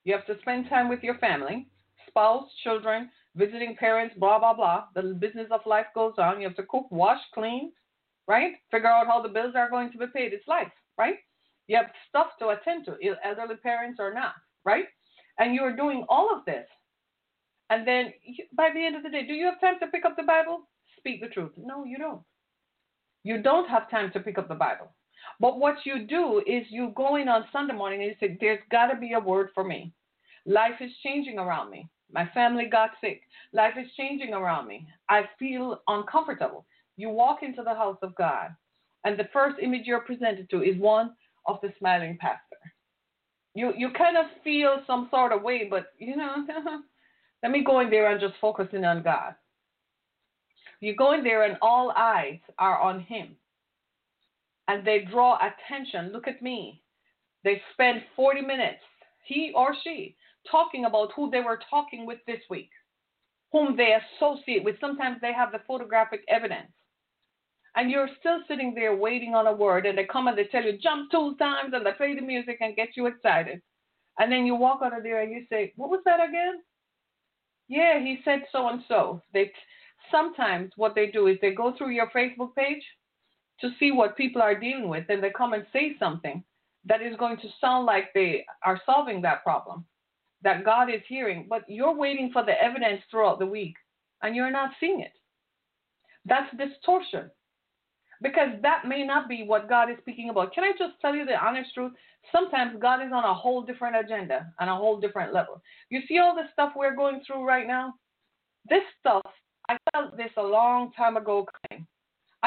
you 0.05 0.13
have 0.13 0.25
to 0.27 0.39
spend 0.39 0.69
time 0.69 0.87
with 0.87 1.03
your 1.03 1.17
family, 1.17 1.67
spouse, 2.07 2.47
children, 2.63 3.09
visiting 3.35 3.75
parents, 3.75 4.15
blah, 4.17 4.39
blah, 4.39 4.53
blah. 4.53 4.85
The 4.95 5.13
business 5.13 5.47
of 5.51 5.59
life 5.65 5.87
goes 5.93 6.13
on. 6.17 6.39
You 6.39 6.47
have 6.47 6.55
to 6.55 6.63
cook, 6.63 6.89
wash, 6.89 7.19
clean, 7.33 7.73
right? 8.29 8.53
Figure 8.71 8.87
out 8.87 9.07
how 9.07 9.21
the 9.21 9.27
bills 9.27 9.55
are 9.57 9.69
going 9.69 9.91
to 9.91 9.97
be 9.97 10.05
paid. 10.15 10.31
It's 10.31 10.47
life, 10.47 10.71
right? 10.97 11.15
You 11.67 11.75
have 11.75 11.87
stuff 12.07 12.27
to 12.39 12.49
attend 12.49 12.85
to, 12.85 12.95
elderly 13.25 13.57
parents 13.57 13.99
or 13.99 14.13
not, 14.13 14.35
right? 14.63 14.85
And 15.37 15.53
you're 15.53 15.75
doing 15.75 16.05
all 16.07 16.33
of 16.33 16.45
this. 16.45 16.65
And 17.69 17.85
then 17.85 18.13
by 18.55 18.69
the 18.73 18.85
end 18.85 18.95
of 18.95 19.03
the 19.03 19.09
day, 19.09 19.27
do 19.27 19.33
you 19.33 19.45
have 19.47 19.59
time 19.59 19.79
to 19.81 19.87
pick 19.87 20.05
up 20.05 20.15
the 20.15 20.23
Bible? 20.23 20.69
Speak 20.97 21.19
the 21.19 21.27
truth. 21.27 21.51
No, 21.57 21.83
you 21.83 21.97
don't. 21.97 22.21
You 23.25 23.41
don't 23.41 23.67
have 23.67 23.91
time 23.91 24.11
to 24.13 24.21
pick 24.21 24.37
up 24.37 24.47
the 24.47 24.55
Bible. 24.55 24.93
But 25.39 25.59
what 25.59 25.75
you 25.85 26.05
do 26.05 26.41
is 26.45 26.65
you 26.69 26.93
go 26.95 27.15
in 27.15 27.27
on 27.27 27.45
Sunday 27.51 27.73
morning 27.73 28.01
and 28.01 28.09
you 28.09 28.15
say, 28.19 28.37
There's 28.39 28.59
got 28.71 28.87
to 28.87 28.99
be 28.99 29.13
a 29.13 29.19
word 29.19 29.49
for 29.53 29.63
me. 29.63 29.93
Life 30.45 30.79
is 30.79 30.91
changing 31.03 31.37
around 31.37 31.69
me. 31.69 31.89
My 32.11 32.29
family 32.33 32.67
got 32.71 32.91
sick. 33.01 33.21
Life 33.53 33.73
is 33.79 33.91
changing 33.97 34.33
around 34.33 34.67
me. 34.67 34.87
I 35.09 35.23
feel 35.37 35.81
uncomfortable. 35.87 36.65
You 36.95 37.09
walk 37.09 37.43
into 37.43 37.63
the 37.63 37.75
house 37.75 37.97
of 38.01 38.15
God, 38.15 38.55
and 39.03 39.19
the 39.19 39.29
first 39.33 39.57
image 39.61 39.85
you're 39.85 39.99
presented 39.99 40.49
to 40.49 40.63
is 40.63 40.77
one 40.77 41.13
of 41.45 41.59
the 41.61 41.73
smiling 41.79 42.17
pastor. 42.19 42.57
You 43.53 43.73
you 43.75 43.89
kind 43.97 44.17
of 44.17 44.25
feel 44.43 44.81
some 44.87 45.07
sort 45.11 45.31
of 45.31 45.41
way, 45.41 45.67
but 45.69 45.87
you 45.97 46.15
know, 46.15 46.45
let 47.43 47.51
me 47.51 47.63
go 47.63 47.81
in 47.81 47.89
there 47.89 48.11
and 48.11 48.21
just 48.21 48.35
focusing 48.39 48.85
on 48.85 49.03
God. 49.03 49.35
You 50.79 50.95
go 50.95 51.13
in 51.13 51.23
there 51.23 51.43
and 51.43 51.57
all 51.61 51.91
eyes 51.95 52.39
are 52.59 52.79
on 52.79 53.01
Him, 53.01 53.35
and 54.67 54.85
they 54.85 55.07
draw 55.11 55.37
attention. 55.37 56.11
Look 56.11 56.27
at 56.27 56.41
me. 56.41 56.81
They 57.43 57.61
spend 57.73 58.01
40 58.15 58.41
minutes, 58.41 58.83
he 59.25 59.51
or 59.55 59.75
she, 59.83 60.15
talking 60.49 60.85
about 60.85 61.11
who 61.15 61.29
they 61.29 61.41
were 61.41 61.59
talking 61.69 62.05
with 62.05 62.19
this 62.27 62.41
week, 62.49 62.69
whom 63.51 63.77
they 63.77 63.95
associate 63.95 64.63
with. 64.63 64.75
Sometimes 64.79 65.17
they 65.21 65.33
have 65.33 65.51
the 65.51 65.61
photographic 65.67 66.21
evidence. 66.27 66.71
And 67.75 67.91
you're 67.91 68.09
still 68.19 68.39
sitting 68.47 68.73
there 68.73 68.95
waiting 68.95 69.35
on 69.35 69.45
a 69.45 69.53
word, 69.53 69.85
and 69.85 69.97
they 69.97 70.05
come 70.05 70.27
and 70.27 70.37
they 70.37 70.45
tell 70.45 70.63
you, 70.63 70.77
jump 70.81 71.11
two 71.11 71.35
times, 71.37 71.73
and 71.73 71.85
they 71.85 71.91
play 71.91 72.15
the 72.15 72.21
music 72.21 72.57
and 72.59 72.75
get 72.75 72.89
you 72.97 73.05
excited. 73.05 73.61
And 74.19 74.31
then 74.31 74.45
you 74.45 74.55
walk 74.55 74.79
out 74.83 74.97
of 74.97 75.03
there 75.03 75.21
and 75.21 75.31
you 75.31 75.45
say, 75.49 75.73
What 75.75 75.91
was 75.91 76.01
that 76.05 76.19
again? 76.19 76.61
Yeah, 77.67 77.99
he 77.99 78.19
said 78.25 78.43
so 78.51 78.67
and 78.69 78.81
so. 78.87 79.21
They 79.33 79.51
sometimes 80.09 80.71
what 80.75 80.95
they 80.95 81.07
do 81.07 81.27
is 81.27 81.37
they 81.41 81.53
go 81.53 81.73
through 81.77 81.91
your 81.91 82.09
Facebook 82.09 82.55
page 82.55 82.83
to 83.61 83.71
see 83.79 83.91
what 83.91 84.17
people 84.17 84.41
are 84.41 84.59
dealing 84.59 84.89
with, 84.89 85.05
and 85.09 85.23
they 85.23 85.31
come 85.31 85.53
and 85.53 85.65
say 85.73 85.95
something 85.99 86.43
that 86.85 87.01
is 87.01 87.15
going 87.17 87.37
to 87.37 87.47
sound 87.59 87.85
like 87.85 88.13
they 88.13 88.45
are 88.63 88.81
solving 88.85 89.21
that 89.21 89.43
problem 89.43 89.85
that 90.43 90.63
God 90.63 90.89
is 90.89 91.01
hearing, 91.07 91.47
but 91.49 91.63
you're 91.67 91.95
waiting 91.95 92.29
for 92.31 92.43
the 92.45 92.61
evidence 92.61 93.01
throughout 93.09 93.39
the 93.39 93.45
week 93.45 93.75
and 94.21 94.35
you're 94.35 94.51
not 94.51 94.71
seeing 94.79 95.01
it. 95.01 95.13
That's 96.25 96.55
distortion. 96.57 97.29
Because 98.21 98.49
that 98.63 98.87
may 98.87 99.03
not 99.03 99.29
be 99.29 99.43
what 99.43 99.69
God 99.69 99.91
is 99.91 99.97
speaking 99.99 100.29
about. 100.29 100.53
Can 100.53 100.63
I 100.63 100.71
just 100.77 100.99
tell 101.01 101.15
you 101.15 101.25
the 101.25 101.35
honest 101.35 101.73
truth? 101.73 101.91
Sometimes 102.31 102.77
God 102.81 103.05
is 103.05 103.11
on 103.13 103.23
a 103.23 103.33
whole 103.33 103.61
different 103.61 103.95
agenda 103.95 104.47
and 104.59 104.69
a 104.69 104.75
whole 104.75 104.99
different 104.99 105.33
level. 105.33 105.61
You 105.89 106.01
see 106.07 106.17
all 106.17 106.35
the 106.35 106.49
stuff 106.51 106.73
we're 106.75 106.95
going 106.95 107.21
through 107.25 107.45
right 107.45 107.67
now? 107.67 107.93
This 108.67 108.81
stuff, 108.99 109.21
I 109.69 109.77
felt 109.93 110.17
this 110.17 110.31
a 110.37 110.41
long 110.41 110.91
time 110.93 111.15
ago 111.15 111.45
coming. 111.69 111.85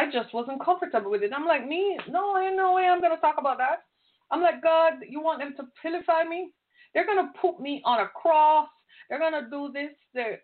I 0.01 0.11
just 0.11 0.33
wasn't 0.33 0.65
comfortable 0.65 1.11
with 1.11 1.23
it. 1.23 1.31
I'm 1.37 1.45
like, 1.45 1.69
me? 1.69 1.99
No, 2.09 2.39
ain't 2.39 2.57
no 2.57 2.73
way 2.73 2.85
I'm 2.85 3.03
going 3.03 3.15
to 3.15 3.21
talk 3.21 3.35
about 3.37 3.59
that. 3.59 3.83
I'm 4.31 4.41
like, 4.41 4.63
God, 4.63 4.95
you 5.07 5.21
want 5.21 5.41
them 5.41 5.53
to 5.59 5.65
pilify 5.83 6.25
me? 6.25 6.53
They're 6.95 7.05
going 7.05 7.19
to 7.19 7.39
put 7.39 7.61
me 7.61 7.83
on 7.85 8.01
a 8.01 8.09
cross. 8.09 8.69
They're 9.09 9.19
going 9.19 9.45
to 9.45 9.51
do 9.51 9.71
this. 9.75 9.91
They're... 10.15 10.41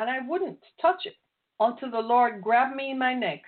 And 0.00 0.10
I 0.10 0.26
wouldn't 0.26 0.58
touch 0.82 1.02
it 1.04 1.14
until 1.60 1.92
the 1.92 2.00
Lord 2.00 2.42
grabbed 2.42 2.74
me 2.74 2.90
in 2.90 2.98
my 2.98 3.14
neck 3.14 3.42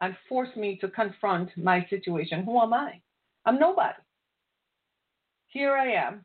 and 0.00 0.16
forced 0.28 0.56
me 0.56 0.78
to 0.80 0.88
confront 0.88 1.50
my 1.56 1.84
situation. 1.90 2.44
Who 2.44 2.60
am 2.60 2.72
I? 2.72 3.00
I'm 3.46 3.58
nobody. 3.58 3.98
Here 5.48 5.72
I 5.76 5.90
am, 5.90 6.24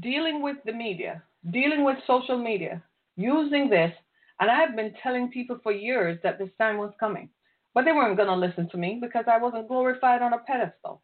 dealing 0.00 0.42
with 0.42 0.56
the 0.66 0.72
media, 0.72 1.22
dealing 1.52 1.84
with 1.84 1.98
social 2.08 2.38
media, 2.42 2.82
using 3.16 3.70
this. 3.70 3.92
And 4.40 4.50
I've 4.50 4.74
been 4.74 4.92
telling 5.00 5.30
people 5.30 5.60
for 5.62 5.70
years 5.70 6.18
that 6.24 6.40
this 6.40 6.50
time 6.58 6.78
was 6.78 6.92
coming. 6.98 7.28
But 7.74 7.84
they 7.84 7.92
weren't 7.92 8.16
going 8.16 8.28
to 8.28 8.36
listen 8.36 8.68
to 8.70 8.76
me 8.76 8.98
because 9.00 9.24
I 9.28 9.38
wasn't 9.38 9.68
glorified 9.68 10.22
on 10.22 10.32
a 10.32 10.38
pedestal. 10.38 11.02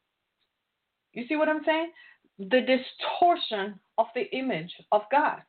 You 1.13 1.27
see 1.27 1.37
what 1.37 1.49
I'm 1.49 1.65
saying? 1.65 1.91
the 2.49 2.61
distortion 2.63 3.79
of 3.99 4.07
the 4.15 4.35
image 4.35 4.73
of 4.93 5.03
God. 5.13 5.43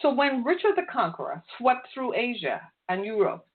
So 0.00 0.14
when 0.14 0.44
Richard 0.44 0.76
the 0.76 0.86
Conqueror 0.90 1.42
swept 1.58 1.88
through 1.92 2.14
Asia 2.14 2.60
and 2.88 3.04
Europe, 3.04 3.46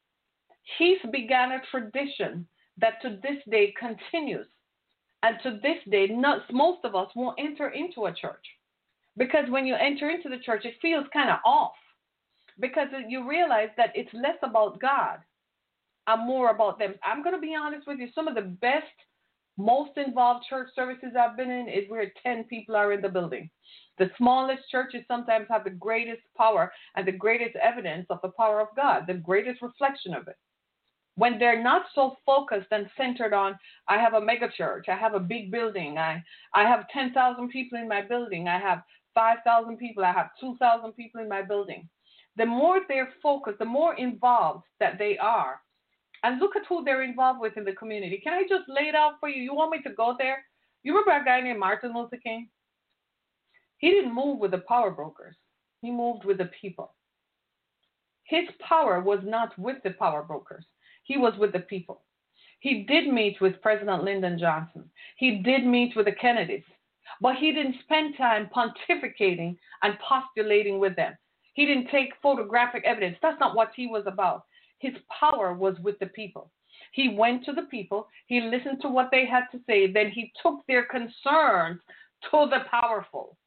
he 0.78 0.98
began 1.12 1.52
a 1.52 1.62
tradition 1.72 2.46
that 2.80 3.02
to 3.02 3.20
this 3.24 3.38
day 3.50 3.74
continues. 3.80 4.48
And 5.24 5.38
to 5.44 5.60
this 5.62 5.78
day, 5.90 6.08
not, 6.08 6.42
most 6.52 6.80
of 6.84 6.96
us 6.96 7.10
won't 7.16 7.40
enter 7.40 7.70
into 7.70 8.06
a 8.06 8.14
church. 8.14 8.44
Because 9.18 9.46
when 9.50 9.66
you 9.66 9.76
enter 9.76 10.10
into 10.10 10.30
the 10.30 10.44
church, 10.44 10.66
it 10.66 10.74
feels 10.82 11.06
kind 11.14 11.30
of 11.30 11.38
off. 11.46 11.74
Because 12.60 12.88
you 13.08 13.30
realize 13.30 13.70
that 13.78 13.92
it's 13.96 14.14
less 14.14 14.38
about 14.42 14.82
God 14.82 15.20
and 16.08 16.26
more 16.26 16.50
about 16.50 16.80
them. 16.80 16.96
I'm 17.04 17.24
going 17.24 17.36
to 17.36 17.42
be 17.42 17.56
honest 17.56 17.88
with 17.88 18.00
you, 18.00 18.08
some 18.14 18.28
of 18.28 18.36
the 18.36 18.42
best 18.42 18.86
most 19.58 19.92
involved 19.98 20.46
church 20.50 20.70
services 20.76 21.14
I've 21.20 21.38
been 21.38 21.52
in 21.52 21.68
is 21.68 21.90
where 21.90 22.12
10 22.24 22.46
people 22.46 22.76
are 22.76 22.94
in 22.94 23.02
the 23.02 23.10
building. 23.10 23.50
The 23.98 24.10
smallest 24.18 24.64
churches 24.72 25.04
sometimes 25.08 25.48
have 25.50 25.64
the 25.64 25.70
greatest 25.70 26.22
power 26.38 26.72
and 26.96 27.08
the 27.08 27.12
greatest 27.12 27.56
evidence 27.58 28.08
of 28.10 28.20
the 28.24 28.32
power 28.38 28.60
of 28.60 28.70
God, 28.76 29.04
the 29.08 29.14
greatest 29.14 29.62
reflection 29.62 30.14
of 30.14 30.28
it. 30.28 30.38
When 31.16 31.38
they're 31.38 31.62
not 31.62 31.84
so 31.94 32.16
focused 32.26 32.70
and 32.72 32.90
centered 32.98 33.34
on, 33.34 33.58
I 33.88 33.98
have 33.98 34.14
a 34.14 34.22
mega 34.22 34.50
church, 34.58 34.86
I 34.88 34.96
have 34.96 35.14
a 35.14 35.20
big 35.20 35.52
building, 35.52 35.98
I, 35.98 36.24
I 36.56 36.64
have 36.64 36.88
10,000 36.90 37.50
people 37.50 37.78
in 37.78 37.88
my 37.88 38.02
building, 38.02 38.48
I 38.48 38.58
have 38.58 38.82
5,000 39.14 39.78
people, 39.78 40.06
I 40.06 40.14
have 40.14 40.30
2,000 40.40 40.94
people 40.94 41.22
in 41.22 41.28
my 41.28 41.42
building. 41.42 41.88
The 42.38 42.46
more 42.46 42.80
they're 42.88 43.14
focused, 43.22 43.60
the 43.60 43.66
more 43.66 43.94
involved 43.96 44.64
that 44.80 44.98
they 44.98 45.18
are, 45.18 45.60
and 46.24 46.40
look 46.40 46.56
at 46.56 46.66
who 46.68 46.84
they're 46.84 47.04
involved 47.04 47.42
with 47.42 47.58
in 47.58 47.64
the 47.64 47.74
community. 47.74 48.20
Can 48.24 48.34
I 48.34 48.44
just 48.48 48.68
lay 48.68 48.84
it 48.84 48.96
out 48.96 49.14
for 49.20 49.30
you? 49.30 49.42
You 49.42 49.54
want 49.54 49.72
me 49.72 49.82
to 49.84 49.94
go 49.94 50.16
there? 50.18 50.44
You 50.84 50.94
remember 50.94 51.22
a 51.22 51.26
guy 51.26 51.42
named 51.42 51.60
Martin 51.60 51.94
Luther 51.94 52.18
King? 52.18 52.50
He 53.78 53.90
didn't 53.90 54.14
move 54.14 54.40
with 54.40 54.52
the 54.52 54.60
power 54.68 54.92
brokers, 54.92 55.36
he 55.82 55.92
moved 55.92 56.24
with 56.24 56.38
the 56.38 56.52
people. 56.62 56.94
His 58.24 58.48
power 58.60 59.02
was 59.02 59.20
not 59.24 59.58
with 59.58 59.78
the 59.84 59.92
power 59.92 60.24
brokers, 60.24 60.66
he 61.04 61.18
was 61.18 61.34
with 61.40 61.52
the 61.52 61.60
people. 61.60 62.04
He 62.60 62.84
did 62.84 63.12
meet 63.12 63.42
with 63.42 63.62
President 63.64 64.04
Lyndon 64.04 64.38
Johnson, 64.38 64.90
he 65.18 65.38
did 65.38 65.66
meet 65.66 65.96
with 65.96 66.06
the 66.06 66.12
Kennedys, 66.12 66.64
but 67.22 67.36
he 67.38 67.52
didn't 67.52 67.82
spend 67.84 68.16
time 68.18 68.50
pontificating 68.56 69.58
and 69.82 69.98
postulating 70.08 70.80
with 70.80 70.96
them. 70.96 71.18
He 71.54 71.66
didn't 71.66 71.90
take 71.90 72.14
photographic 72.22 72.84
evidence. 72.86 73.18
That's 73.22 73.40
not 73.40 73.56
what 73.56 73.72
he 73.76 73.88
was 73.88 74.04
about. 74.06 74.44
His 74.82 74.94
power 75.20 75.54
was 75.54 75.78
with 75.80 76.00
the 76.00 76.08
people. 76.08 76.52
He 76.94 77.16
went 77.16 77.46
to 77.46 77.54
the 77.54 77.64
people, 77.64 78.08
he 78.26 78.42
listened 78.42 78.82
to 78.82 78.90
what 78.90 79.10
they 79.12 79.26
had 79.26 79.46
to 79.52 79.60
say, 79.68 79.92
then 79.92 80.10
he 80.10 80.34
took 80.42 80.66
their 80.68 80.86
concerns 80.86 81.80
to 82.30 82.48
the 82.50 82.66
powerful. 82.70 83.38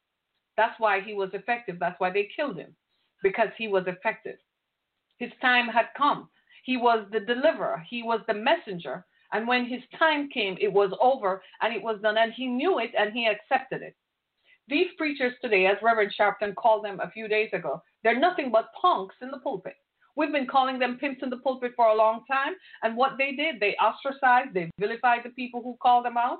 That's 0.56 0.78
why 0.78 1.00
he 1.00 1.14
was 1.14 1.30
effective. 1.32 1.78
That's 1.78 1.98
why 1.98 2.10
they 2.10 2.28
killed 2.34 2.56
him, 2.56 2.74
because 3.22 3.48
he 3.58 3.68
was 3.68 3.84
effective. 3.86 4.36
His 5.18 5.30
time 5.40 5.66
had 5.66 5.86
come. 5.96 6.28
He 6.64 6.76
was 6.76 7.06
the 7.10 7.20
deliverer, 7.20 7.84
he 7.88 8.02
was 8.02 8.20
the 8.26 8.34
messenger. 8.34 9.04
And 9.32 9.48
when 9.48 9.66
his 9.66 9.82
time 9.98 10.28
came, 10.28 10.56
it 10.60 10.72
was 10.72 10.92
over 11.00 11.42
and 11.60 11.74
it 11.74 11.82
was 11.82 12.00
done. 12.00 12.16
And 12.16 12.32
he 12.32 12.46
knew 12.46 12.78
it 12.78 12.92
and 12.96 13.12
he 13.12 13.26
accepted 13.26 13.82
it. 13.82 13.96
These 14.68 14.86
preachers 14.96 15.32
today, 15.42 15.66
as 15.66 15.76
Reverend 15.82 16.14
Sharpton 16.18 16.54
called 16.54 16.84
them 16.84 17.00
a 17.00 17.10
few 17.10 17.26
days 17.26 17.50
ago, 17.52 17.82
they're 18.02 18.18
nothing 18.18 18.52
but 18.52 18.70
punks 18.80 19.16
in 19.20 19.32
the 19.32 19.38
pulpit. 19.38 19.74
We've 20.16 20.32
been 20.32 20.46
calling 20.46 20.78
them 20.78 20.98
pimps 21.00 21.22
in 21.22 21.30
the 21.30 21.38
pulpit 21.38 21.72
for 21.76 21.86
a 21.86 21.96
long 21.96 22.24
time. 22.30 22.54
And 22.82 22.96
what 22.96 23.12
they 23.18 23.32
did, 23.32 23.60
they 23.60 23.74
ostracized, 23.76 24.54
they 24.54 24.70
vilified 24.78 25.22
the 25.24 25.30
people 25.30 25.62
who 25.62 25.76
called 25.82 26.04
them 26.04 26.16
out. 26.16 26.38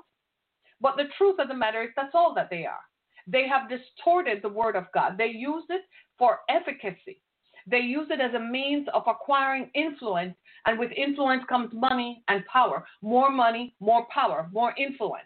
But 0.81 0.97
the 0.97 1.09
truth 1.17 1.39
of 1.39 1.47
the 1.47 1.55
matter 1.55 1.83
is 1.83 1.89
that's 1.95 2.15
all 2.15 2.33
that 2.35 2.49
they 2.49 2.65
are. 2.65 2.81
They 3.27 3.47
have 3.47 3.69
distorted 3.69 4.41
the 4.41 4.49
word 4.49 4.75
of 4.75 4.85
God. 4.93 5.17
They 5.17 5.27
use 5.27 5.63
it 5.69 5.81
for 6.17 6.39
efficacy. 6.49 7.21
They 7.67 7.79
use 7.79 8.07
it 8.11 8.21
as 8.21 8.33
a 8.35 8.39
means 8.39 8.87
of 8.93 9.03
acquiring 9.07 9.71
influence, 9.73 10.35
and 10.67 10.77
with 10.77 10.91
influence 10.95 11.43
comes 11.49 11.71
money 11.73 12.23
and 12.27 12.45
power. 12.45 12.85
More 13.01 13.31
money, 13.31 13.75
more 13.79 14.05
power, 14.13 14.49
more 14.53 14.73
influence. 14.77 15.25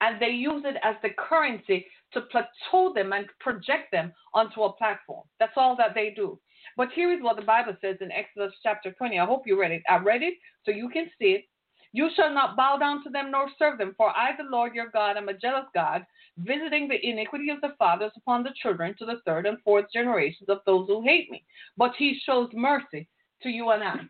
and 0.00 0.20
they 0.20 0.30
use 0.30 0.62
it 0.64 0.76
as 0.82 0.96
the 1.02 1.10
currency 1.10 1.86
to 2.12 2.20
plateau 2.22 2.92
them 2.94 3.12
and 3.12 3.26
project 3.40 3.90
them 3.92 4.12
onto 4.34 4.62
a 4.62 4.72
platform. 4.74 5.24
That's 5.38 5.56
all 5.56 5.76
that 5.76 5.94
they 5.94 6.10
do. 6.14 6.38
But 6.76 6.92
here 6.92 7.12
is 7.12 7.22
what 7.22 7.36
the 7.36 7.42
Bible 7.42 7.76
says 7.80 7.96
in 8.00 8.12
Exodus 8.12 8.52
chapter 8.62 8.92
20. 8.92 9.18
I 9.18 9.26
hope 9.26 9.46
you 9.46 9.60
read 9.60 9.72
it. 9.72 9.82
I 9.88 9.98
read 9.98 10.22
it 10.22 10.34
so 10.64 10.70
you 10.70 10.88
can 10.88 11.10
see 11.18 11.32
it. 11.32 11.44
You 11.92 12.10
shall 12.14 12.32
not 12.32 12.56
bow 12.56 12.76
down 12.76 13.02
to 13.04 13.10
them 13.10 13.30
nor 13.30 13.48
serve 13.58 13.78
them, 13.78 13.94
for 13.96 14.10
I, 14.10 14.36
the 14.36 14.44
Lord 14.44 14.74
your 14.74 14.88
God, 14.88 15.16
am 15.16 15.28
a 15.28 15.34
jealous 15.34 15.64
God, 15.72 16.04
visiting 16.36 16.88
the 16.88 17.02
iniquity 17.02 17.48
of 17.48 17.60
the 17.62 17.74
fathers 17.78 18.12
upon 18.16 18.42
the 18.42 18.54
children 18.60 18.94
to 18.98 19.06
the 19.06 19.20
third 19.24 19.46
and 19.46 19.56
fourth 19.62 19.86
generations 19.92 20.48
of 20.48 20.58
those 20.66 20.86
who 20.88 21.02
hate 21.02 21.30
me. 21.30 21.44
But 21.76 21.92
he 21.96 22.20
shows 22.26 22.50
mercy 22.52 23.08
to 23.42 23.48
you 23.48 23.70
and 23.70 23.82
I. 23.82 24.00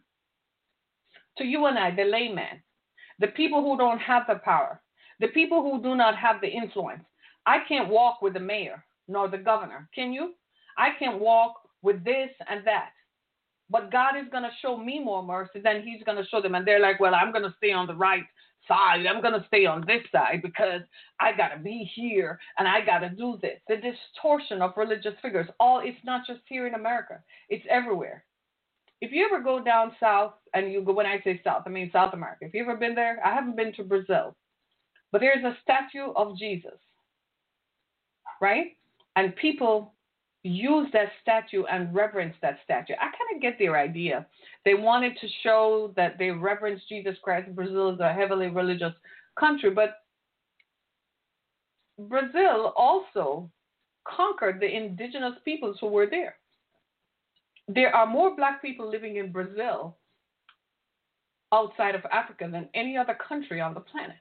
To 1.39 1.45
you 1.45 1.67
and 1.67 1.79
I, 1.79 1.95
the 1.95 2.05
layman, 2.05 2.63
the 3.19 3.29
people 3.29 3.63
who 3.63 3.77
don't 3.77 4.01
have 4.01 4.25
the 4.27 4.37
power, 4.37 4.81
the 5.21 5.29
people 5.29 5.63
who 5.63 5.83
do 5.83 5.95
not 5.95 6.17
have 6.17 6.41
the 6.41 6.49
influence. 6.49 7.05
I 7.47 7.59
can't 7.69 7.89
walk 7.89 8.21
with 8.21 8.35
the 8.35 8.41
mayor 8.41 8.85
nor 9.07 9.29
the 9.29 9.39
governor. 9.39 9.89
Can 9.95 10.13
you? 10.13 10.35
I 10.77 10.91
can't 10.99 11.21
walk 11.21 11.55
with 11.87 12.05
this 12.05 12.31
and 12.51 12.67
that. 12.67 12.91
But 13.71 13.91
God 13.91 14.17
is 14.17 14.29
going 14.31 14.43
to 14.43 14.51
show 14.61 14.77
me 14.77 14.99
more 15.03 15.23
mercy 15.23 15.61
than 15.63 15.83
He's 15.83 16.03
going 16.05 16.19
to 16.19 16.29
show 16.29 16.43
them. 16.43 16.55
And 16.55 16.67
they're 16.67 16.81
like, 16.81 17.01
well, 17.01 17.15
I'm 17.15 17.33
going 17.33 17.45
to 17.45 17.55
stay 17.57 17.73
on 17.73 17.87
the 17.87 17.95
right 17.95 18.25
side. 18.69 19.07
I'm 19.07 19.23
going 19.23 19.41
to 19.41 19.47
stay 19.47 19.67
on 19.67 19.85
this 19.87 20.03
side 20.13 20.41
because 20.43 20.83
I 21.21 21.37
got 21.37 21.49
to 21.49 21.59
be 21.59 21.91
here 21.95 22.39
and 22.59 22.69
I 22.69 22.85
got 22.85 22.99
to 22.99 23.09
do 23.09 23.39
this. 23.41 23.59
The 23.69 23.77
distortion 23.77 24.61
of 24.61 24.77
religious 24.77 25.15
figures, 25.23 25.49
all 25.61 25.81
it's 25.83 26.05
not 26.05 26.27
just 26.27 26.41
here 26.47 26.67
in 26.67 26.75
America, 26.75 27.21
it's 27.49 27.65
everywhere. 27.71 28.25
If 29.01 29.13
you 29.13 29.27
ever 29.31 29.43
go 29.43 29.63
down 29.63 29.93
south 30.01 30.35
and 30.55 30.73
you 30.73 30.83
go, 30.83 30.93
when 30.93 31.07
I 31.07 31.21
say 31.23 31.41
south, 31.45 31.63
I 31.67 31.69
mean 31.69 31.91
South 31.93 32.15
America. 32.15 32.47
If 32.47 32.55
you 32.55 32.63
ever 32.63 32.77
been 32.77 32.95
there, 32.95 33.19
I 33.25 33.35
haven't 33.35 33.57
been 33.57 33.73
to 33.75 33.85
Brazil, 33.85 34.35
but 35.13 35.21
there's 35.21 35.45
a 35.45 35.57
statue 35.63 36.13
of 36.17 36.37
Jesus, 36.37 36.79
right? 38.41 38.77
And 39.17 39.37
people 39.37 39.95
use 40.47 40.89
that 40.93 41.09
statue 41.23 41.65
and 41.71 41.95
reverence 41.95 42.35
that 42.43 42.59
statue. 42.65 42.95
I 42.95 43.05
kind 43.05 43.35
of 43.35 43.43
get 43.43 43.59
their 43.59 43.77
idea. 43.77 44.27
They 44.65 44.75
wanted 44.75 45.17
to 45.21 45.29
show 45.43 45.93
that 45.97 46.19
they 46.19 46.31
reverence 46.31 46.83
Jesus 46.89 47.17
Christ. 47.23 47.55
Brazil 47.55 47.95
is 47.95 48.01
a 48.01 48.13
heavily 48.13 48.49
religious 48.49 48.93
country, 49.39 49.71
but 49.71 50.03
Brazil 51.99 52.73
also 52.77 53.51
conquered 54.05 54.61
the 54.61 54.77
indigenous 54.77 55.35
peoples 55.45 55.77
who 55.81 55.89
were 55.89 56.07
there. 56.07 56.37
There 57.69 57.95
are 57.95 58.07
more 58.07 58.37
black 58.37 58.63
people 58.63 58.89
living 58.89 59.17
in 59.17 59.33
Brazil 59.33 59.97
outside 61.53 61.95
of 61.95 62.05
Africa 62.13 62.49
than 62.51 62.69
any 62.75 62.97
other 62.97 63.17
country 63.29 63.61
on 63.61 63.75
the 63.75 63.81
planet. 63.81 64.17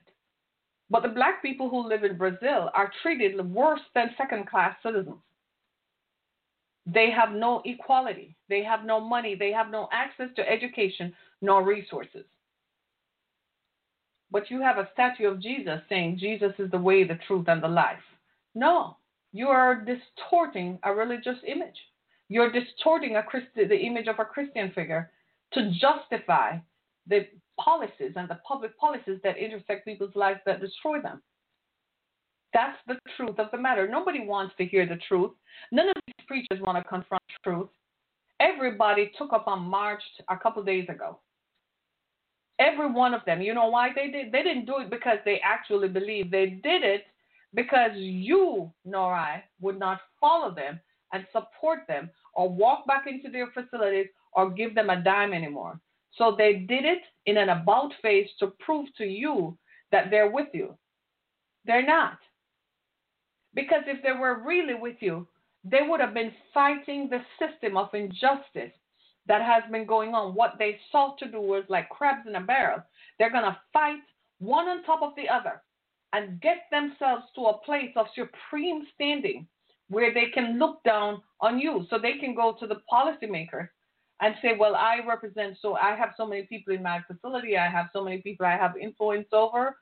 But 0.90 1.02
the 1.02 1.08
black 1.08 1.42
people 1.42 1.68
who 1.68 1.88
live 1.88 2.04
in 2.04 2.16
Brazil 2.16 2.70
are 2.74 2.92
treated 3.02 3.38
worse 3.52 3.80
than 3.94 4.14
second 4.16 4.48
class 4.48 4.76
citizens. 4.82 5.16
They 6.86 7.10
have 7.10 7.32
no 7.32 7.62
equality. 7.64 8.36
They 8.48 8.62
have 8.62 8.84
no 8.84 9.00
money. 9.00 9.34
They 9.34 9.50
have 9.52 9.70
no 9.70 9.88
access 9.92 10.28
to 10.36 10.48
education 10.48 11.12
nor 11.42 11.64
resources. 11.64 12.24
But 14.30 14.50
you 14.50 14.60
have 14.60 14.78
a 14.78 14.88
statue 14.92 15.26
of 15.28 15.40
Jesus 15.40 15.80
saying 15.88 16.18
Jesus 16.18 16.52
is 16.58 16.70
the 16.70 16.78
way, 16.78 17.04
the 17.04 17.18
truth, 17.26 17.48
and 17.48 17.62
the 17.62 17.68
life. 17.68 18.02
No, 18.54 18.96
you 19.32 19.48
are 19.48 19.84
distorting 19.84 20.78
a 20.82 20.94
religious 20.94 21.38
image. 21.46 21.76
You're 22.28 22.50
distorting 22.50 23.16
Christi- 23.26 23.66
the 23.66 23.78
image 23.78 24.08
of 24.08 24.18
a 24.18 24.24
Christian 24.24 24.72
figure 24.72 25.10
to 25.52 25.70
justify 25.72 26.58
the 27.06 27.28
policies 27.58 28.12
and 28.16 28.28
the 28.28 28.40
public 28.46 28.76
policies 28.78 29.20
that 29.22 29.36
intersect 29.36 29.84
people's 29.84 30.14
lives 30.16 30.40
that 30.46 30.60
destroy 30.60 31.00
them. 31.00 31.22
That's 32.52 32.78
the 32.86 32.98
truth 33.16 33.38
of 33.38 33.50
the 33.50 33.58
matter. 33.58 33.86
Nobody 33.86 34.26
wants 34.26 34.54
to 34.56 34.64
hear 34.64 34.86
the 34.86 34.96
truth. 35.08 35.32
None 35.70 35.88
of 35.88 35.94
preachers 36.26 36.60
want 36.60 36.78
to 36.78 36.84
confront 36.84 37.22
truth. 37.44 37.68
Everybody 38.40 39.12
took 39.16 39.32
up 39.32 39.46
on 39.46 39.62
March 39.62 40.02
a 40.28 40.36
couple 40.36 40.62
days 40.62 40.88
ago. 40.88 41.18
Every 42.58 42.90
one 42.90 43.14
of 43.14 43.24
them. 43.26 43.42
You 43.42 43.54
know 43.54 43.68
why 43.68 43.90
they 43.94 44.10
did? 44.10 44.32
They 44.32 44.42
didn't 44.42 44.66
do 44.66 44.78
it 44.78 44.90
because 44.90 45.18
they 45.24 45.40
actually 45.44 45.88
believed. 45.88 46.30
They 46.30 46.60
did 46.62 46.82
it 46.84 47.04
because 47.54 47.92
you 47.94 48.72
nor 48.84 49.14
I 49.14 49.44
would 49.60 49.78
not 49.78 50.00
follow 50.20 50.54
them 50.54 50.80
and 51.12 51.26
support 51.32 51.80
them 51.88 52.10
or 52.34 52.48
walk 52.48 52.86
back 52.86 53.06
into 53.06 53.30
their 53.30 53.48
facilities 53.48 54.08
or 54.32 54.50
give 54.50 54.74
them 54.74 54.90
a 54.90 55.02
dime 55.02 55.32
anymore. 55.32 55.80
So 56.12 56.34
they 56.36 56.54
did 56.54 56.84
it 56.84 57.02
in 57.26 57.36
an 57.36 57.50
about 57.50 57.92
face 58.02 58.28
to 58.40 58.48
prove 58.60 58.86
to 58.98 59.04
you 59.04 59.56
that 59.92 60.10
they're 60.10 60.30
with 60.30 60.48
you. 60.52 60.76
They're 61.64 61.86
not. 61.86 62.18
Because 63.54 63.82
if 63.86 64.02
they 64.02 64.12
were 64.12 64.42
really 64.44 64.74
with 64.74 64.96
you, 65.00 65.26
they 65.68 65.80
would 65.82 66.00
have 66.00 66.14
been 66.14 66.32
fighting 66.54 67.10
the 67.10 67.20
system 67.38 67.76
of 67.76 67.92
injustice 67.92 68.72
that 69.26 69.42
has 69.42 69.62
been 69.70 69.86
going 69.86 70.14
on. 70.14 70.34
What 70.34 70.54
they 70.58 70.78
sought 70.92 71.18
to 71.18 71.30
do 71.30 71.40
was 71.40 71.64
like 71.68 71.88
crabs 71.88 72.26
in 72.26 72.36
a 72.36 72.40
barrel. 72.40 72.82
They're 73.18 73.32
going 73.32 73.44
to 73.44 73.58
fight 73.72 74.00
one 74.38 74.68
on 74.68 74.84
top 74.84 75.02
of 75.02 75.12
the 75.16 75.28
other 75.28 75.62
and 76.12 76.40
get 76.40 76.62
themselves 76.70 77.24
to 77.34 77.46
a 77.46 77.58
place 77.58 77.90
of 77.96 78.06
supreme 78.14 78.86
standing 78.94 79.46
where 79.88 80.14
they 80.14 80.26
can 80.32 80.58
look 80.58 80.82
down 80.84 81.22
on 81.40 81.58
you. 81.58 81.86
So 81.90 81.98
they 81.98 82.18
can 82.18 82.34
go 82.34 82.56
to 82.60 82.66
the 82.66 82.80
policymakers 82.92 83.68
and 84.20 84.34
say, 84.40 84.52
Well, 84.58 84.76
I 84.76 85.00
represent, 85.06 85.56
so 85.60 85.74
I 85.74 85.96
have 85.96 86.10
so 86.16 86.26
many 86.26 86.42
people 86.42 86.74
in 86.74 86.82
my 86.82 87.00
facility, 87.06 87.56
I 87.56 87.68
have 87.68 87.86
so 87.92 88.04
many 88.04 88.18
people 88.18 88.46
I 88.46 88.56
have 88.56 88.76
influence 88.76 89.28
over. 89.32 89.76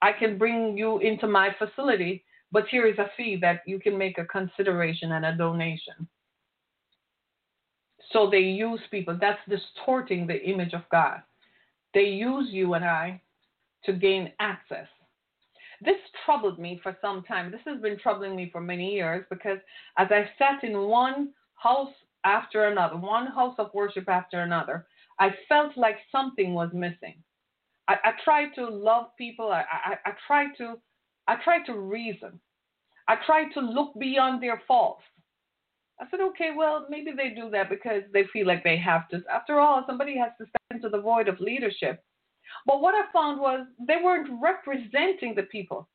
I 0.00 0.12
can 0.12 0.38
bring 0.38 0.76
you 0.78 0.98
into 0.98 1.26
my 1.26 1.54
facility, 1.58 2.24
but 2.52 2.66
here 2.68 2.86
is 2.86 2.98
a 2.98 3.10
fee 3.16 3.36
that 3.40 3.62
you 3.66 3.78
can 3.78 3.96
make 3.96 4.18
a 4.18 4.24
consideration 4.24 5.12
and 5.12 5.24
a 5.24 5.36
donation. 5.36 6.08
So 8.12 8.30
they 8.30 8.40
use 8.40 8.80
people. 8.90 9.18
That's 9.20 9.40
distorting 9.48 10.26
the 10.26 10.42
image 10.42 10.72
of 10.72 10.82
God. 10.90 11.22
They 11.94 12.04
use 12.04 12.48
you 12.50 12.74
and 12.74 12.84
I 12.84 13.20
to 13.84 13.92
gain 13.92 14.32
access. 14.40 14.86
This 15.80 15.96
troubled 16.24 16.58
me 16.58 16.80
for 16.82 16.96
some 17.00 17.22
time. 17.22 17.50
This 17.50 17.60
has 17.66 17.80
been 17.80 17.98
troubling 17.98 18.34
me 18.34 18.50
for 18.50 18.60
many 18.60 18.94
years 18.94 19.24
because 19.30 19.58
as 19.96 20.08
I 20.10 20.28
sat 20.38 20.64
in 20.64 20.88
one 20.88 21.30
house 21.54 21.92
after 22.24 22.66
another, 22.66 22.96
one 22.96 23.26
house 23.26 23.54
of 23.58 23.72
worship 23.74 24.08
after 24.08 24.40
another, 24.40 24.86
I 25.20 25.30
felt 25.48 25.76
like 25.76 25.98
something 26.10 26.54
was 26.54 26.70
missing. 26.72 27.22
I, 27.86 27.96
I 28.04 28.12
tried 28.24 28.54
to 28.56 28.68
love 28.68 29.16
people. 29.16 29.50
I, 29.52 29.64
I, 29.70 29.94
I 30.04 30.12
tried 30.26 30.50
to 30.58 30.78
I 31.28 31.36
tried 31.44 31.64
to 31.66 31.74
reason. 31.74 32.40
I 33.06 33.16
tried 33.24 33.52
to 33.54 33.60
look 33.60 33.92
beyond 33.98 34.42
their 34.42 34.60
faults. 34.66 35.02
I 36.00 36.06
said, 36.10 36.20
okay, 36.20 36.50
well, 36.56 36.86
maybe 36.88 37.12
they 37.16 37.30
do 37.30 37.50
that 37.50 37.68
because 37.68 38.02
they 38.12 38.24
feel 38.32 38.46
like 38.46 38.64
they 38.64 38.76
have 38.76 39.08
to. 39.10 39.22
After 39.32 39.60
all, 39.60 39.84
somebody 39.86 40.16
has 40.16 40.30
to 40.38 40.46
step 40.48 40.62
into 40.70 40.88
the 40.88 41.00
void 41.00 41.28
of 41.28 41.40
leadership. 41.40 42.02
But 42.66 42.80
what 42.80 42.94
I 42.94 43.10
found 43.12 43.40
was 43.40 43.66
they 43.86 43.96
weren't 44.02 44.28
representing 44.42 45.34
the 45.34 45.44
people. 45.44 45.88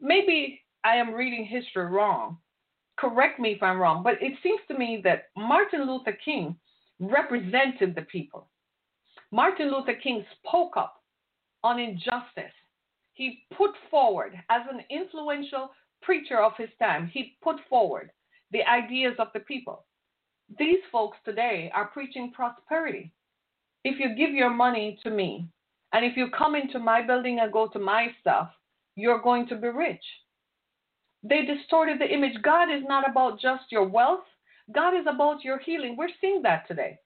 Maybe 0.00 0.60
I 0.84 0.96
am 0.96 1.14
reading 1.14 1.44
history 1.44 1.86
wrong. 1.86 2.38
Correct 2.98 3.38
me 3.38 3.52
if 3.52 3.62
I'm 3.62 3.78
wrong, 3.78 4.02
but 4.02 4.20
it 4.20 4.34
seems 4.42 4.60
to 4.68 4.78
me 4.78 5.00
that 5.04 5.28
Martin 5.36 5.86
Luther 5.86 6.16
King 6.24 6.56
represented 6.98 7.94
the 7.94 8.02
people. 8.02 8.48
Martin 9.30 9.70
Luther 9.70 9.94
King 9.94 10.24
spoke 10.38 10.76
up 10.76 11.02
on 11.62 11.78
injustice. 11.78 12.52
He 13.20 13.44
put 13.54 13.72
forward, 13.90 14.32
as 14.48 14.62
an 14.72 14.82
influential 14.88 15.68
preacher 16.00 16.40
of 16.40 16.52
his 16.56 16.70
time, 16.78 17.06
he 17.06 17.36
put 17.42 17.56
forward 17.68 18.10
the 18.50 18.66
ideas 18.66 19.12
of 19.18 19.28
the 19.34 19.40
people. 19.40 19.84
These 20.58 20.78
folks 20.90 21.18
today 21.26 21.70
are 21.74 21.88
preaching 21.88 22.32
prosperity. 22.32 23.12
If 23.84 24.00
you 24.00 24.14
give 24.16 24.30
your 24.30 24.48
money 24.48 24.98
to 25.02 25.10
me, 25.10 25.46
and 25.92 26.02
if 26.02 26.16
you 26.16 26.30
come 26.30 26.54
into 26.54 26.78
my 26.78 27.02
building 27.06 27.40
and 27.40 27.52
go 27.52 27.68
to 27.68 27.78
my 27.78 28.06
stuff, 28.22 28.48
you're 28.96 29.20
going 29.20 29.46
to 29.48 29.56
be 29.56 29.68
rich. 29.68 30.04
They 31.22 31.44
distorted 31.44 32.00
the 32.00 32.10
image. 32.10 32.40
God 32.40 32.72
is 32.74 32.84
not 32.88 33.06
about 33.06 33.38
just 33.38 33.64
your 33.70 33.86
wealth, 33.86 34.24
God 34.72 34.94
is 34.94 35.04
about 35.06 35.44
your 35.44 35.58
healing. 35.58 35.94
We're 35.94 36.16
seeing 36.22 36.40
that 36.44 36.66
today. 36.66 36.96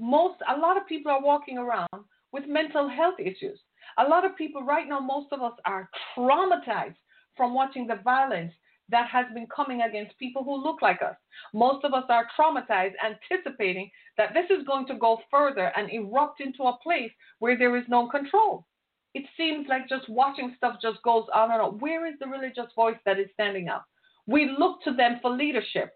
Most, 0.00 0.42
a 0.52 0.58
lot 0.58 0.76
of 0.76 0.88
people 0.88 1.12
are 1.12 1.22
walking 1.22 1.56
around 1.56 1.86
with 2.32 2.48
mental 2.48 2.88
health 2.88 3.20
issues. 3.20 3.60
A 3.98 4.04
lot 4.04 4.24
of 4.24 4.36
people 4.36 4.62
right 4.62 4.88
now, 4.88 5.00
most 5.00 5.32
of 5.32 5.42
us 5.42 5.54
are 5.64 5.88
traumatized 6.16 6.96
from 7.36 7.54
watching 7.54 7.86
the 7.86 7.96
violence 8.04 8.52
that 8.88 9.08
has 9.08 9.26
been 9.34 9.46
coming 9.54 9.82
against 9.82 10.18
people 10.18 10.44
who 10.44 10.62
look 10.62 10.80
like 10.80 11.02
us. 11.02 11.16
Most 11.52 11.84
of 11.84 11.92
us 11.92 12.04
are 12.08 12.28
traumatized, 12.38 12.92
anticipating 13.04 13.90
that 14.16 14.32
this 14.32 14.46
is 14.50 14.66
going 14.66 14.86
to 14.86 14.94
go 14.94 15.18
further 15.30 15.72
and 15.76 15.90
erupt 15.90 16.40
into 16.40 16.62
a 16.64 16.78
place 16.82 17.10
where 17.38 17.58
there 17.58 17.76
is 17.76 17.84
no 17.88 18.08
control. 18.08 18.66
It 19.14 19.24
seems 19.36 19.66
like 19.68 19.88
just 19.88 20.08
watching 20.08 20.54
stuff 20.56 20.76
just 20.80 21.02
goes 21.02 21.24
on 21.34 21.50
and 21.50 21.60
on. 21.60 21.78
Where 21.78 22.06
is 22.06 22.14
the 22.20 22.26
religious 22.26 22.70
voice 22.76 22.98
that 23.06 23.18
is 23.18 23.28
standing 23.32 23.68
up? 23.68 23.84
We 24.26 24.54
look 24.58 24.82
to 24.82 24.92
them 24.92 25.18
for 25.22 25.30
leadership. 25.30 25.92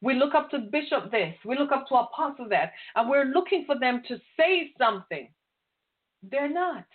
We 0.00 0.14
look 0.14 0.34
up 0.34 0.50
to 0.50 0.58
Bishop 0.58 1.12
this, 1.12 1.34
we 1.44 1.56
look 1.56 1.70
up 1.70 1.86
to 1.88 1.94
Apostle 1.94 2.48
that, 2.48 2.72
and 2.96 3.08
we're 3.08 3.26
looking 3.26 3.64
for 3.66 3.78
them 3.78 4.02
to 4.08 4.18
say 4.36 4.72
something. 4.76 5.30
They're 6.28 6.52
not. 6.52 6.86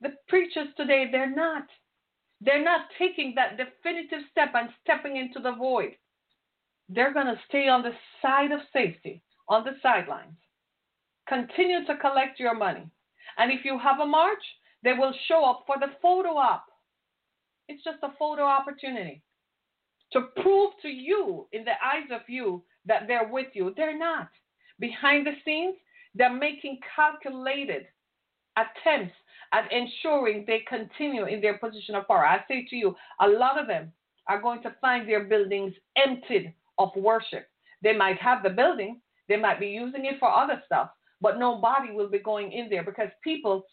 The 0.00 0.14
preachers 0.28 0.68
today, 0.76 1.08
they're 1.10 1.34
not. 1.34 1.64
They're 2.40 2.64
not 2.64 2.88
taking 2.98 3.34
that 3.36 3.56
definitive 3.56 4.20
step 4.30 4.50
and 4.54 4.68
stepping 4.82 5.16
into 5.16 5.40
the 5.40 5.52
void. 5.52 5.92
They're 6.88 7.14
going 7.14 7.26
to 7.26 7.40
stay 7.48 7.68
on 7.68 7.82
the 7.82 7.92
side 8.20 8.52
of 8.52 8.60
safety, 8.72 9.22
on 9.48 9.64
the 9.64 9.76
sidelines. 9.82 10.36
Continue 11.28 11.86
to 11.86 11.96
collect 11.96 12.38
your 12.38 12.54
money. 12.54 12.86
And 13.38 13.50
if 13.50 13.64
you 13.64 13.78
have 13.78 14.00
a 14.00 14.06
march, 14.06 14.42
they 14.82 14.92
will 14.92 15.14
show 15.26 15.44
up 15.44 15.64
for 15.66 15.76
the 15.78 15.92
photo 16.02 16.36
op. 16.36 16.66
It's 17.68 17.82
just 17.82 17.98
a 18.02 18.12
photo 18.18 18.42
opportunity 18.42 19.22
to 20.12 20.28
prove 20.42 20.72
to 20.82 20.88
you, 20.88 21.48
in 21.52 21.64
the 21.64 21.72
eyes 21.82 22.08
of 22.12 22.20
you, 22.28 22.62
that 22.84 23.06
they're 23.06 23.28
with 23.28 23.48
you. 23.54 23.72
They're 23.76 23.98
not. 23.98 24.28
Behind 24.78 25.26
the 25.26 25.32
scenes, 25.44 25.76
they're 26.14 26.32
making 26.32 26.78
calculated 26.94 27.86
attempts 28.56 29.14
at 29.54 29.70
ensuring 29.72 30.44
they 30.46 30.64
continue 30.68 31.26
in 31.26 31.40
their 31.40 31.58
position 31.58 31.94
of 31.94 32.08
power. 32.08 32.26
I 32.26 32.44
say 32.48 32.66
to 32.68 32.76
you, 32.76 32.94
a 33.20 33.28
lot 33.28 33.58
of 33.58 33.68
them 33.68 33.92
are 34.28 34.42
going 34.42 34.60
to 34.62 34.74
find 34.80 35.08
their 35.08 35.24
buildings 35.24 35.72
emptied 35.96 36.52
of 36.78 36.90
worship. 36.96 37.46
They 37.82 37.96
might 37.96 38.18
have 38.18 38.42
the 38.42 38.50
building, 38.50 39.00
they 39.28 39.36
might 39.36 39.60
be 39.60 39.68
using 39.68 40.06
it 40.06 40.18
for 40.18 40.28
other 40.28 40.60
stuff, 40.66 40.90
but 41.20 41.38
nobody 41.38 41.92
will 41.92 42.08
be 42.08 42.18
going 42.18 42.50
in 42.50 42.68
there 42.68 42.82
because 42.82 43.08
people 43.22 43.64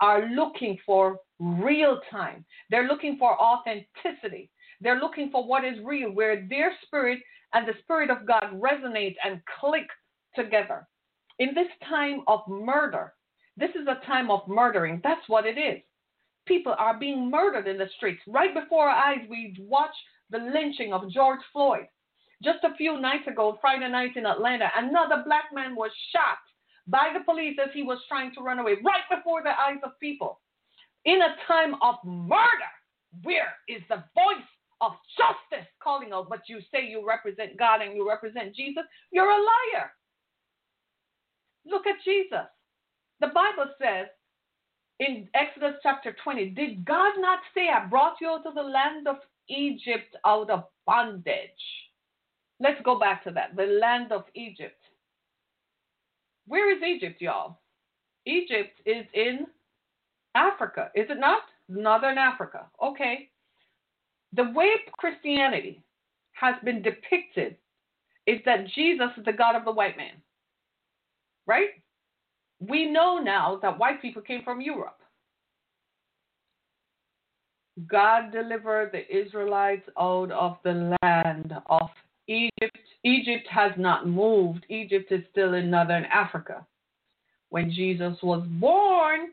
are 0.00 0.28
looking 0.28 0.78
for 0.84 1.18
real 1.38 2.00
time. 2.10 2.44
They're 2.68 2.86
looking 2.86 3.16
for 3.18 3.40
authenticity. 3.40 4.50
They're 4.80 5.00
looking 5.00 5.30
for 5.30 5.46
what 5.46 5.64
is 5.64 5.78
real, 5.82 6.10
where 6.10 6.46
their 6.50 6.72
spirit 6.84 7.20
and 7.54 7.66
the 7.66 7.74
spirit 7.82 8.10
of 8.10 8.26
God 8.26 8.44
resonate 8.52 9.14
and 9.24 9.40
click 9.60 9.86
together. 10.36 10.86
In 11.38 11.54
this 11.54 11.68
time 11.88 12.20
of 12.26 12.40
murder, 12.46 13.14
this 13.56 13.70
is 13.70 13.86
a 13.86 14.04
time 14.06 14.30
of 14.30 14.46
murdering. 14.48 15.00
That's 15.04 15.28
what 15.28 15.46
it 15.46 15.58
is. 15.58 15.80
People 16.46 16.74
are 16.78 16.98
being 16.98 17.30
murdered 17.30 17.68
in 17.68 17.78
the 17.78 17.88
streets. 17.96 18.20
Right 18.26 18.52
before 18.52 18.88
our 18.88 19.12
eyes, 19.12 19.26
we 19.30 19.56
watch 19.60 19.94
the 20.30 20.38
lynching 20.38 20.92
of 20.92 21.10
George 21.10 21.40
Floyd. 21.52 21.86
Just 22.42 22.64
a 22.64 22.74
few 22.76 23.00
nights 23.00 23.26
ago, 23.28 23.56
Friday 23.60 23.88
night 23.88 24.16
in 24.16 24.26
Atlanta, 24.26 24.70
another 24.76 25.22
black 25.24 25.44
man 25.54 25.74
was 25.74 25.90
shot 26.12 26.38
by 26.86 27.10
the 27.14 27.24
police 27.24 27.56
as 27.62 27.70
he 27.72 27.82
was 27.82 27.98
trying 28.08 28.34
to 28.34 28.42
run 28.42 28.58
away, 28.58 28.74
right 28.84 29.04
before 29.10 29.42
the 29.42 29.50
eyes 29.50 29.78
of 29.84 29.98
people. 30.00 30.40
In 31.04 31.20
a 31.22 31.36
time 31.46 31.74
of 31.82 31.96
murder, 32.04 32.72
where 33.22 33.54
is 33.68 33.82
the 33.88 34.02
voice 34.14 34.50
of 34.80 34.92
justice 35.16 35.66
calling 35.82 36.12
out? 36.12 36.28
But 36.28 36.40
you 36.48 36.60
say 36.72 36.86
you 36.86 37.06
represent 37.06 37.56
God 37.58 37.80
and 37.80 37.94
you 37.94 38.06
represent 38.06 38.54
Jesus, 38.54 38.84
you're 39.10 39.30
a 39.30 39.36
liar. 39.36 39.92
Look 41.64 41.86
at 41.86 42.02
Jesus. 42.04 42.48
The 43.20 43.28
Bible 43.28 43.70
says 43.80 44.08
in 45.00 45.28
Exodus 45.34 45.74
chapter 45.82 46.14
20, 46.22 46.50
Did 46.50 46.84
God 46.84 47.12
not 47.18 47.40
say, 47.54 47.68
I 47.68 47.86
brought 47.86 48.16
you 48.20 48.28
out 48.28 48.46
of 48.46 48.54
the 48.54 48.62
land 48.62 49.08
of 49.08 49.16
Egypt 49.48 50.16
out 50.24 50.50
of 50.50 50.64
bondage? 50.86 51.50
Let's 52.60 52.80
go 52.84 52.98
back 52.98 53.24
to 53.24 53.30
that. 53.32 53.56
The 53.56 53.66
land 53.80 54.12
of 54.12 54.24
Egypt. 54.34 54.80
Where 56.46 56.74
is 56.74 56.82
Egypt, 56.82 57.20
y'all? 57.20 57.58
Egypt 58.26 58.80
is 58.86 59.04
in 59.14 59.46
Africa, 60.34 60.90
is 60.94 61.06
it 61.10 61.18
not? 61.18 61.42
Northern 61.68 62.18
Africa. 62.18 62.66
Okay. 62.82 63.30
The 64.34 64.50
way 64.54 64.70
Christianity 64.98 65.82
has 66.32 66.56
been 66.64 66.82
depicted 66.82 67.56
is 68.26 68.40
that 68.44 68.66
Jesus 68.74 69.10
is 69.16 69.24
the 69.24 69.32
God 69.32 69.54
of 69.54 69.64
the 69.64 69.72
white 69.72 69.96
man. 69.96 70.14
Right? 71.46 71.70
We 72.60 72.86
know 72.86 73.18
now 73.18 73.58
that 73.62 73.78
white 73.78 74.00
people 74.00 74.22
came 74.22 74.42
from 74.42 74.60
Europe. 74.60 74.98
God 77.88 78.30
delivered 78.32 78.92
the 78.92 79.04
Israelites 79.14 79.88
out 79.98 80.30
of 80.30 80.58
the 80.62 80.96
land 81.02 81.54
of 81.66 81.88
Egypt. 82.28 82.78
Egypt 83.02 83.46
has 83.50 83.72
not 83.76 84.08
moved. 84.08 84.64
Egypt 84.68 85.10
is 85.10 85.22
still 85.30 85.54
in 85.54 85.70
northern 85.70 86.04
Africa. 86.04 86.64
When 87.50 87.70
Jesus 87.70 88.16
was 88.22 88.46
born, 88.60 89.30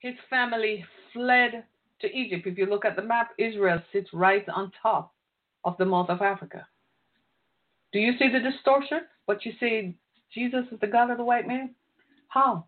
his 0.00 0.14
family 0.28 0.84
fled 1.12 1.64
to 2.00 2.12
Egypt. 2.12 2.46
If 2.46 2.58
you 2.58 2.66
look 2.66 2.84
at 2.84 2.96
the 2.96 3.02
map, 3.02 3.30
Israel 3.38 3.80
sits 3.92 4.08
right 4.12 4.46
on 4.48 4.72
top 4.82 5.14
of 5.64 5.76
the 5.78 5.84
mouth 5.84 6.10
of 6.10 6.20
Africa. 6.20 6.66
Do 7.92 7.98
you 7.98 8.12
see 8.18 8.28
the 8.30 8.40
distortion? 8.40 9.00
But 9.26 9.44
you 9.44 9.52
say 9.58 9.94
Jesus 10.34 10.64
is 10.70 10.80
the 10.80 10.86
God 10.86 11.10
of 11.10 11.18
the 11.18 11.24
white 11.24 11.48
man? 11.48 11.74
How? 12.28 12.66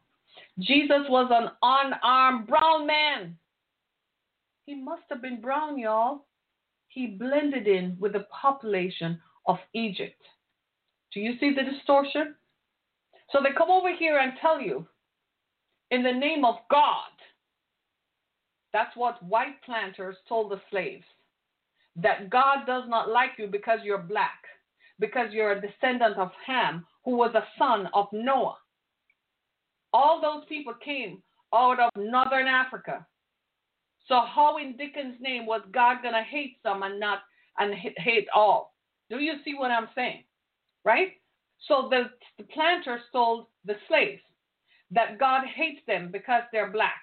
Jesus 0.58 1.02
was 1.08 1.30
an 1.30 1.50
unarmed 1.62 2.46
brown 2.46 2.86
man. 2.86 3.36
He 4.66 4.74
must 4.74 5.02
have 5.10 5.22
been 5.22 5.40
brown, 5.40 5.78
y'all. 5.78 6.26
He 6.88 7.06
blended 7.06 7.66
in 7.66 7.96
with 8.00 8.12
the 8.12 8.26
population 8.30 9.20
of 9.46 9.58
Egypt. 9.74 10.20
Do 11.12 11.20
you 11.20 11.38
see 11.38 11.54
the 11.54 11.62
distortion? 11.62 12.34
So 13.30 13.38
they 13.42 13.50
come 13.56 13.70
over 13.70 13.94
here 13.94 14.18
and 14.18 14.32
tell 14.40 14.60
you, 14.60 14.86
in 15.90 16.02
the 16.02 16.12
name 16.12 16.44
of 16.44 16.56
God, 16.70 17.10
that's 18.72 18.94
what 18.96 19.22
white 19.22 19.62
planters 19.64 20.16
told 20.28 20.50
the 20.50 20.60
slaves, 20.70 21.04
that 21.96 22.30
God 22.30 22.66
does 22.66 22.84
not 22.88 23.08
like 23.08 23.32
you 23.38 23.46
because 23.46 23.80
you're 23.82 23.98
black, 23.98 24.44
because 24.98 25.32
you're 25.32 25.52
a 25.52 25.60
descendant 25.60 26.16
of 26.16 26.30
Ham, 26.46 26.84
who 27.04 27.16
was 27.16 27.34
a 27.34 27.46
son 27.58 27.88
of 27.94 28.06
Noah. 28.12 28.58
All 29.92 30.20
those 30.20 30.44
people 30.48 30.74
came 30.84 31.22
out 31.54 31.80
of 31.80 31.90
northern 31.96 32.46
Africa. 32.46 33.06
So 34.06 34.20
how 34.34 34.56
in 34.58 34.76
Dickens' 34.76 35.16
name 35.20 35.46
was 35.46 35.62
God 35.72 35.98
gonna 36.02 36.22
hate 36.22 36.56
some 36.62 36.82
and 36.82 36.98
not 36.98 37.20
and 37.58 37.74
hate 37.74 38.28
all? 38.34 38.74
Do 39.10 39.18
you 39.18 39.34
see 39.44 39.54
what 39.54 39.70
I'm 39.70 39.88
saying? 39.94 40.24
Right? 40.84 41.12
So 41.66 41.88
the, 41.90 42.10
the 42.38 42.44
planters 42.44 43.00
told 43.12 43.46
the 43.64 43.74
slaves 43.88 44.22
that 44.90 45.18
God 45.18 45.44
hates 45.46 45.80
them 45.86 46.10
because 46.10 46.42
they're 46.52 46.70
black. 46.70 47.02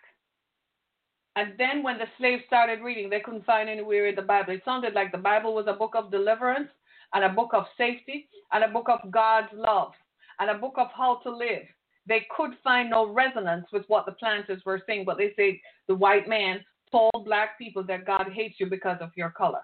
And 1.35 1.53
then 1.57 1.83
when 1.83 1.97
the 1.97 2.05
slaves 2.17 2.43
started 2.47 2.81
reading, 2.81 3.09
they 3.09 3.19
couldn't 3.19 3.45
find 3.45 3.69
anywhere 3.69 4.07
in 4.07 4.15
the 4.15 4.21
Bible. 4.21 4.53
It 4.53 4.61
sounded 4.63 4.93
like 4.93 5.11
the 5.11 5.17
Bible 5.17 5.53
was 5.53 5.65
a 5.67 5.73
book 5.73 5.93
of 5.95 6.09
deliverance 6.09 6.69
and 7.13 7.23
a 7.25 7.29
book 7.29 7.49
of 7.53 7.65
safety 7.77 8.29
and 8.53 8.63
a 8.63 8.69
book 8.69 8.87
of 8.87 9.11
God's 9.11 9.49
love 9.53 9.91
and 10.39 10.49
a 10.49 10.55
book 10.55 10.75
of 10.77 10.87
how 10.95 11.19
to 11.23 11.35
live. 11.35 11.63
They 12.07 12.25
could 12.35 12.51
find 12.63 12.89
no 12.89 13.11
resonance 13.11 13.65
with 13.71 13.85
what 13.87 14.05
the 14.05 14.11
planters 14.13 14.61
were 14.65 14.81
saying, 14.85 15.05
but 15.05 15.17
they 15.17 15.33
said 15.35 15.55
the 15.87 15.95
white 15.95 16.27
man 16.27 16.63
told 16.91 17.25
black 17.25 17.57
people 17.57 17.83
that 17.83 18.05
God 18.05 18.27
hates 18.31 18.59
you 18.59 18.67
because 18.69 18.97
of 19.01 19.09
your 19.15 19.31
color. 19.31 19.61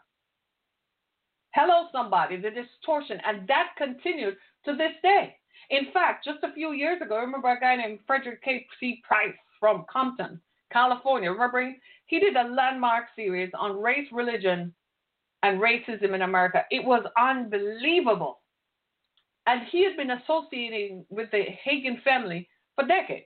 Hello, 1.54 1.88
somebody, 1.92 2.38
the 2.38 2.50
distortion. 2.50 3.20
And 3.26 3.48
that 3.48 3.70
continued 3.78 4.36
to 4.66 4.74
this 4.74 4.94
day. 5.04 5.36
In 5.70 5.92
fact, 5.94 6.26
just 6.26 6.44
a 6.44 6.54
few 6.54 6.74
years 6.74 7.02
ago, 7.02 7.16
I 7.16 7.22
remember 7.22 7.50
a 7.50 7.60
guy 7.60 7.76
named 7.76 8.00
Frederick 8.08 8.42
K. 8.44 8.66
C. 8.80 9.02
Price 9.08 9.36
from 9.60 9.86
Compton, 9.92 10.42
California. 10.72 11.32
Remember, 11.32 11.74
he 12.08 12.20
did 12.20 12.36
a 12.36 12.48
landmark 12.48 13.06
series 13.16 13.52
on 13.58 13.80
race, 13.80 14.08
religion, 14.12 14.74
and 15.44 15.62
racism 15.62 16.14
in 16.14 16.24
America. 16.24 16.64
It 16.72 16.84
was 16.84 17.06
unbelievable. 17.18 18.41
And 19.48 19.62
he 19.72 19.84
had 19.84 19.98
been 19.98 20.12
associating 20.12 21.06
with 21.10 21.30
the 21.32 21.44
Hagin 21.66 22.02
family 22.04 22.48
for 22.76 22.86
decades. 22.86 23.26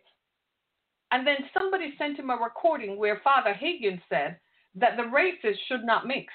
And 1.12 1.26
then 1.26 1.38
somebody 1.58 1.94
sent 1.98 2.18
him 2.18 2.30
a 2.30 2.36
recording 2.36 2.98
where 2.98 3.22
Father 3.24 3.54
Hagin 3.54 4.02
said 4.10 4.38
that 4.76 4.98
the 4.98 5.10
races 5.10 5.58
should 5.68 5.84
not 5.84 6.08
mix. 6.08 6.34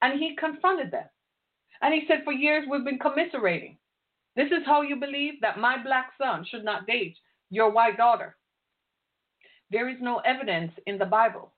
And 0.00 0.18
he 0.18 0.36
confronted 0.36 0.90
them. 0.90 1.06
And 1.80 1.94
he 1.94 2.04
said, 2.06 2.22
For 2.24 2.32
years 2.32 2.66
we've 2.70 2.84
been 2.84 2.98
commiserating. 2.98 3.76
This 4.34 4.48
is 4.48 4.64
how 4.64 4.82
you 4.82 4.96
believe 4.96 5.34
that 5.40 5.58
my 5.58 5.82
black 5.82 6.12
son 6.18 6.44
should 6.50 6.64
not 6.64 6.86
date 6.86 7.16
your 7.50 7.70
white 7.70 7.96
daughter. 7.96 8.36
There 9.70 9.88
is 9.88 9.98
no 10.00 10.18
evidence 10.18 10.72
in 10.86 10.98
the 10.98 11.06
Bible 11.06 11.52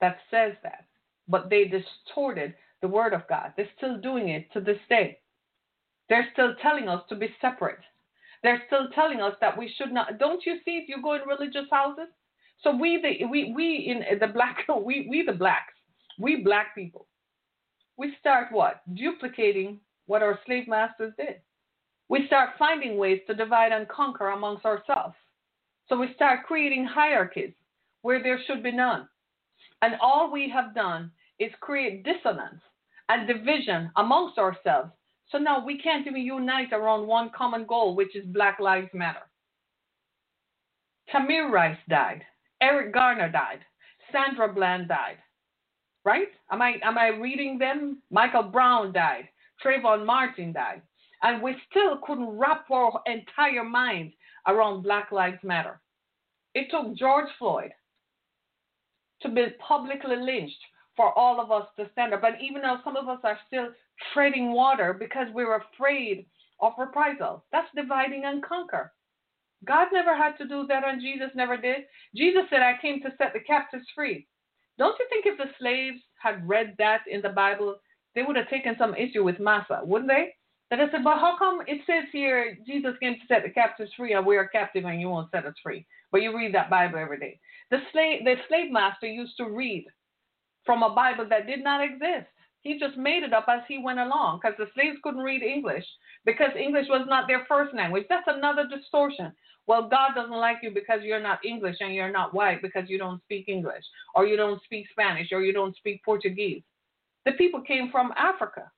that 0.00 0.18
says 0.30 0.54
that. 0.62 0.86
But 1.28 1.48
they 1.48 1.64
distorted 1.64 2.54
the 2.80 2.88
word 2.88 3.14
of 3.14 3.26
God. 3.28 3.52
They're 3.56 3.68
still 3.76 3.98
doing 3.98 4.28
it 4.28 4.52
to 4.52 4.60
this 4.60 4.78
day. 4.88 5.18
They're 6.08 6.28
still 6.32 6.54
telling 6.62 6.88
us 6.88 7.02
to 7.08 7.16
be 7.16 7.34
separate. 7.40 7.78
They're 8.42 8.62
still 8.66 8.88
telling 8.94 9.20
us 9.20 9.34
that 9.40 9.56
we 9.56 9.72
should 9.76 9.92
not. 9.92 10.18
Don't 10.18 10.44
you 10.44 10.56
see 10.64 10.72
if 10.72 10.88
you 10.88 11.00
go 11.02 11.14
in 11.14 11.22
religious 11.26 11.66
houses? 11.70 12.08
So 12.62 12.76
we 12.76 13.00
the 13.00 13.26
we 13.26 13.52
we 13.54 13.86
in 13.88 14.18
the 14.18 14.26
black 14.26 14.64
we 14.84 15.06
we 15.08 15.24
the 15.24 15.32
blacks 15.32 15.74
we 16.18 16.36
black 16.36 16.74
people, 16.74 17.06
we 17.96 18.14
start 18.20 18.48
what? 18.50 18.82
Duplicating 18.94 19.80
what 20.06 20.22
our 20.22 20.38
slave 20.46 20.68
masters 20.68 21.12
did. 21.18 21.36
We 22.08 22.26
start 22.26 22.50
finding 22.58 22.96
ways 22.96 23.20
to 23.26 23.34
divide 23.34 23.72
and 23.72 23.88
conquer 23.88 24.28
amongst 24.28 24.64
ourselves. 24.64 25.14
So 25.88 25.98
we 25.98 26.12
start 26.14 26.46
creating 26.46 26.84
hierarchies 26.84 27.54
where 28.02 28.22
there 28.22 28.40
should 28.46 28.62
be 28.62 28.72
none. 28.72 29.08
And 29.80 29.94
all 30.00 30.30
we 30.30 30.48
have 30.50 30.74
done 30.74 31.10
is 31.38 31.50
create 31.60 32.04
dissonance 32.04 32.60
and 33.08 33.26
division 33.26 33.90
amongst 33.96 34.38
ourselves. 34.38 34.90
So 35.32 35.38
now 35.38 35.64
we 35.64 35.78
can't 35.78 36.06
even 36.06 36.20
unite 36.20 36.72
around 36.72 37.06
one 37.06 37.30
common 37.34 37.64
goal, 37.64 37.96
which 37.96 38.14
is 38.14 38.24
Black 38.26 38.60
Lives 38.60 38.90
Matter. 38.92 39.26
Tamir 41.12 41.50
Rice 41.50 41.78
died. 41.88 42.22
Eric 42.60 42.92
Garner 42.92 43.30
died. 43.30 43.60
Sandra 44.12 44.52
Bland 44.52 44.88
died. 44.88 45.16
Right? 46.04 46.28
Am 46.50 46.60
I 46.60 46.74
am 46.82 46.98
I 46.98 47.08
reading 47.08 47.58
them? 47.58 48.02
Michael 48.10 48.42
Brown 48.42 48.92
died. 48.92 49.28
Trayvon 49.64 50.04
Martin 50.04 50.52
died. 50.52 50.82
And 51.22 51.42
we 51.42 51.56
still 51.70 51.98
couldn't 52.06 52.36
wrap 52.36 52.70
our 52.70 53.00
entire 53.06 53.64
minds 53.64 54.12
around 54.46 54.82
Black 54.82 55.12
Lives 55.12 55.42
Matter. 55.42 55.80
It 56.54 56.68
took 56.70 56.94
George 56.96 57.28
Floyd 57.38 57.70
to 59.22 59.30
be 59.30 59.46
publicly 59.66 60.16
lynched 60.16 60.60
for 61.02 61.18
all 61.18 61.40
of 61.40 61.50
us 61.50 61.66
to 61.76 61.90
stand 61.90 62.14
up. 62.14 62.22
And 62.22 62.36
even 62.40 62.62
though 62.62 62.76
some 62.84 62.96
of 62.96 63.08
us 63.08 63.18
are 63.24 63.36
still 63.48 63.70
treading 64.14 64.52
water 64.52 64.92
because 64.92 65.26
we're 65.34 65.56
afraid 65.56 66.26
of 66.60 66.74
reprisal, 66.78 67.44
that's 67.50 67.66
dividing 67.74 68.22
and 68.24 68.40
conquer. 68.40 68.92
God 69.66 69.88
never 69.92 70.16
had 70.16 70.36
to 70.38 70.46
do 70.46 70.64
that, 70.68 70.84
and 70.86 71.02
Jesus 71.02 71.30
never 71.34 71.56
did. 71.56 71.78
Jesus 72.14 72.42
said, 72.50 72.62
I 72.62 72.74
came 72.80 73.02
to 73.02 73.10
set 73.18 73.32
the 73.32 73.40
captives 73.40 73.84
free. 73.96 74.28
Don't 74.78 74.96
you 75.00 75.06
think 75.10 75.26
if 75.26 75.38
the 75.38 75.52
slaves 75.58 75.98
had 76.22 76.48
read 76.48 76.76
that 76.78 77.00
in 77.10 77.20
the 77.20 77.30
Bible, 77.30 77.78
they 78.14 78.22
would 78.22 78.36
have 78.36 78.48
taken 78.48 78.76
some 78.78 78.94
issue 78.94 79.24
with 79.24 79.40
Massa, 79.40 79.80
wouldn't 79.82 80.08
they? 80.08 80.28
That 80.70 80.78
I 80.78 80.88
said, 80.92 81.02
but 81.02 81.18
how 81.18 81.36
come 81.36 81.62
it 81.66 81.80
says 81.84 82.04
here 82.12 82.56
Jesus 82.64 82.94
came 83.00 83.14
to 83.14 83.26
set 83.26 83.42
the 83.42 83.50
captives 83.50 83.90
free 83.96 84.12
and 84.12 84.24
we 84.24 84.36
are 84.36 84.46
captive 84.46 84.84
and 84.84 85.00
you 85.00 85.08
won't 85.08 85.32
set 85.32 85.46
us 85.46 85.54
free? 85.64 85.84
But 86.12 86.22
you 86.22 86.36
read 86.36 86.54
that 86.54 86.70
Bible 86.70 87.00
every 87.00 87.18
day. 87.18 87.40
The 87.72 87.78
slave, 87.90 88.24
the 88.24 88.36
slave 88.48 88.70
master 88.70 89.08
used 89.08 89.36
to 89.38 89.50
read 89.50 89.86
from 90.64 90.82
a 90.82 90.94
Bible 90.94 91.26
that 91.28 91.46
did 91.46 91.62
not 91.62 91.82
exist. 91.82 92.26
He 92.60 92.78
just 92.78 92.96
made 92.96 93.24
it 93.24 93.32
up 93.32 93.46
as 93.48 93.62
he 93.66 93.78
went 93.78 93.98
along 93.98 94.38
because 94.40 94.56
the 94.56 94.68
slaves 94.74 94.98
couldn't 95.02 95.20
read 95.20 95.42
English 95.42 95.84
because 96.24 96.50
English 96.56 96.86
was 96.88 97.06
not 97.08 97.26
their 97.26 97.44
first 97.48 97.74
language. 97.74 98.06
That's 98.08 98.28
another 98.28 98.68
distortion. 98.68 99.32
Well, 99.66 99.88
God 99.88 100.10
doesn't 100.14 100.30
like 100.30 100.58
you 100.62 100.70
because 100.70 101.00
you're 101.02 101.20
not 101.20 101.44
English 101.44 101.76
and 101.80 101.94
you're 101.94 102.12
not 102.12 102.34
white 102.34 102.62
because 102.62 102.88
you 102.88 102.98
don't 102.98 103.22
speak 103.22 103.48
English 103.48 103.84
or 104.14 104.26
you 104.26 104.36
don't 104.36 104.62
speak 104.62 104.86
Spanish 104.90 105.28
or 105.32 105.42
you 105.42 105.52
don't 105.52 105.76
speak 105.76 106.04
Portuguese. 106.04 106.62
The 107.26 107.32
people 107.32 107.60
came 107.60 107.90
from 107.90 108.12
Africa. 108.16 108.70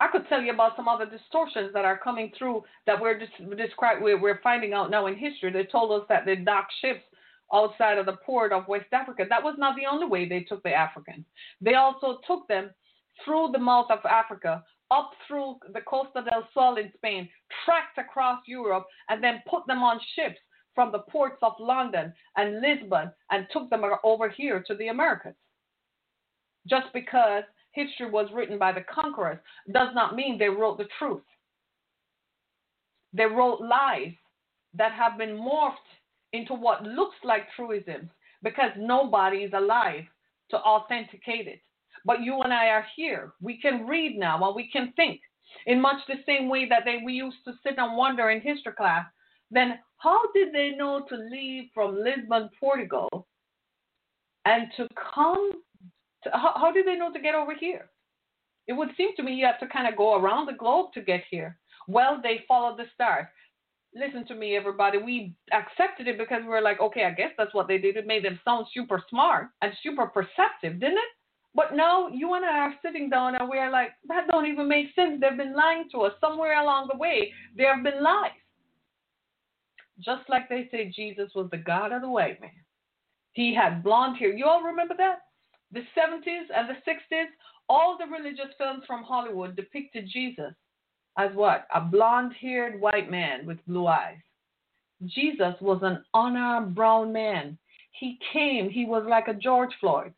I 0.00 0.06
could 0.08 0.28
tell 0.28 0.40
you 0.40 0.52
about 0.52 0.76
some 0.76 0.86
other 0.86 1.06
distortions 1.06 1.72
that 1.74 1.84
are 1.84 1.98
coming 1.98 2.30
through 2.38 2.62
that 2.86 3.00
we're 3.00 3.18
describing. 3.56 4.04
We're, 4.04 4.40
finding 4.42 4.72
out 4.72 4.90
now 4.90 5.06
in 5.06 5.16
history. 5.16 5.50
They 5.50 5.64
told 5.64 6.00
us 6.00 6.06
that 6.08 6.24
they 6.24 6.36
docked 6.36 6.72
ships 6.80 7.02
outside 7.52 7.98
of 7.98 8.06
the 8.06 8.18
port 8.24 8.52
of 8.52 8.68
West 8.68 8.92
Africa. 8.92 9.24
That 9.28 9.42
was 9.42 9.56
not 9.58 9.76
the 9.76 9.86
only 9.90 10.06
way 10.06 10.28
they 10.28 10.40
took 10.40 10.62
the 10.62 10.72
Africans. 10.72 11.24
They 11.60 11.74
also 11.74 12.18
took 12.26 12.46
them 12.48 12.70
through 13.24 13.50
the 13.52 13.58
mouth 13.58 13.90
of 13.90 14.04
Africa, 14.04 14.62
up 14.90 15.10
through 15.26 15.56
the 15.72 15.80
Costa 15.80 16.22
del 16.28 16.48
Sol 16.54 16.76
in 16.76 16.92
Spain, 16.96 17.28
tracked 17.64 17.98
across 17.98 18.40
Europe, 18.46 18.86
and 19.08 19.22
then 19.22 19.42
put 19.48 19.66
them 19.66 19.82
on 19.82 20.00
ships 20.14 20.38
from 20.74 20.92
the 20.92 21.00
ports 21.10 21.38
of 21.42 21.52
London 21.58 22.12
and 22.36 22.60
Lisbon 22.60 23.10
and 23.30 23.46
took 23.52 23.68
them 23.68 23.82
over 24.04 24.28
here 24.28 24.62
to 24.66 24.74
the 24.76 24.88
Americas. 24.88 25.34
Just 26.68 26.86
because 26.92 27.42
history 27.72 28.10
was 28.10 28.28
written 28.32 28.58
by 28.58 28.72
the 28.72 28.84
conquerors 28.92 29.38
does 29.72 29.88
not 29.94 30.14
mean 30.14 30.38
they 30.38 30.48
wrote 30.48 30.78
the 30.78 30.88
truth. 30.98 31.22
They 33.12 33.24
wrote 33.24 33.60
lies 33.60 34.12
that 34.74 34.92
have 34.92 35.18
been 35.18 35.36
morphed 35.36 35.74
into 36.32 36.54
what 36.54 36.82
looks 36.82 37.16
like 37.24 37.48
truisms 37.56 38.10
because 38.42 38.70
nobody 38.76 39.38
is 39.38 39.52
alive 39.54 40.04
to 40.50 40.56
authenticate 40.58 41.46
it. 41.46 41.60
But 42.04 42.22
you 42.22 42.40
and 42.42 42.52
I 42.52 42.66
are 42.68 42.86
here. 42.96 43.32
We 43.40 43.60
can 43.60 43.86
read 43.86 44.18
now 44.18 44.46
and 44.46 44.54
we 44.54 44.70
can 44.70 44.92
think 44.96 45.20
in 45.66 45.80
much 45.80 45.98
the 46.06 46.22
same 46.26 46.48
way 46.48 46.68
that 46.68 46.82
they 46.84 46.98
we 47.04 47.14
used 47.14 47.44
to 47.44 47.52
sit 47.62 47.78
and 47.78 47.96
wonder 47.96 48.30
in 48.30 48.40
history 48.40 48.72
class. 48.76 49.06
Then 49.50 49.78
how 49.96 50.20
did 50.32 50.52
they 50.52 50.70
know 50.76 51.04
to 51.08 51.16
leave 51.16 51.64
from 51.74 52.02
Lisbon, 52.02 52.50
Portugal, 52.60 53.26
and 54.44 54.68
to 54.76 54.86
come? 55.14 55.52
To, 56.24 56.30
how, 56.32 56.52
how 56.56 56.72
did 56.72 56.86
they 56.86 56.96
know 56.96 57.12
to 57.12 57.20
get 57.20 57.34
over 57.34 57.54
here? 57.54 57.90
It 58.66 58.74
would 58.74 58.90
seem 58.96 59.16
to 59.16 59.22
me 59.22 59.34
you 59.34 59.46
have 59.46 59.60
to 59.60 59.66
kind 59.66 59.88
of 59.88 59.96
go 59.96 60.16
around 60.16 60.46
the 60.46 60.52
globe 60.52 60.92
to 60.94 61.00
get 61.00 61.24
here. 61.30 61.58
Well, 61.86 62.20
they 62.22 62.44
followed 62.46 62.78
the 62.78 62.84
stars 62.94 63.26
listen 63.98 64.26
to 64.26 64.34
me, 64.34 64.56
everybody. 64.56 64.98
We 64.98 65.34
accepted 65.52 66.08
it 66.08 66.18
because 66.18 66.42
we 66.42 66.48
were 66.48 66.60
like, 66.60 66.80
okay, 66.80 67.04
I 67.04 67.10
guess 67.10 67.30
that's 67.36 67.54
what 67.54 67.68
they 67.68 67.78
did. 67.78 67.96
It 67.96 68.06
made 68.06 68.24
them 68.24 68.38
sound 68.44 68.66
super 68.72 69.02
smart 69.10 69.48
and 69.62 69.72
super 69.82 70.06
perceptive, 70.06 70.80
didn't 70.80 70.98
it? 70.98 71.12
But 71.54 71.74
now 71.74 72.08
you 72.08 72.34
and 72.34 72.44
I 72.44 72.58
are 72.58 72.74
sitting 72.84 73.10
down 73.10 73.34
and 73.34 73.48
we're 73.48 73.70
like, 73.70 73.90
that 74.06 74.28
don't 74.28 74.46
even 74.46 74.68
make 74.68 74.94
sense. 74.94 75.20
They've 75.20 75.36
been 75.36 75.56
lying 75.56 75.88
to 75.92 76.02
us. 76.02 76.12
Somewhere 76.20 76.60
along 76.60 76.88
the 76.90 76.98
way, 76.98 77.32
there 77.56 77.74
have 77.74 77.84
been 77.84 78.02
lies. 78.02 78.30
Just 79.98 80.28
like 80.28 80.48
they 80.48 80.68
say 80.70 80.92
Jesus 80.94 81.30
was 81.34 81.48
the 81.50 81.56
God 81.56 81.92
of 81.92 82.02
the 82.02 82.08
white 82.08 82.40
man. 82.40 82.50
He 83.32 83.54
had 83.54 83.82
blonde 83.82 84.16
hair. 84.18 84.32
You 84.32 84.46
all 84.46 84.62
remember 84.62 84.94
that? 84.98 85.22
The 85.72 85.80
70s 85.98 86.46
and 86.54 86.68
the 86.68 86.90
60s, 86.90 87.26
all 87.68 87.98
the 87.98 88.06
religious 88.06 88.54
films 88.56 88.84
from 88.86 89.02
Hollywood 89.02 89.56
depicted 89.56 90.08
Jesus 90.12 90.54
as 91.18 91.34
what? 91.34 91.66
A 91.74 91.80
blonde 91.80 92.32
haired 92.40 92.80
white 92.80 93.10
man 93.10 93.44
with 93.44 93.64
blue 93.66 93.88
eyes. 93.88 94.16
Jesus 95.04 95.54
was 95.60 95.80
an 95.82 96.02
unarmed 96.14 96.74
brown 96.74 97.12
man. 97.12 97.58
He 97.92 98.18
came, 98.32 98.70
he 98.70 98.84
was 98.84 99.04
like 99.08 99.28
a 99.28 99.34
George 99.34 99.72
Floyd. 99.80 100.14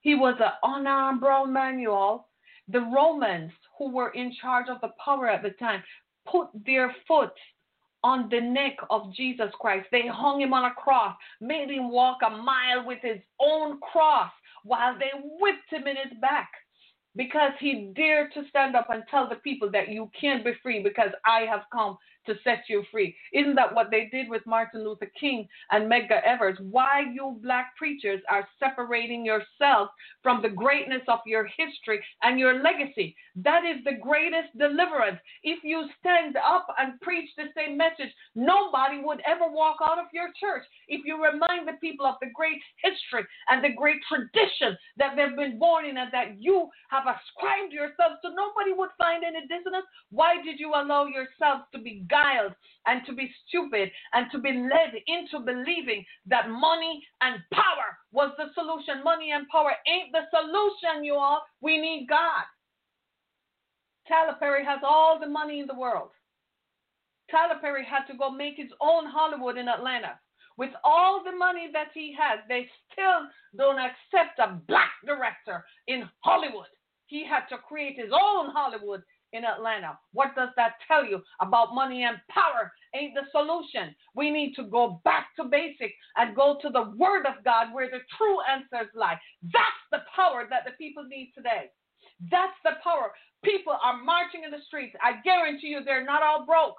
He 0.00 0.16
was 0.16 0.34
an 0.40 0.50
unarmed 0.64 1.20
brown 1.20 1.52
man, 1.52 1.78
you 1.78 1.92
all. 1.92 2.28
The 2.68 2.80
Romans, 2.80 3.52
who 3.78 3.90
were 3.90 4.10
in 4.10 4.34
charge 4.40 4.66
of 4.68 4.80
the 4.80 4.90
power 5.02 5.28
at 5.28 5.42
the 5.42 5.50
time, 5.50 5.82
put 6.30 6.48
their 6.66 6.94
foot 7.06 7.32
on 8.04 8.28
the 8.28 8.40
neck 8.40 8.76
of 8.90 9.14
Jesus 9.14 9.50
Christ. 9.60 9.86
They 9.92 10.08
hung 10.08 10.40
him 10.40 10.52
on 10.52 10.64
a 10.64 10.74
cross, 10.74 11.16
made 11.40 11.70
him 11.70 11.90
walk 11.90 12.18
a 12.26 12.30
mile 12.30 12.84
with 12.84 12.98
his 13.00 13.18
own 13.40 13.78
cross 13.80 14.30
while 14.64 14.96
they 14.98 15.10
whipped 15.40 15.70
him 15.70 15.86
in 15.86 15.96
his 15.96 16.18
back 16.20 16.50
because 17.16 17.52
he 17.60 17.92
dared 17.94 18.32
to 18.34 18.42
stand 18.48 18.74
up 18.76 18.88
and 18.90 19.02
tell 19.10 19.28
the 19.28 19.36
people 19.36 19.70
that 19.70 19.88
you 19.88 20.10
can't 20.18 20.44
be 20.44 20.52
free 20.62 20.82
because 20.82 21.10
I 21.24 21.40
have 21.42 21.62
come 21.72 21.98
to 22.26 22.34
set 22.44 22.64
you 22.68 22.84
free. 22.90 23.14
Isn't 23.32 23.54
that 23.56 23.74
what 23.74 23.90
they 23.90 24.08
did 24.10 24.28
with 24.28 24.46
Martin 24.46 24.84
Luther 24.84 25.10
King 25.18 25.48
and 25.70 25.90
Medgar 25.90 26.22
Evers? 26.24 26.58
Why 26.60 27.02
you 27.12 27.38
black 27.42 27.76
preachers 27.76 28.20
are 28.30 28.48
separating 28.58 29.24
yourselves 29.24 29.90
from 30.22 30.42
the 30.42 30.48
greatness 30.48 31.02
of 31.08 31.20
your 31.26 31.48
history 31.56 32.02
and 32.22 32.38
your 32.38 32.62
legacy. 32.62 33.16
That 33.36 33.64
is 33.64 33.82
the 33.84 33.98
greatest 34.00 34.56
deliverance. 34.58 35.18
If 35.42 35.64
you 35.64 35.88
stand 36.00 36.36
up 36.36 36.66
and 36.78 37.00
preach 37.00 37.30
the 37.36 37.46
same 37.56 37.76
message, 37.76 38.12
nobody 38.34 39.00
would 39.02 39.20
ever 39.26 39.50
walk 39.50 39.78
out 39.82 39.98
of 39.98 40.06
your 40.12 40.28
church. 40.38 40.64
If 40.88 41.02
you 41.04 41.22
remind 41.22 41.66
the 41.66 41.80
people 41.80 42.06
of 42.06 42.16
the 42.20 42.30
great 42.34 42.60
history 42.76 43.26
and 43.48 43.64
the 43.64 43.74
great 43.76 44.00
tradition 44.08 44.76
that 44.98 45.16
they've 45.16 45.36
been 45.36 45.58
born 45.58 45.86
in 45.86 45.96
and 45.96 46.12
that 46.12 46.36
you 46.38 46.68
have 46.90 47.04
ascribed 47.04 47.72
yourselves 47.72 48.20
to, 48.22 48.30
nobody 48.30 48.72
would 48.72 48.90
find 48.98 49.24
any 49.24 49.46
dissonance. 49.46 49.86
Why 50.10 50.42
did 50.44 50.60
you 50.60 50.70
allow 50.74 51.06
yourselves 51.06 51.64
to 51.72 51.78
be 51.80 52.04
beguiled 52.12 52.52
and 52.86 53.02
to 53.06 53.12
be 53.12 53.30
stupid 53.46 53.90
and 54.12 54.26
to 54.32 54.38
be 54.38 54.52
led 54.52 54.92
into 55.06 55.44
believing 55.44 56.04
that 56.26 56.48
money 56.48 57.02
and 57.20 57.40
power 57.52 57.98
was 58.12 58.32
the 58.36 58.46
solution. 58.54 59.04
Money 59.04 59.30
and 59.32 59.48
power 59.48 59.72
ain't 59.86 60.12
the 60.12 60.22
solution, 60.30 61.04
you 61.04 61.14
all. 61.14 61.42
We 61.60 61.80
need 61.80 62.06
God. 62.08 62.44
Tyler 64.08 64.36
Perry 64.38 64.64
has 64.64 64.80
all 64.84 65.18
the 65.18 65.28
money 65.28 65.60
in 65.60 65.66
the 65.66 65.78
world. 65.78 66.10
Tyler 67.30 67.58
Perry 67.60 67.84
had 67.84 68.04
to 68.10 68.18
go 68.18 68.30
make 68.30 68.56
his 68.56 68.70
own 68.80 69.06
Hollywood 69.06 69.56
in 69.56 69.68
Atlanta. 69.68 70.18
With 70.58 70.70
all 70.84 71.22
the 71.24 71.34
money 71.34 71.70
that 71.72 71.88
he 71.94 72.14
has, 72.18 72.40
they 72.46 72.68
still 72.92 73.26
don't 73.56 73.78
accept 73.78 74.38
a 74.38 74.60
black 74.68 74.90
director 75.06 75.64
in 75.86 76.08
Hollywood. 76.20 76.66
He 77.06 77.24
had 77.24 77.46
to 77.48 77.56
create 77.56 77.96
his 77.96 78.12
own 78.12 78.50
Hollywood 78.50 79.02
in 79.32 79.44
Atlanta. 79.44 79.98
What 80.12 80.34
does 80.36 80.50
that 80.56 80.74
tell 80.86 81.04
you 81.04 81.22
about 81.40 81.74
money 81.74 82.04
and 82.04 82.18
power? 82.28 82.72
Ain't 82.94 83.14
the 83.14 83.22
solution. 83.30 83.94
We 84.14 84.30
need 84.30 84.54
to 84.54 84.64
go 84.64 85.00
back 85.04 85.28
to 85.36 85.44
basic 85.44 85.92
and 86.16 86.36
go 86.36 86.58
to 86.60 86.70
the 86.70 86.92
Word 86.96 87.26
of 87.26 87.44
God 87.44 87.72
where 87.72 87.90
the 87.90 88.00
true 88.16 88.38
answers 88.50 88.90
lie. 88.94 89.18
That's 89.42 89.82
the 89.90 90.00
power 90.14 90.46
that 90.50 90.64
the 90.64 90.72
people 90.72 91.04
need 91.04 91.32
today. 91.34 91.70
That's 92.30 92.56
the 92.64 92.72
power. 92.84 93.12
People 93.44 93.76
are 93.82 94.02
marching 94.02 94.44
in 94.44 94.50
the 94.50 94.64
streets. 94.66 94.94
I 95.02 95.20
guarantee 95.24 95.68
you 95.68 95.80
they're 95.84 96.04
not 96.04 96.22
all 96.22 96.46
broke. 96.46 96.76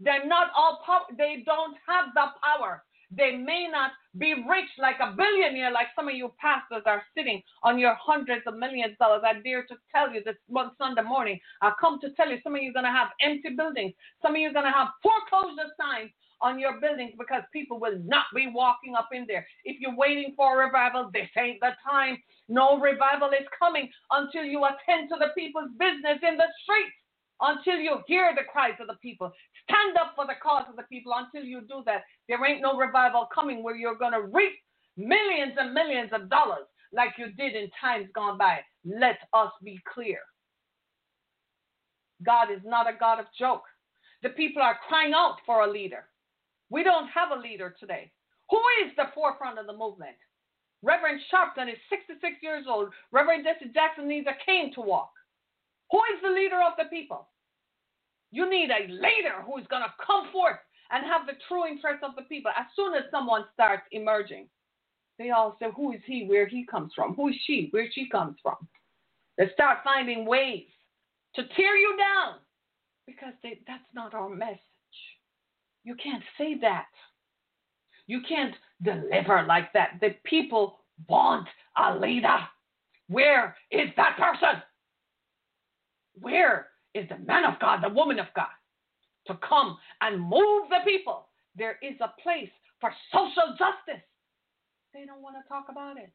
They're 0.00 0.26
not 0.26 0.50
all 0.56 0.80
power. 0.84 1.06
They 1.16 1.42
don't 1.46 1.76
have 1.88 2.06
the 2.14 2.26
power. 2.42 2.84
They 3.10 3.36
may 3.36 3.68
not 3.70 3.92
be 4.18 4.34
rich 4.48 4.70
like 4.78 4.96
a 5.00 5.12
billionaire, 5.12 5.72
like 5.72 5.88
some 5.96 6.08
of 6.08 6.14
you 6.14 6.32
pastors 6.40 6.82
are 6.86 7.02
sitting 7.16 7.42
on 7.62 7.78
your 7.78 7.94
hundreds 8.00 8.42
of 8.46 8.56
millions 8.56 8.92
of 8.92 8.98
dollars. 8.98 9.22
I 9.24 9.40
dare 9.40 9.64
to 9.64 9.74
tell 9.94 10.12
you 10.12 10.22
this 10.24 10.36
one 10.46 10.70
Sunday 10.78 11.02
morning. 11.02 11.40
I 11.62 11.72
come 11.80 12.00
to 12.00 12.10
tell 12.12 12.30
you 12.30 12.38
some 12.42 12.54
of 12.54 12.62
you 12.62 12.70
are 12.70 12.74
going 12.74 12.84
to 12.84 12.90
have 12.90 13.08
empty 13.20 13.50
buildings. 13.56 13.94
Some 14.22 14.34
of 14.34 14.40
you 14.40 14.48
are 14.48 14.52
going 14.52 14.66
to 14.66 14.70
have 14.70 14.88
foreclosure 15.02 15.70
signs 15.80 16.10
on 16.40 16.58
your 16.58 16.80
buildings 16.80 17.12
because 17.18 17.42
people 17.52 17.80
will 17.80 17.98
not 18.04 18.26
be 18.34 18.50
walking 18.52 18.94
up 18.94 19.08
in 19.12 19.24
there. 19.26 19.46
If 19.64 19.80
you're 19.80 19.96
waiting 19.96 20.34
for 20.36 20.60
a 20.60 20.66
revival, 20.66 21.10
this 21.12 21.28
ain't 21.38 21.60
the 21.60 21.72
time. 21.88 22.18
No 22.48 22.78
revival 22.78 23.30
is 23.30 23.46
coming 23.58 23.88
until 24.10 24.44
you 24.44 24.64
attend 24.64 25.08
to 25.08 25.16
the 25.18 25.32
people's 25.36 25.70
business 25.78 26.18
in 26.22 26.36
the 26.36 26.48
streets 26.62 26.94
until 27.40 27.76
you 27.76 27.98
hear 28.06 28.32
the 28.34 28.44
cries 28.50 28.78
of 28.80 28.86
the 28.86 28.98
people. 29.02 29.32
Stand 29.68 29.96
up 29.96 30.12
for 30.14 30.26
the 30.26 30.38
cause 30.42 30.64
of 30.68 30.76
the 30.76 30.84
people 30.84 31.12
until 31.16 31.46
you 31.46 31.62
do 31.62 31.82
that. 31.86 32.02
There 32.28 32.44
ain't 32.44 32.62
no 32.62 32.76
revival 32.76 33.28
coming 33.34 33.62
where 33.62 33.76
you're 33.76 33.98
going 33.98 34.12
to 34.12 34.22
reap 34.22 34.52
millions 34.96 35.54
and 35.58 35.74
millions 35.74 36.10
of 36.12 36.30
dollars 36.30 36.66
like 36.92 37.10
you 37.18 37.32
did 37.32 37.54
in 37.54 37.70
times 37.80 38.08
gone 38.14 38.38
by. 38.38 38.60
Let 38.84 39.18
us 39.32 39.50
be 39.62 39.80
clear. 39.92 40.18
God 42.24 42.50
is 42.50 42.60
not 42.64 42.88
a 42.88 42.96
God 42.98 43.18
of 43.18 43.26
joke. 43.38 43.64
The 44.22 44.30
people 44.30 44.62
are 44.62 44.78
crying 44.88 45.12
out 45.14 45.36
for 45.44 45.64
a 45.64 45.70
leader. 45.70 46.04
We 46.70 46.82
don't 46.82 47.08
have 47.08 47.36
a 47.36 47.40
leader 47.40 47.74
today. 47.78 48.10
Who 48.50 48.60
is 48.84 48.92
the 48.96 49.10
forefront 49.14 49.58
of 49.58 49.66
the 49.66 49.76
movement? 49.76 50.16
Reverend 50.82 51.20
Sharpton 51.32 51.70
is 51.70 51.78
66 51.88 52.36
years 52.42 52.66
old. 52.68 52.90
Reverend 53.10 53.44
Jesse 53.44 53.72
Jackson 53.72 54.06
needs 54.06 54.26
a 54.26 54.36
cane 54.44 54.72
to 54.74 54.80
walk. 54.80 55.10
Who 55.90 55.98
is 56.14 56.22
the 56.22 56.30
leader 56.30 56.60
of 56.60 56.74
the 56.78 56.84
people? 56.84 57.28
You 58.30 58.48
need 58.50 58.70
a 58.70 58.88
leader 58.88 59.42
who 59.46 59.58
is 59.58 59.66
going 59.68 59.82
to 59.82 59.94
come 60.04 60.30
forth 60.32 60.58
and 60.90 61.04
have 61.06 61.26
the 61.26 61.38
true 61.48 61.66
interest 61.66 62.02
of 62.02 62.16
the 62.16 62.22
people. 62.22 62.50
As 62.58 62.66
soon 62.74 62.94
as 62.94 63.04
someone 63.10 63.44
starts 63.52 63.84
emerging, 63.92 64.48
they 65.18 65.30
all 65.30 65.56
say, 65.60 65.66
Who 65.76 65.92
is 65.92 66.00
he? 66.06 66.26
Where 66.26 66.46
he 66.46 66.66
comes 66.66 66.92
from? 66.94 67.14
Who 67.14 67.28
is 67.28 67.36
she? 67.46 67.68
Where 67.70 67.88
she 67.92 68.08
comes 68.08 68.36
from? 68.42 68.56
They 69.38 69.50
start 69.54 69.78
finding 69.84 70.26
ways 70.26 70.66
to 71.36 71.42
tear 71.56 71.76
you 71.76 71.96
down 71.96 72.36
because 73.06 73.34
they, 73.42 73.60
that's 73.66 73.82
not 73.94 74.14
our 74.14 74.28
message. 74.28 74.58
You 75.84 75.94
can't 76.02 76.22
say 76.38 76.56
that. 76.60 76.86
You 78.06 78.20
can't 78.28 78.54
deliver 78.82 79.44
like 79.46 79.72
that. 79.72 79.98
The 80.00 80.14
people 80.24 80.80
want 81.08 81.48
a 81.76 81.96
leader. 81.96 82.38
Where 83.08 83.56
is 83.70 83.88
that 83.96 84.16
person? 84.16 84.62
Where 86.20 86.68
is 86.94 87.08
the 87.08 87.18
man 87.18 87.44
of 87.44 87.58
God, 87.60 87.82
the 87.82 87.88
woman 87.88 88.18
of 88.18 88.26
God, 88.34 88.46
to 89.26 89.38
come 89.46 89.76
and 90.00 90.20
move 90.20 90.68
the 90.70 90.80
people? 90.84 91.28
There 91.56 91.78
is 91.82 91.94
a 92.00 92.12
place 92.22 92.50
for 92.80 92.92
social 93.12 93.54
justice. 93.58 94.02
They 94.92 95.04
don't 95.06 95.22
want 95.22 95.36
to 95.42 95.48
talk 95.48 95.66
about 95.70 95.96
it. 95.96 96.10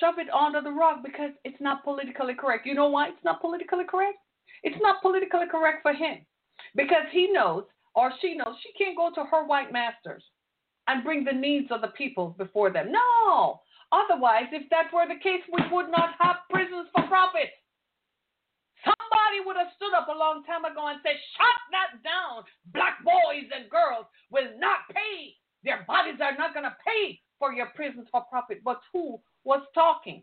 Shove 0.00 0.18
it 0.18 0.28
under 0.30 0.60
the 0.60 0.70
rug 0.70 1.02
because 1.04 1.30
it's 1.44 1.60
not 1.60 1.84
politically 1.84 2.34
correct. 2.34 2.66
You 2.66 2.74
know 2.74 2.88
why 2.88 3.08
it's 3.08 3.24
not 3.24 3.40
politically 3.40 3.84
correct? 3.88 4.18
It's 4.62 4.80
not 4.80 5.02
politically 5.02 5.46
correct 5.50 5.82
for 5.82 5.92
him 5.92 6.24
because 6.74 7.04
he 7.12 7.30
knows 7.30 7.64
or 7.94 8.12
she 8.20 8.34
knows 8.34 8.56
she 8.62 8.72
can't 8.82 8.96
go 8.96 9.10
to 9.14 9.28
her 9.28 9.46
white 9.46 9.72
masters 9.72 10.22
and 10.88 11.04
bring 11.04 11.24
the 11.24 11.32
needs 11.32 11.68
of 11.70 11.80
the 11.80 11.88
people 11.88 12.34
before 12.38 12.70
them. 12.70 12.90
No. 12.90 13.60
Otherwise, 13.92 14.46
if 14.52 14.68
that 14.70 14.92
were 14.92 15.06
the 15.06 15.22
case, 15.22 15.42
we 15.52 15.62
would 15.70 15.90
not 15.90 16.10
have 16.18 16.36
prisons 16.50 16.88
for 16.94 17.06
profit. 17.06 17.50
Somebody 18.84 19.40
would 19.44 19.56
have 19.56 19.72
stood 19.76 19.96
up 19.96 20.08
a 20.08 20.16
long 20.16 20.44
time 20.44 20.64
ago 20.64 20.86
and 20.88 21.00
said, 21.02 21.16
Shut 21.36 21.60
that 21.72 22.04
down. 22.04 22.44
Black 22.72 23.02
boys 23.04 23.48
and 23.50 23.70
girls 23.70 24.06
will 24.30 24.48
not 24.60 24.86
pay. 24.92 25.34
Their 25.64 25.84
bodies 25.88 26.20
are 26.20 26.36
not 26.36 26.52
going 26.52 26.68
to 26.68 26.76
pay 26.84 27.20
for 27.38 27.52
your 27.52 27.72
prisons 27.74 28.06
for 28.12 28.22
profit. 28.28 28.60
But 28.62 28.80
who 28.92 29.20
was 29.44 29.62
talking? 29.74 30.22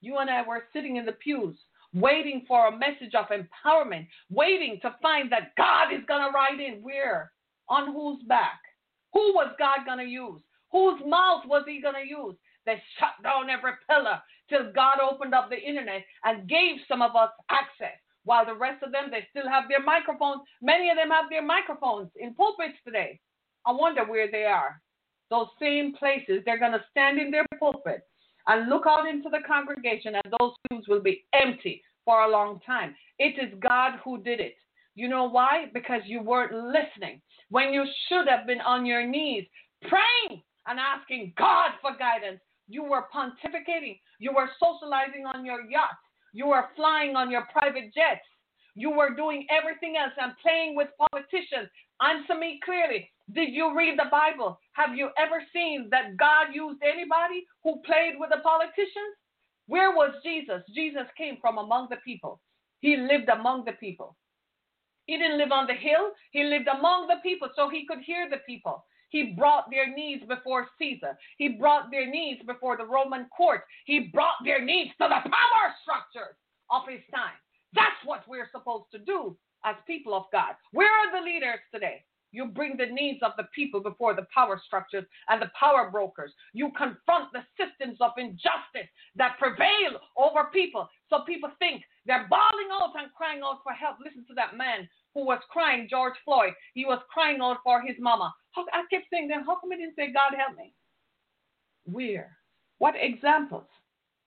You 0.00 0.18
and 0.18 0.30
I 0.30 0.46
were 0.46 0.64
sitting 0.72 0.96
in 0.96 1.04
the 1.04 1.12
pews 1.12 1.56
waiting 1.94 2.44
for 2.46 2.68
a 2.68 2.76
message 2.76 3.14
of 3.14 3.26
empowerment, 3.26 4.06
waiting 4.30 4.78
to 4.82 4.94
find 5.02 5.30
that 5.32 5.54
God 5.56 5.92
is 5.92 6.04
going 6.06 6.24
to 6.24 6.32
ride 6.32 6.60
in. 6.60 6.82
Where? 6.82 7.32
On 7.68 7.92
whose 7.92 8.22
back? 8.24 8.60
Who 9.12 9.32
was 9.34 9.52
God 9.58 9.80
going 9.86 9.98
to 9.98 10.10
use? 10.10 10.40
Whose 10.72 11.00
mouth 11.06 11.42
was 11.46 11.64
he 11.66 11.80
going 11.80 11.96
to 11.96 12.08
use? 12.08 12.36
They 12.66 12.80
shut 12.98 13.22
down 13.22 13.50
every 13.50 13.72
pillar 13.88 14.20
till 14.50 14.72
God 14.72 14.98
opened 15.00 15.34
up 15.34 15.48
the 15.48 15.56
internet 15.56 16.04
and 16.24 16.48
gave 16.48 16.76
some 16.86 17.00
of 17.00 17.16
us 17.16 17.30
access. 17.50 17.96
While 18.24 18.44
the 18.44 18.54
rest 18.54 18.82
of 18.82 18.92
them, 18.92 19.04
they 19.10 19.26
still 19.30 19.48
have 19.48 19.64
their 19.68 19.82
microphones. 19.82 20.42
Many 20.60 20.90
of 20.90 20.96
them 20.96 21.08
have 21.08 21.30
their 21.30 21.42
microphones 21.42 22.10
in 22.16 22.34
pulpits 22.34 22.76
today. 22.84 23.18
I 23.66 23.72
wonder 23.72 24.04
where 24.04 24.30
they 24.30 24.44
are. 24.44 24.80
Those 25.30 25.46
same 25.58 25.94
places, 25.94 26.42
they're 26.44 26.58
going 26.58 26.72
to 26.72 26.84
stand 26.90 27.18
in 27.18 27.30
their 27.30 27.46
pulpit 27.58 28.02
and 28.46 28.68
look 28.68 28.84
out 28.86 29.08
into 29.08 29.30
the 29.30 29.40
congregation, 29.46 30.14
and 30.14 30.34
those 30.38 30.52
pews 30.68 30.84
will 30.88 31.02
be 31.02 31.24
empty 31.32 31.82
for 32.04 32.22
a 32.22 32.30
long 32.30 32.60
time. 32.66 32.94
It 33.18 33.38
is 33.38 33.58
God 33.60 33.92
who 34.04 34.22
did 34.22 34.40
it. 34.40 34.56
You 34.96 35.08
know 35.08 35.28
why? 35.28 35.66
Because 35.72 36.02
you 36.04 36.20
weren't 36.20 36.52
listening 36.52 37.22
when 37.48 37.72
you 37.72 37.84
should 38.08 38.26
have 38.28 38.46
been 38.46 38.60
on 38.60 38.84
your 38.84 39.06
knees 39.06 39.46
praying 39.82 40.42
and 40.66 40.78
asking 40.78 41.32
God 41.38 41.70
for 41.80 41.92
guidance. 41.96 42.40
You 42.70 42.84
were 42.84 43.06
pontificating. 43.12 43.98
You 44.20 44.32
were 44.32 44.48
socializing 44.62 45.26
on 45.26 45.44
your 45.44 45.62
yacht. 45.68 45.98
You 46.32 46.46
were 46.46 46.68
flying 46.76 47.16
on 47.16 47.28
your 47.28 47.46
private 47.52 47.92
jets. 47.92 48.22
You 48.76 48.90
were 48.90 49.14
doing 49.14 49.44
everything 49.50 49.96
else 49.96 50.12
and 50.16 50.32
playing 50.40 50.76
with 50.76 50.88
politicians. 51.10 51.68
Answer 52.00 52.38
me 52.38 52.60
clearly. 52.64 53.10
Did 53.34 53.52
you 53.52 53.76
read 53.76 53.98
the 53.98 54.08
Bible? 54.08 54.60
Have 54.74 54.94
you 54.94 55.10
ever 55.18 55.42
seen 55.52 55.88
that 55.90 56.16
God 56.16 56.54
used 56.54 56.80
anybody 56.82 57.44
who 57.64 57.82
played 57.84 58.14
with 58.18 58.30
the 58.30 58.38
politicians? 58.38 59.18
Where 59.66 59.90
was 59.90 60.14
Jesus? 60.22 60.62
Jesus 60.72 61.06
came 61.18 61.38
from 61.40 61.58
among 61.58 61.88
the 61.90 61.98
people. 62.04 62.40
He 62.78 62.96
lived 62.96 63.28
among 63.28 63.64
the 63.64 63.72
people. 63.72 64.16
He 65.06 65.18
didn't 65.18 65.38
live 65.38 65.50
on 65.50 65.66
the 65.66 65.74
hill, 65.74 66.12
he 66.30 66.44
lived 66.44 66.68
among 66.68 67.08
the 67.08 67.18
people 67.24 67.48
so 67.56 67.68
he 67.68 67.84
could 67.84 67.98
hear 67.98 68.30
the 68.30 68.38
people. 68.46 68.84
He 69.10 69.34
brought 69.36 69.70
their 69.70 69.94
needs 69.94 70.24
before 70.26 70.68
Caesar. 70.78 71.18
He 71.36 71.48
brought 71.48 71.90
their 71.90 72.08
needs 72.08 72.40
before 72.46 72.76
the 72.76 72.86
Roman 72.86 73.26
court. 73.36 73.62
He 73.84 74.10
brought 74.12 74.42
their 74.44 74.64
needs 74.64 74.90
to 75.00 75.08
the 75.08 75.30
power 75.30 75.74
structures 75.82 76.36
of 76.70 76.82
his 76.88 77.00
time. 77.14 77.36
That's 77.74 78.00
what 78.04 78.22
we're 78.28 78.48
supposed 78.52 78.90
to 78.92 78.98
do 78.98 79.36
as 79.64 79.76
people 79.86 80.14
of 80.14 80.24
God. 80.32 80.54
Where 80.72 80.90
are 80.90 81.12
the 81.12 81.24
leaders 81.24 81.60
today? 81.72 82.04
You 82.32 82.46
bring 82.46 82.76
the 82.76 82.86
needs 82.86 83.18
of 83.22 83.32
the 83.36 83.48
people 83.54 83.80
before 83.80 84.14
the 84.14 84.26
power 84.32 84.60
structures 84.64 85.04
and 85.28 85.42
the 85.42 85.50
power 85.58 85.90
brokers. 85.90 86.32
You 86.52 86.70
confront 86.76 87.32
the 87.32 87.42
systems 87.58 87.98
of 88.00 88.12
injustice 88.16 88.88
that 89.16 89.36
prevail 89.38 89.98
over 90.16 90.44
people. 90.52 90.88
So 91.08 91.22
people 91.26 91.50
think 91.58 91.82
they're 92.06 92.28
bawling 92.30 92.70
out 92.72 92.94
and 92.96 93.12
crying 93.14 93.40
out 93.44 93.60
for 93.64 93.72
help. 93.72 93.96
Listen 94.04 94.24
to 94.28 94.34
that 94.34 94.56
man 94.56 94.88
who 95.14 95.24
was 95.24 95.40
crying, 95.50 95.88
George 95.90 96.14
Floyd. 96.24 96.52
He 96.74 96.84
was 96.84 97.00
crying 97.12 97.40
out 97.42 97.58
for 97.64 97.82
his 97.82 97.96
mama. 97.98 98.32
I 98.56 98.82
kept 98.90 99.06
saying, 99.12 99.28
then 99.28 99.44
how 99.44 99.56
come 99.60 99.70
he 99.72 99.78
didn't 99.78 99.96
say, 99.96 100.12
God 100.12 100.36
help 100.36 100.56
me? 100.56 100.72
Where? 101.84 102.36
What 102.78 102.94
examples 103.00 103.66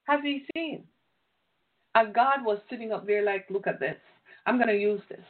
has 0.06 0.20
he 0.24 0.46
seen? 0.56 0.84
And 1.96 2.14
God 2.14 2.44
was 2.44 2.60
sitting 2.70 2.92
up 2.92 3.06
there 3.06 3.24
like, 3.24 3.46
look 3.50 3.68
at 3.68 3.80
this. 3.80 3.98
I'm 4.46 4.58
going 4.58 4.68
to 4.68 4.78
use 4.78 5.02
this. 5.10 5.24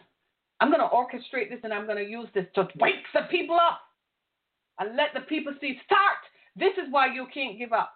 I'm 0.60 0.70
going 0.72 0.82
to 0.82 0.88
orchestrate 0.88 1.50
this 1.50 1.60
and 1.64 1.74
I'm 1.74 1.86
going 1.86 2.04
to 2.04 2.10
use 2.10 2.28
this 2.34 2.46
to 2.56 2.68
wake 2.80 3.06
the 3.14 3.22
people 3.30 3.58
up 3.58 3.82
and 4.80 4.96
let 4.96 5.10
the 5.14 5.22
people 5.22 5.54
see 5.60 5.80
start. 5.86 6.18
This 6.56 6.74
is 6.78 6.92
why 6.92 7.14
you 7.14 7.28
can't 7.34 7.60
give 7.60 7.74
up. 7.74 7.92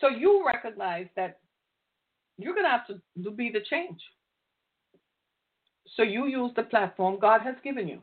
So 0.00 0.08
you 0.08 0.42
recognize 0.46 1.06
that 1.16 1.40
you're 2.38 2.54
going 2.54 2.64
to 2.64 2.70
have 2.70 2.86
to 2.86 3.30
be 3.32 3.50
the 3.52 3.60
change. 3.68 4.00
So 5.96 6.02
you 6.02 6.26
use 6.26 6.52
the 6.56 6.62
platform 6.62 7.18
God 7.20 7.42
has 7.42 7.56
given 7.64 7.88
you, 7.88 8.00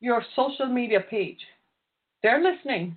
your 0.00 0.22
social 0.36 0.66
media 0.66 1.00
page. 1.00 1.40
They're 2.22 2.42
listening. 2.42 2.96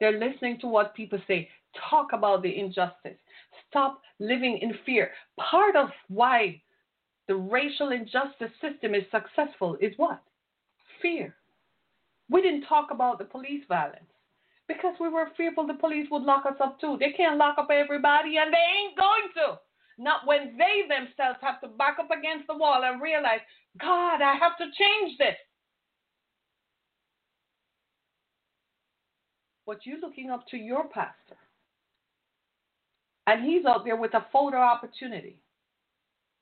They're 0.00 0.18
listening 0.18 0.58
to 0.60 0.66
what 0.66 0.94
people 0.94 1.20
say. 1.26 1.48
Talk 1.90 2.12
about 2.12 2.42
the 2.42 2.58
injustice. 2.58 3.18
Stop 3.68 4.00
living 4.18 4.58
in 4.60 4.74
fear. 4.84 5.10
Part 5.38 5.76
of 5.76 5.88
why 6.08 6.60
the 7.28 7.34
racial 7.34 7.92
injustice 7.92 8.50
system 8.60 8.94
is 8.94 9.04
successful 9.10 9.76
is 9.80 9.92
what? 9.96 10.22
Fear. 11.00 11.34
We 12.28 12.42
didn't 12.42 12.66
talk 12.66 12.88
about 12.90 13.18
the 13.18 13.24
police 13.24 13.64
violence 13.68 14.10
because 14.68 14.94
we 15.00 15.08
were 15.08 15.28
fearful 15.36 15.66
the 15.66 15.74
police 15.74 16.08
would 16.10 16.22
lock 16.22 16.46
us 16.46 16.56
up 16.60 16.80
too. 16.80 16.96
They 16.98 17.12
can't 17.12 17.38
lock 17.38 17.58
up 17.58 17.68
everybody 17.70 18.36
and 18.38 18.52
they 18.52 18.58
ain't 18.58 18.96
going 18.96 19.28
to. 19.36 19.58
Not 19.98 20.26
when 20.26 20.56
they 20.56 20.82
themselves 20.88 21.38
have 21.42 21.60
to 21.60 21.68
back 21.68 21.98
up 21.98 22.10
against 22.10 22.46
the 22.46 22.56
wall 22.56 22.82
and 22.84 23.00
realize, 23.00 23.40
God, 23.80 24.22
I 24.22 24.34
have 24.34 24.56
to 24.58 24.64
change 24.64 25.18
this. 25.18 25.36
But 29.66 29.84
you're 29.84 30.00
looking 30.00 30.30
up 30.30 30.46
to 30.48 30.56
your 30.56 30.84
pastor. 30.88 31.36
And 33.26 33.44
he's 33.44 33.64
out 33.64 33.84
there 33.84 33.96
with 33.96 34.14
a 34.14 34.26
photo 34.32 34.56
opportunity 34.56 35.36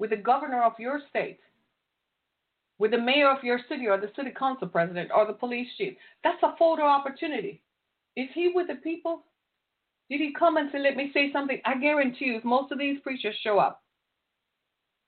with 0.00 0.10
the 0.10 0.16
governor 0.16 0.64
of 0.64 0.72
your 0.78 1.00
state, 1.10 1.38
with 2.78 2.90
the 2.90 2.98
mayor 2.98 3.30
of 3.30 3.44
your 3.44 3.60
city 3.68 3.86
or 3.86 4.00
the 4.00 4.10
city 4.16 4.32
council 4.36 4.66
president 4.66 5.10
or 5.14 5.26
the 5.26 5.34
police 5.34 5.68
chief. 5.76 5.94
That's 6.24 6.42
a 6.42 6.56
photo 6.58 6.82
opportunity. 6.82 7.60
Is 8.16 8.28
he 8.34 8.50
with 8.54 8.68
the 8.68 8.76
people? 8.76 9.24
Did 10.10 10.20
he 10.20 10.32
come 10.36 10.56
and 10.56 10.68
say, 10.72 10.80
let 10.80 10.96
me 10.96 11.10
say 11.14 11.32
something? 11.32 11.60
I 11.64 11.78
guarantee 11.78 12.26
you, 12.26 12.38
if 12.38 12.44
most 12.44 12.72
of 12.72 12.78
these 12.78 12.98
preachers 13.00 13.36
show 13.42 13.58
up 13.58 13.82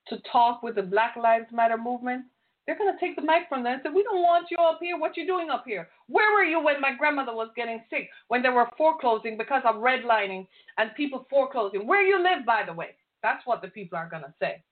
to 0.08 0.18
talk 0.30 0.62
with 0.62 0.76
the 0.76 0.82
Black 0.82 1.16
Lives 1.16 1.46
Matter 1.52 1.76
movement, 1.76 2.24
they're 2.66 2.78
going 2.78 2.92
to 2.92 3.00
take 3.00 3.16
the 3.16 3.22
mic 3.22 3.48
from 3.48 3.64
them 3.64 3.72
and 3.74 3.82
say, 3.82 3.90
we 3.92 4.04
don't 4.04 4.22
want 4.22 4.46
you 4.48 4.56
up 4.58 4.78
here. 4.80 4.96
What 4.96 5.16
you 5.16 5.26
doing 5.26 5.50
up 5.50 5.64
here? 5.66 5.88
Where 6.06 6.32
were 6.32 6.44
you 6.44 6.62
when 6.62 6.80
my 6.80 6.94
grandmother 6.96 7.34
was 7.34 7.48
getting 7.56 7.82
sick, 7.90 8.08
when 8.28 8.42
they 8.42 8.50
were 8.50 8.68
foreclosing 8.78 9.36
because 9.36 9.62
of 9.64 9.76
redlining 9.76 10.46
and 10.78 10.94
people 10.96 11.26
foreclosing? 11.28 11.86
Where 11.86 12.02
you 12.02 12.22
live, 12.22 12.46
by 12.46 12.62
the 12.64 12.72
way? 12.72 12.90
That's 13.24 13.44
what 13.44 13.62
the 13.62 13.68
people 13.68 13.98
are 13.98 14.08
going 14.08 14.22
to 14.22 14.32
say. 14.40 14.62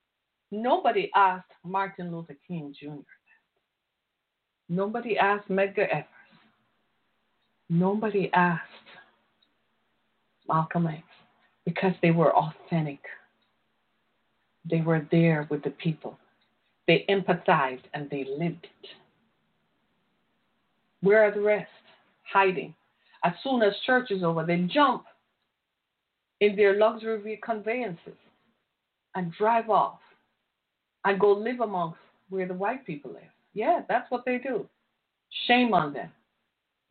Nobody 0.51 1.11
asked 1.15 1.51
Martin 1.65 2.15
Luther 2.15 2.37
King 2.47 2.73
Jr. 2.79 3.01
Nobody 4.69 5.17
asked 5.17 5.49
Medgar 5.49 5.89
Evers. 5.89 6.05
Nobody 7.69 8.29
asked 8.33 8.63
Malcolm 10.51 10.89
because 11.65 11.93
they 12.01 12.11
were 12.11 12.35
authentic. 12.35 12.99
They 14.69 14.81
were 14.81 15.07
there 15.11 15.47
with 15.49 15.63
the 15.63 15.69
people. 15.71 16.17
They 16.87 17.05
empathized 17.09 17.83
and 17.93 18.09
they 18.09 18.25
lived 18.37 18.65
it. 18.65 18.89
Where 21.01 21.23
are 21.23 21.31
the 21.31 21.41
rest? 21.41 21.69
Hiding. 22.23 22.73
As 23.23 23.33
soon 23.43 23.61
as 23.61 23.73
church 23.85 24.11
is 24.11 24.23
over, 24.23 24.45
they 24.45 24.57
jump 24.73 25.05
in 26.41 26.55
their 26.55 26.77
luxury 26.77 27.39
conveyances 27.43 28.17
and 29.15 29.31
drive 29.33 29.69
off 29.69 29.99
and 31.05 31.19
go 31.19 31.31
live 31.31 31.61
amongst 31.61 31.99
where 32.29 32.47
the 32.47 32.53
white 32.53 32.85
people 32.85 33.11
live. 33.11 33.21
Yeah, 33.53 33.81
that's 33.87 34.09
what 34.09 34.25
they 34.25 34.37
do. 34.37 34.67
Shame 35.47 35.73
on 35.73 35.93
them. 35.93 36.09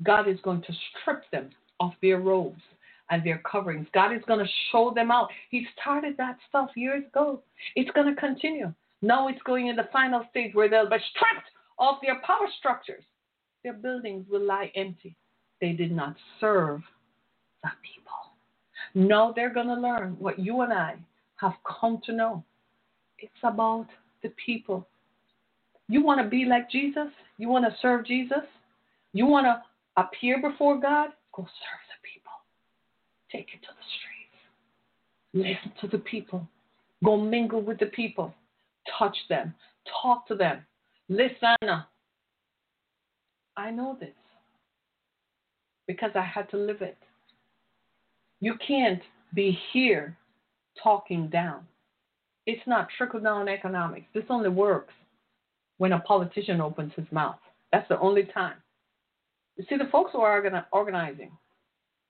God 0.02 0.28
is 0.28 0.38
going 0.42 0.62
to 0.62 0.72
strip 0.72 1.22
them 1.30 1.50
of 1.78 1.92
their 2.00 2.20
robes 2.20 2.62
and 3.10 3.24
their 3.24 3.42
coverings. 3.50 3.86
God 3.92 4.12
is 4.12 4.22
going 4.26 4.44
to 4.44 4.50
show 4.70 4.92
them 4.94 5.10
out. 5.10 5.28
He 5.50 5.66
started 5.80 6.16
that 6.16 6.38
stuff 6.48 6.70
years 6.76 7.04
ago. 7.06 7.42
It's 7.74 7.90
going 7.90 8.12
to 8.12 8.20
continue. 8.20 8.72
Now 9.02 9.28
it's 9.28 9.42
going 9.42 9.66
in 9.66 9.76
the 9.76 9.88
final 9.92 10.24
stage 10.30 10.54
where 10.54 10.68
they'll 10.68 10.88
be 10.88 10.96
stripped 11.10 11.48
of 11.78 11.96
their 12.02 12.20
power 12.24 12.46
structures. 12.58 13.04
Their 13.64 13.72
buildings 13.74 14.26
will 14.30 14.44
lie 14.44 14.70
empty. 14.74 15.16
They 15.60 15.72
did 15.72 15.92
not 15.92 16.16
serve 16.40 16.80
the 17.62 17.70
people. 17.82 18.10
Now 18.94 19.32
they're 19.34 19.52
going 19.52 19.66
to 19.66 19.74
learn 19.74 20.16
what 20.18 20.38
you 20.38 20.62
and 20.62 20.72
I 20.72 20.96
have 21.36 21.54
come 21.80 22.00
to 22.06 22.12
know. 22.12 22.44
It's 23.18 23.32
about 23.42 23.86
the 24.22 24.32
people. 24.44 24.86
You 25.88 26.02
want 26.02 26.22
to 26.22 26.28
be 26.28 26.44
like 26.44 26.70
Jesus? 26.70 27.08
You 27.38 27.48
want 27.48 27.64
to 27.64 27.76
serve 27.82 28.06
Jesus? 28.06 28.44
You 29.12 29.26
want 29.26 29.46
to 29.46 29.62
appear 30.00 30.40
before 30.40 30.80
God? 30.80 31.10
Go 31.34 31.42
serve. 31.42 31.89
Take 33.32 33.48
it 33.54 33.62
to 33.62 33.68
the 33.72 33.84
streets. 33.98 35.56
Listen 35.62 35.72
to 35.80 35.86
the 35.96 36.02
people. 36.02 36.46
Go 37.04 37.16
mingle 37.16 37.62
with 37.62 37.78
the 37.78 37.86
people. 37.86 38.34
Touch 38.98 39.16
them. 39.28 39.54
Talk 40.02 40.26
to 40.28 40.34
them. 40.34 40.64
Listen. 41.08 41.56
I 43.56 43.70
know 43.70 43.96
this 43.98 44.10
because 45.86 46.10
I 46.14 46.22
had 46.22 46.48
to 46.50 46.56
live 46.56 46.82
it. 46.82 46.98
You 48.40 48.54
can't 48.66 49.02
be 49.34 49.58
here 49.72 50.16
talking 50.82 51.28
down. 51.28 51.66
It's 52.46 52.66
not 52.66 52.88
trickle 52.96 53.20
down 53.20 53.48
economics. 53.48 54.06
This 54.14 54.24
only 54.30 54.48
works 54.48 54.94
when 55.78 55.92
a 55.92 56.00
politician 56.00 56.60
opens 56.60 56.92
his 56.96 57.06
mouth. 57.12 57.38
That's 57.72 57.88
the 57.88 57.98
only 58.00 58.24
time. 58.24 58.56
You 59.56 59.64
see, 59.68 59.76
the 59.76 59.90
folks 59.92 60.12
who 60.12 60.20
are 60.20 60.66
organizing, 60.72 61.30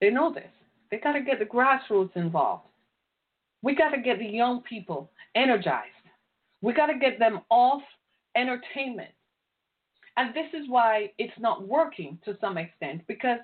they 0.01 0.11
know 0.11 0.33
this. 0.33 0.51
They 0.91 0.99
got 0.99 1.13
to 1.13 1.21
get 1.21 1.39
the 1.39 1.45
grassroots 1.45 2.17
involved. 2.17 2.65
We 3.63 3.75
got 3.75 3.91
to 3.91 4.01
get 4.01 4.19
the 4.19 4.27
young 4.27 4.63
people 4.63 5.11
energized. 5.35 5.87
We 6.63 6.73
got 6.73 6.87
to 6.87 6.99
get 6.99 7.19
them 7.19 7.41
off 7.51 7.83
entertainment. 8.37 9.11
And 10.17 10.35
this 10.35 10.49
is 10.53 10.69
why 10.69 11.13
it's 11.19 11.39
not 11.39 11.67
working 11.67 12.19
to 12.25 12.37
some 12.41 12.59
extent 12.59 13.03
because 13.07 13.39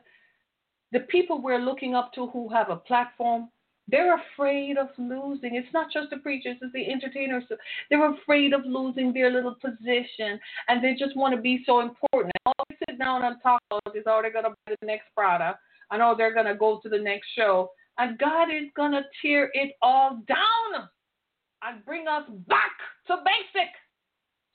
the 0.93 1.01
people 1.01 1.41
we're 1.41 1.59
looking 1.59 1.95
up 1.95 2.13
to 2.15 2.29
who 2.29 2.49
have 2.49 2.71
a 2.71 2.77
platform, 2.77 3.49
they're 3.89 4.19
afraid 4.35 4.77
of 4.77 4.89
losing. 4.99 5.55
It's 5.55 5.73
not 5.73 5.93
just 5.93 6.11
the 6.11 6.19
preachers, 6.19 6.57
it's 6.61 6.73
the 6.73 6.91
entertainers. 6.91 7.45
They're 7.89 8.13
afraid 8.13 8.53
of 8.53 8.63
losing 8.65 9.13
their 9.13 9.31
little 9.31 9.55
position 9.55 10.39
and 10.69 10.83
they 10.83 10.95
just 10.95 11.17
want 11.17 11.35
to 11.35 11.41
be 11.41 11.63
so 11.65 11.81
important. 11.81 12.33
All 12.45 12.55
they 12.69 12.77
sit 12.89 12.99
down 12.99 13.25
and 13.25 13.37
talk 13.43 13.61
about 13.71 13.97
is, 13.97 14.05
oh, 14.07 14.21
they're 14.23 14.33
going 14.33 14.45
to 14.45 14.51
buy 14.51 14.75
the 14.81 14.87
next 14.87 15.07
product. 15.17 15.61
I 15.91 15.99
know 15.99 16.15
they're 16.17 16.35
going 16.35 16.47
to 16.47 16.55
go 16.55 16.81
to 16.83 16.89
the 16.89 16.99
next 16.99 17.29
show. 17.37 17.71
And 17.99 18.19
God 18.19 18.51
is 18.51 18.69
going 18.77 18.93
to 18.93 19.03
tear 19.23 19.51
it 19.55 19.73
all 19.81 20.23
down 20.29 20.89
and 21.63 21.85
bring 21.85 22.07
us 22.07 22.25
back 22.47 22.73
to 23.07 23.17
basic 23.25 23.71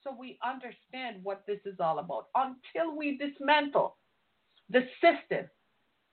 so 0.03 0.15
we 0.17 0.37
understand 0.43 1.23
what 1.23 1.43
this 1.47 1.59
is 1.65 1.79
all 1.79 1.99
about. 1.99 2.27
Until 2.35 2.95
we 2.95 3.17
dismantle 3.17 3.97
the 4.69 4.81
system 5.01 5.47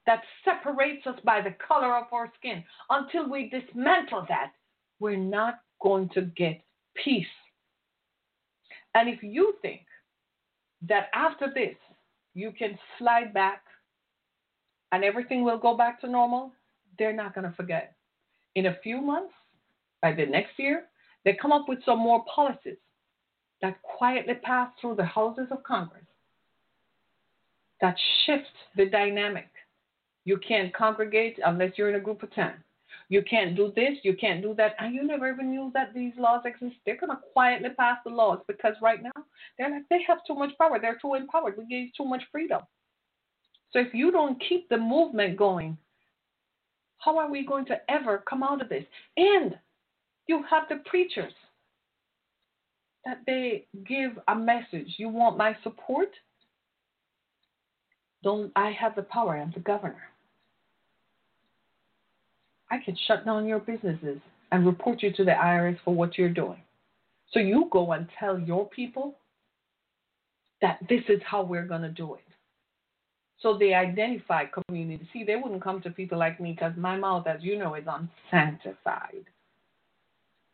that 0.06 0.22
separates 0.44 1.06
us 1.06 1.18
by 1.24 1.40
the 1.40 1.54
color 1.66 1.96
of 1.96 2.04
our 2.12 2.32
skin, 2.38 2.64
until 2.90 3.28
we 3.28 3.50
dismantle 3.50 4.24
that, 4.28 4.52
we're 5.00 5.16
not 5.16 5.60
going 5.82 6.08
to 6.10 6.22
get 6.22 6.60
peace. 7.04 7.26
And 8.94 9.08
if 9.08 9.22
you 9.22 9.54
think 9.62 9.82
that 10.88 11.08
after 11.14 11.52
this 11.54 11.76
you 12.34 12.52
can 12.56 12.78
slide 12.98 13.34
back 13.34 13.62
and 14.92 15.04
everything 15.04 15.44
will 15.44 15.58
go 15.58 15.76
back 15.76 16.00
to 16.00 16.08
normal, 16.08 16.52
they're 16.98 17.12
not 17.12 17.34
going 17.34 17.48
to 17.48 17.56
forget. 17.56 17.94
In 18.54 18.66
a 18.66 18.76
few 18.82 19.00
months, 19.00 19.34
by 20.02 20.12
the 20.12 20.26
next 20.26 20.58
year, 20.58 20.84
they 21.24 21.34
come 21.40 21.52
up 21.52 21.68
with 21.68 21.84
some 21.84 21.98
more 21.98 22.24
policies 22.32 22.78
that 23.60 23.80
quietly 23.82 24.34
pass 24.42 24.70
through 24.80 24.94
the 24.96 25.04
houses 25.04 25.48
of 25.50 25.62
Congress 25.62 26.04
that 27.80 27.96
shift 28.24 28.46
the 28.76 28.86
dynamic 28.86 29.48
you 30.28 30.36
can't 30.46 30.74
congregate 30.74 31.38
unless 31.46 31.72
you're 31.76 31.88
in 31.88 31.94
a 31.94 32.00
group 32.00 32.22
of 32.22 32.30
10. 32.32 32.52
You 33.08 33.22
can't 33.22 33.56
do 33.56 33.72
this, 33.74 33.94
you 34.02 34.14
can't 34.14 34.42
do 34.42 34.52
that, 34.58 34.74
and 34.78 34.94
you 34.94 35.02
never 35.02 35.32
even 35.32 35.50
knew 35.50 35.70
that 35.72 35.94
these 35.94 36.12
laws 36.18 36.42
exist. 36.44 36.76
They're 36.84 36.98
going 36.98 37.16
to 37.16 37.22
quietly 37.32 37.70
pass 37.70 37.96
the 38.04 38.10
laws 38.10 38.40
because 38.46 38.74
right 38.82 39.02
now 39.02 39.24
they're 39.56 39.70
like, 39.70 39.88
they 39.88 40.02
have 40.06 40.18
too 40.26 40.34
much 40.34 40.50
power. 40.58 40.78
They're 40.78 40.98
too 41.00 41.14
empowered. 41.14 41.56
We 41.56 41.64
gave 41.64 41.94
too 41.96 42.04
much 42.04 42.22
freedom. 42.30 42.60
So 43.72 43.80
if 43.80 43.92
you 43.92 44.10
don't 44.10 44.42
keep 44.48 44.68
the 44.68 44.76
movement 44.76 45.36
going, 45.36 45.76
how 46.98 47.18
are 47.18 47.30
we 47.30 47.46
going 47.46 47.66
to 47.66 47.78
ever 47.90 48.24
come 48.28 48.42
out 48.42 48.62
of 48.62 48.68
this? 48.68 48.84
And 49.16 49.58
you 50.26 50.42
have 50.50 50.64
the 50.68 50.82
preachers 50.88 51.32
that 53.04 53.20
they 53.26 53.66
give 53.86 54.18
a 54.28 54.34
message. 54.34 54.94
You 54.96 55.08
want 55.08 55.36
my 55.36 55.56
support? 55.62 56.10
Don't 58.22 58.50
I 58.56 58.72
have 58.72 58.96
the 58.96 59.02
power? 59.02 59.36
I'm 59.36 59.52
the 59.54 59.60
governor. 59.60 60.02
I 62.70 62.78
can 62.84 62.96
shut 63.06 63.24
down 63.24 63.46
your 63.46 63.60
businesses 63.60 64.18
and 64.52 64.66
report 64.66 65.02
you 65.02 65.12
to 65.12 65.24
the 65.24 65.30
IRS 65.30 65.78
for 65.84 65.94
what 65.94 66.18
you're 66.18 66.28
doing. 66.28 66.60
So 67.32 67.40
you 67.40 67.68
go 67.70 67.92
and 67.92 68.08
tell 68.18 68.38
your 68.38 68.68
people 68.68 69.14
that 70.60 70.78
this 70.88 71.02
is 71.08 71.20
how 71.24 71.42
we're 71.42 71.66
going 71.66 71.82
to 71.82 71.90
do 71.90 72.14
it. 72.14 72.27
So 73.40 73.56
they 73.56 73.74
identify 73.74 74.46
community. 74.46 75.08
See, 75.12 75.24
they 75.24 75.36
wouldn't 75.36 75.62
come 75.62 75.80
to 75.82 75.90
people 75.90 76.18
like 76.18 76.40
me 76.40 76.52
because 76.52 76.76
my 76.76 76.96
mouth, 76.96 77.26
as 77.26 77.42
you 77.42 77.58
know, 77.58 77.74
is 77.74 77.84
unsanctified. 77.86 79.24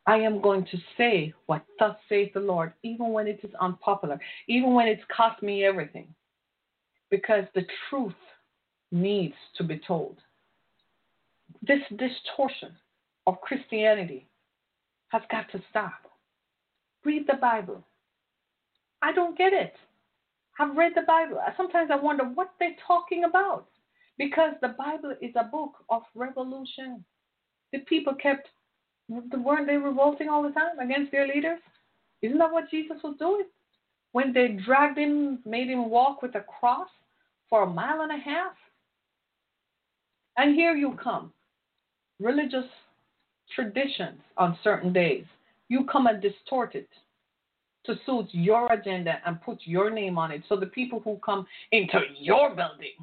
I 0.07 0.17
am 0.17 0.43
going 0.43 0.67
to 0.67 0.79
say 0.99 1.33
what 1.47 1.65
thus 1.79 1.97
saith 2.11 2.35
the 2.35 2.41
Lord, 2.41 2.75
even 2.83 3.09
when 3.09 3.27
it 3.27 3.41
is 3.43 3.51
unpopular, 3.59 4.21
even 4.49 4.75
when 4.75 4.87
it's 4.87 5.03
cost 5.15 5.43
me 5.43 5.65
everything, 5.65 6.09
because 7.11 7.45
the 7.55 7.65
truth 7.89 8.13
needs 8.93 9.35
to 9.57 9.65
be 9.65 9.81
told 9.87 10.19
this 11.67 11.81
distortion 11.97 12.73
of 13.27 13.41
Christianity 13.41 14.27
has 15.09 15.23
got 15.31 15.51
to 15.53 15.63
stop. 15.71 16.11
Read 17.05 17.27
the 17.27 17.37
Bible. 17.37 17.85
I 19.03 19.13
don't 19.13 19.37
get 19.37 19.53
it. 19.53 19.75
I've 20.59 20.77
read 20.77 20.93
the 20.95 21.03
Bible. 21.03 21.39
Sometimes 21.57 21.91
I 21.93 21.97
wonder 21.97 22.25
what 22.25 22.53
they're 22.59 22.77
talking 22.87 23.25
about 23.25 23.67
because 24.19 24.55
the 24.61 24.75
Bible 24.79 25.15
is 25.21 25.33
a 25.37 25.45
book 25.45 25.73
of 25.89 26.03
revolution. 26.15 27.05
The 27.73 27.81
people 27.81 28.15
kept, 28.15 28.49
weren't 29.09 29.67
they 29.67 29.77
revolting 29.77 30.29
all 30.29 30.43
the 30.43 30.51
time 30.51 30.79
against 30.79 31.11
their 31.11 31.27
leaders? 31.27 31.59
Isn't 32.23 32.39
that 32.39 32.53
what 32.53 32.71
Jesus 32.71 32.99
was 33.03 33.17
doing? 33.19 33.47
When 34.13 34.33
they 34.33 34.57
dragged 34.65 34.97
him, 34.97 35.41
made 35.45 35.69
him 35.69 35.91
walk 35.91 36.23
with 36.23 36.37
a 36.37 36.41
cross 36.41 36.89
for 37.51 37.65
a 37.65 37.71
mile 37.71 38.03
and 38.03 38.13
a 38.13 38.23
half? 38.23 38.53
And 40.37 40.55
here 40.55 40.75
you 40.75 40.97
come, 41.03 41.33
religious 42.21 42.65
traditions 43.55 44.21
on 44.37 44.59
certain 44.63 44.93
days. 44.93 45.25
You 45.69 45.85
come 45.91 46.07
and 46.07 46.23
distort 46.23 46.75
it 46.75 46.89
to 47.87 47.95
suit 48.07 48.29
your 48.33 48.73
agenda 48.73 49.21
and 49.27 49.41
put 49.43 49.59
your 49.65 49.91
name 49.91 50.19
on 50.19 50.31
it. 50.31 50.43
So 50.49 50.57
the 50.57 50.67
people 50.67 51.01
who 51.01 51.19
come 51.25 51.47
into 51.73 52.01
your 52.19 52.51
building, 52.51 52.95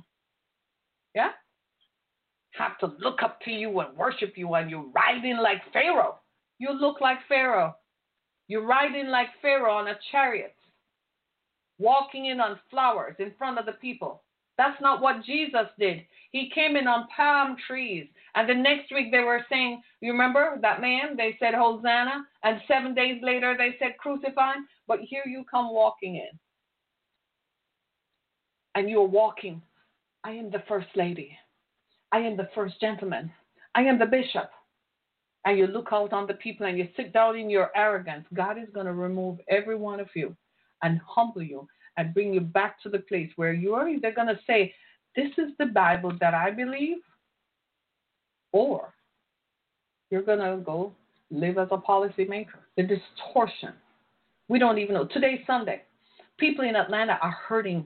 yeah, 1.13 1.29
have 2.51 2.77
to 2.79 2.93
look 2.99 3.21
up 3.23 3.39
to 3.41 3.51
you 3.51 3.79
and 3.79 3.97
worship 3.97 4.33
you, 4.35 4.53
and 4.55 4.69
you're 4.69 4.89
riding 4.93 5.37
like 5.37 5.61
Pharaoh. 5.71 6.19
You 6.59 6.73
look 6.73 7.01
like 7.01 7.17
Pharaoh. 7.27 7.75
You 8.47 8.61
ride 8.65 8.95
in 8.95 9.09
like 9.09 9.29
Pharaoh 9.41 9.75
on 9.75 9.87
a 9.87 9.97
chariot, 10.11 10.55
walking 11.79 12.25
in 12.25 12.41
on 12.41 12.59
flowers 12.69 13.15
in 13.19 13.31
front 13.37 13.57
of 13.57 13.65
the 13.65 13.71
people. 13.73 14.23
That's 14.61 14.79
not 14.79 15.01
what 15.01 15.25
Jesus 15.25 15.65
did. 15.79 16.01
He 16.31 16.51
came 16.53 16.75
in 16.75 16.87
on 16.87 17.07
palm 17.17 17.55
trees. 17.65 18.07
And 18.35 18.47
the 18.47 18.53
next 18.53 18.91
week 18.91 19.09
they 19.09 19.23
were 19.23 19.43
saying, 19.49 19.81
you 20.01 20.11
remember 20.11 20.59
that 20.61 20.81
man? 20.81 21.17
They 21.17 21.35
said 21.39 21.55
Hosanna. 21.55 22.27
And 22.43 22.61
seven 22.67 22.93
days 22.93 23.19
later 23.23 23.55
they 23.57 23.75
said 23.79 23.97
crucify 23.97 24.53
him. 24.53 24.67
But 24.87 24.99
here 24.99 25.23
you 25.25 25.45
come 25.49 25.73
walking 25.73 26.17
in. 26.17 26.29
And 28.75 28.87
you're 28.87 29.07
walking 29.07 29.63
I 30.23 30.29
am 30.33 30.51
the 30.51 30.61
first 30.67 30.89
lady. 30.95 31.35
I 32.11 32.19
am 32.19 32.37
the 32.37 32.49
first 32.53 32.79
gentleman. 32.79 33.31
I 33.73 33.81
am 33.81 33.97
the 33.97 34.05
bishop. 34.05 34.51
And 35.43 35.57
you 35.57 35.65
look 35.65 35.87
out 35.91 36.13
on 36.13 36.27
the 36.27 36.35
people 36.35 36.67
and 36.67 36.77
you 36.77 36.87
sit 36.95 37.13
down 37.13 37.35
in 37.35 37.49
your 37.49 37.71
arrogance, 37.75 38.27
God 38.35 38.59
is 38.59 38.69
going 38.75 38.85
to 38.85 38.93
remove 38.93 39.39
every 39.49 39.75
one 39.75 39.99
of 39.99 40.09
you 40.15 40.37
and 40.83 41.01
humble 41.03 41.41
you 41.41 41.67
and 41.97 42.13
bring 42.13 42.33
you 42.33 42.41
back 42.41 42.81
to 42.83 42.89
the 42.89 42.99
place 42.99 43.29
where 43.35 43.53
you 43.53 43.73
are 43.73 43.87
either 43.87 44.11
going 44.11 44.27
to 44.27 44.39
say, 44.47 44.73
This 45.15 45.31
is 45.37 45.51
the 45.59 45.67
Bible 45.67 46.13
that 46.19 46.33
I 46.33 46.51
believe, 46.51 46.97
or 48.51 48.93
you're 50.09 50.21
going 50.21 50.39
to 50.39 50.63
go 50.63 50.93
live 51.29 51.57
as 51.57 51.69
a 51.71 51.77
policymaker. 51.77 52.59
The 52.77 52.83
distortion. 52.83 53.73
We 54.49 54.59
don't 54.59 54.77
even 54.77 54.95
know. 54.95 55.05
Today's 55.05 55.39
Sunday. 55.47 55.83
People 56.37 56.65
in 56.65 56.75
Atlanta 56.75 57.17
are 57.21 57.31
hurting. 57.47 57.85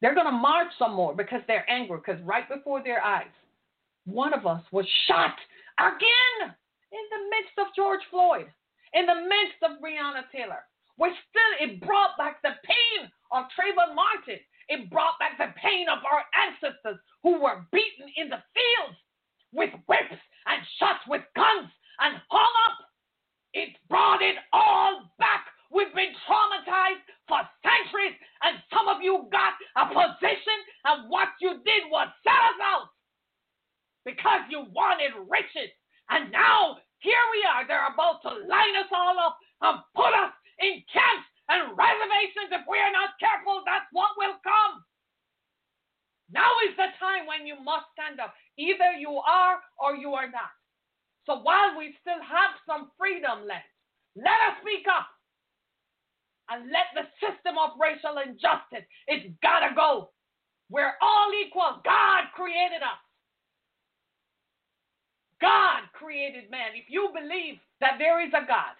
They're 0.00 0.14
going 0.14 0.26
to 0.26 0.32
march 0.32 0.68
some 0.78 0.94
more 0.94 1.14
because 1.14 1.40
they're 1.46 1.68
angry, 1.70 1.98
because 1.98 2.20
right 2.24 2.48
before 2.48 2.82
their 2.82 3.02
eyes, 3.04 3.30
one 4.04 4.34
of 4.34 4.46
us 4.46 4.62
was 4.72 4.86
shot 5.06 5.36
again 5.78 6.50
in 6.90 7.04
the 7.10 7.30
midst 7.30 7.56
of 7.58 7.66
George 7.76 8.00
Floyd, 8.10 8.46
in 8.94 9.06
the 9.06 9.14
midst 9.14 9.62
of 9.62 9.80
Breonna 9.80 10.22
Taylor. 10.32 10.64
We're 10.98 11.16
still, 11.28 11.52
it 11.60 11.80
brought 11.80 12.16
back 12.18 12.42
the 12.42 12.54
pain 12.64 13.08
of 13.32 13.44
Trayvon 13.56 13.94
Martin. 13.94 14.40
It 14.68 14.90
brought 14.90 15.18
back 15.18 15.38
the 15.38 15.52
pain 15.60 15.88
of 15.88 15.98
our 16.04 16.22
ancestors 16.36 17.00
who 17.22 17.40
were 17.40 17.66
beaten 17.72 18.08
in 18.16 18.28
the 18.28 18.42
fields 18.54 18.98
with 19.52 19.70
whips 19.86 20.20
and 20.46 20.60
shot 20.78 21.00
with 21.08 21.22
guns 21.34 21.68
and 22.00 22.20
hung 22.28 22.54
up. 22.68 22.78
It 23.52 23.76
brought 23.88 24.22
it 24.22 24.36
all 24.52 25.12
back. 25.18 25.46
We've 25.70 25.92
been 25.94 26.12
traumatized 26.28 27.08
for 27.28 27.40
centuries, 27.64 28.16
and 28.44 28.60
some 28.72 28.88
of 28.88 29.00
you 29.00 29.28
got 29.32 29.56
a 29.76 29.88
position, 29.88 30.58
and 30.84 31.08
what 31.08 31.28
you 31.40 31.60
did 31.64 31.88
was 31.88 32.08
sell 32.24 32.44
us 32.52 32.60
out 32.60 32.88
because 34.04 34.40
you 34.50 34.66
wanted 34.72 35.12
riches. 35.28 35.72
And 36.10 36.30
now, 36.32 36.76
here 36.98 37.24
we 37.32 37.40
are. 37.48 37.66
They're 37.66 37.92
about 37.92 38.20
to 38.22 38.44
line 38.46 38.76
us 38.76 38.90
all 38.92 39.16
up 39.18 39.38
and 39.62 39.80
put 39.96 40.12
us 40.12 40.32
in 40.62 40.82
camps 40.88 41.28
and 41.50 41.76
reservations. 41.76 42.54
If 42.54 42.64
we 42.70 42.78
are 42.78 42.94
not 42.94 43.18
careful, 43.18 43.62
that's 43.66 43.86
what 43.92 44.14
will 44.16 44.38
come. 44.46 44.82
Now 46.32 46.48
is 46.64 46.74
the 46.80 46.88
time 46.96 47.28
when 47.28 47.44
you 47.44 47.60
must 47.60 47.92
stand 47.92 48.16
up. 48.22 48.32
Either 48.56 48.96
you 48.96 49.20
are 49.20 49.60
or 49.76 49.94
you 49.98 50.14
are 50.14 50.30
not. 50.30 50.54
So 51.26 51.44
while 51.44 51.76
we 51.76 51.94
still 52.00 52.22
have 52.22 52.56
some 52.66 52.90
freedom 52.98 53.46
left, 53.46 53.68
let 54.16 54.38
us 54.48 54.58
speak 54.64 54.86
up 54.88 55.06
and 56.50 56.70
let 56.72 56.90
the 56.94 57.06
system 57.22 57.56
of 57.56 57.78
racial 57.80 58.18
injustice, 58.18 58.84
it's 59.06 59.28
gotta 59.42 59.74
go. 59.74 60.10
We're 60.68 60.96
all 61.00 61.30
equal. 61.46 61.80
God 61.84 62.32
created 62.34 62.82
us. 62.82 63.00
God 65.40 65.88
created 65.92 66.50
man. 66.50 66.72
If 66.74 66.86
you 66.88 67.10
believe 67.12 67.58
that 67.80 67.96
there 67.98 68.24
is 68.24 68.32
a 68.32 68.46
God, 68.46 68.76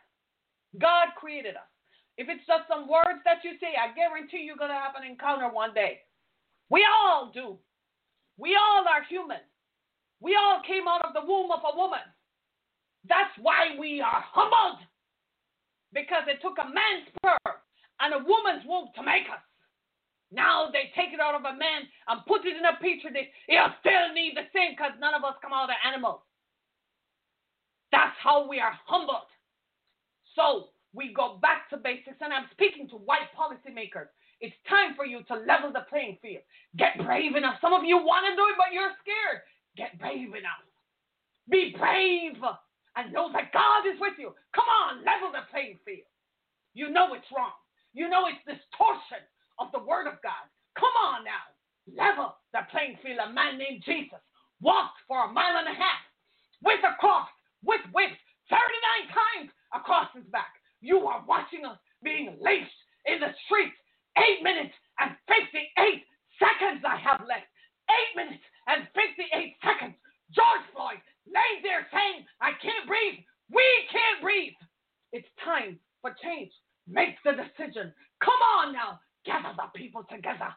God 0.81 1.09
created 1.17 1.57
us. 1.57 1.72
If 2.19 2.29
it's 2.29 2.45
just 2.47 2.69
some 2.69 2.89
words 2.89 3.25
that 3.25 3.41
you 3.43 3.57
say, 3.61 3.73
I 3.73 3.95
guarantee 3.97 4.45
you're 4.45 4.61
going 4.61 4.71
to 4.71 4.77
have 4.77 4.95
an 4.97 5.09
encounter 5.09 5.49
one 5.49 5.73
day. 5.73 6.05
We 6.69 6.85
all 6.85 7.31
do. 7.33 7.57
We 8.37 8.57
all 8.57 8.85
are 8.85 9.05
human. 9.09 9.41
We 10.21 10.37
all 10.37 10.61
came 10.67 10.87
out 10.87 11.05
of 11.05 11.15
the 11.15 11.25
womb 11.25 11.51
of 11.51 11.61
a 11.65 11.77
woman. 11.77 12.05
That's 13.09 13.33
why 13.41 13.75
we 13.79 14.01
are 14.01 14.25
humbled. 14.33 14.85
Because 15.93 16.25
it 16.29 16.41
took 16.41 16.57
a 16.61 16.69
man's 16.69 17.09
sperm 17.17 17.57
and 18.01 18.15
a 18.15 18.25
woman's 18.25 18.65
womb 18.65 18.89
to 18.97 19.03
make 19.03 19.29
us. 19.29 19.43
Now 20.33 20.73
they 20.73 20.89
take 20.97 21.13
it 21.13 21.21
out 21.21 21.37
of 21.37 21.45
a 21.45 21.57
man 21.57 21.85
and 22.09 22.25
put 22.27 22.47
it 22.47 22.57
in 22.57 22.65
a 22.65 22.81
petri 22.81 23.13
dish. 23.13 23.29
It'll 23.49 23.77
still 23.81 24.15
need 24.17 24.33
the 24.35 24.49
same 24.57 24.73
because 24.73 24.97
none 24.99 25.13
of 25.13 25.25
us 25.25 25.37
come 25.43 25.53
out 25.53 25.69
of 25.69 25.77
animals. 25.85 26.25
That's 27.93 28.17
how 28.17 28.49
we 28.49 28.59
are 28.59 28.73
humbled. 28.87 29.29
So 30.35 30.73
we 30.95 31.13
go 31.13 31.39
back 31.43 31.69
to 31.71 31.77
basics, 31.77 32.02
and 32.33 32.41
I'm 32.41 32.51
speaking 32.57 32.89
to 32.89 32.97
white 32.97 33.29
policymakers. 33.37 34.09
It's 34.41 34.57
time 34.65 34.97
for 34.97 35.05
you 35.05 35.21
to 35.29 35.45
level 35.45 35.69
the 35.69 35.85
playing 35.93 36.17
field. 36.25 36.43
Get 36.81 36.97
brave 37.05 37.37
enough. 37.37 37.61
Some 37.61 37.77
of 37.77 37.85
you 37.85 38.01
want 38.01 38.25
to 38.25 38.33
do 38.33 38.49
it, 38.49 38.57
but 38.57 38.73
you're 38.73 38.97
scared. 39.05 39.45
Get 39.77 40.01
brave 40.01 40.33
enough. 40.33 40.65
Be 41.53 41.77
brave 41.77 42.41
and 42.97 43.13
know 43.13 43.29
that 43.37 43.53
God 43.53 43.85
is 43.85 44.01
with 44.01 44.17
you. 44.17 44.33
Come 44.57 44.65
on, 44.65 45.05
level 45.05 45.29
the 45.29 45.45
playing 45.53 45.77
field. 45.85 46.09
You 46.73 46.89
know 46.89 47.13
it's 47.13 47.29
wrong. 47.29 47.53
You 47.93 48.09
know 48.09 48.25
it's 48.33 48.41
distortion 48.49 49.21
of 49.61 49.69
the 49.77 49.85
Word 49.85 50.09
of 50.09 50.17
God. 50.25 50.49
Come 50.81 50.97
on 51.05 51.29
now, 51.29 51.45
level 51.93 52.33
the 52.57 52.65
playing 52.73 52.97
field. 53.05 53.21
A 53.21 53.29
man 53.29 53.61
named 53.61 53.85
Jesus 53.85 54.25
walked 54.65 55.05
for 55.05 55.29
a 55.29 55.33
mile 55.33 55.61
and 55.61 55.69
a 55.69 55.77
half 55.77 56.01
with 56.65 56.81
a 56.81 56.97
cross, 56.97 57.29
with 57.61 57.85
whips, 57.93 58.17
39 58.49 59.13
times 59.13 59.49
across 59.77 60.09
his 60.17 60.25
back. 60.33 60.57
You 60.81 61.05
are 61.05 61.23
watching 61.29 61.69
us 61.69 61.77
being 62.03 62.37
laced 62.41 62.79
in 63.07 63.21
the 63.21 63.33
streets. 63.47 63.77
Eight 64.19 64.43
minutes 64.45 64.75
and 65.01 65.17
58 65.27 66.05
seconds 66.37 66.85
I 66.85 67.01
have 67.01 67.25
left. 67.25 67.49
Eight 67.89 68.13
minutes 68.15 68.45
and 68.69 68.87
58 68.93 69.57
seconds. 69.65 69.97
George 70.35 70.65
Floyd 70.73 71.01
lay 71.27 71.53
there 71.63 71.87
saying, 71.93 72.25
I 72.41 72.53
can't 72.61 72.87
breathe. 72.87 73.25
We 73.49 73.65
can't 73.89 74.21
breathe. 74.21 74.57
It's 75.13 75.29
time 75.45 75.79
for 76.01 76.17
change. 76.23 76.53
Make 76.89 77.17
the 77.25 77.37
decision. 77.37 77.93
Come 78.21 78.41
on 78.59 78.73
now. 78.73 79.01
Gather 79.25 79.55
the 79.55 79.69
people 79.77 80.05
together. 80.09 80.51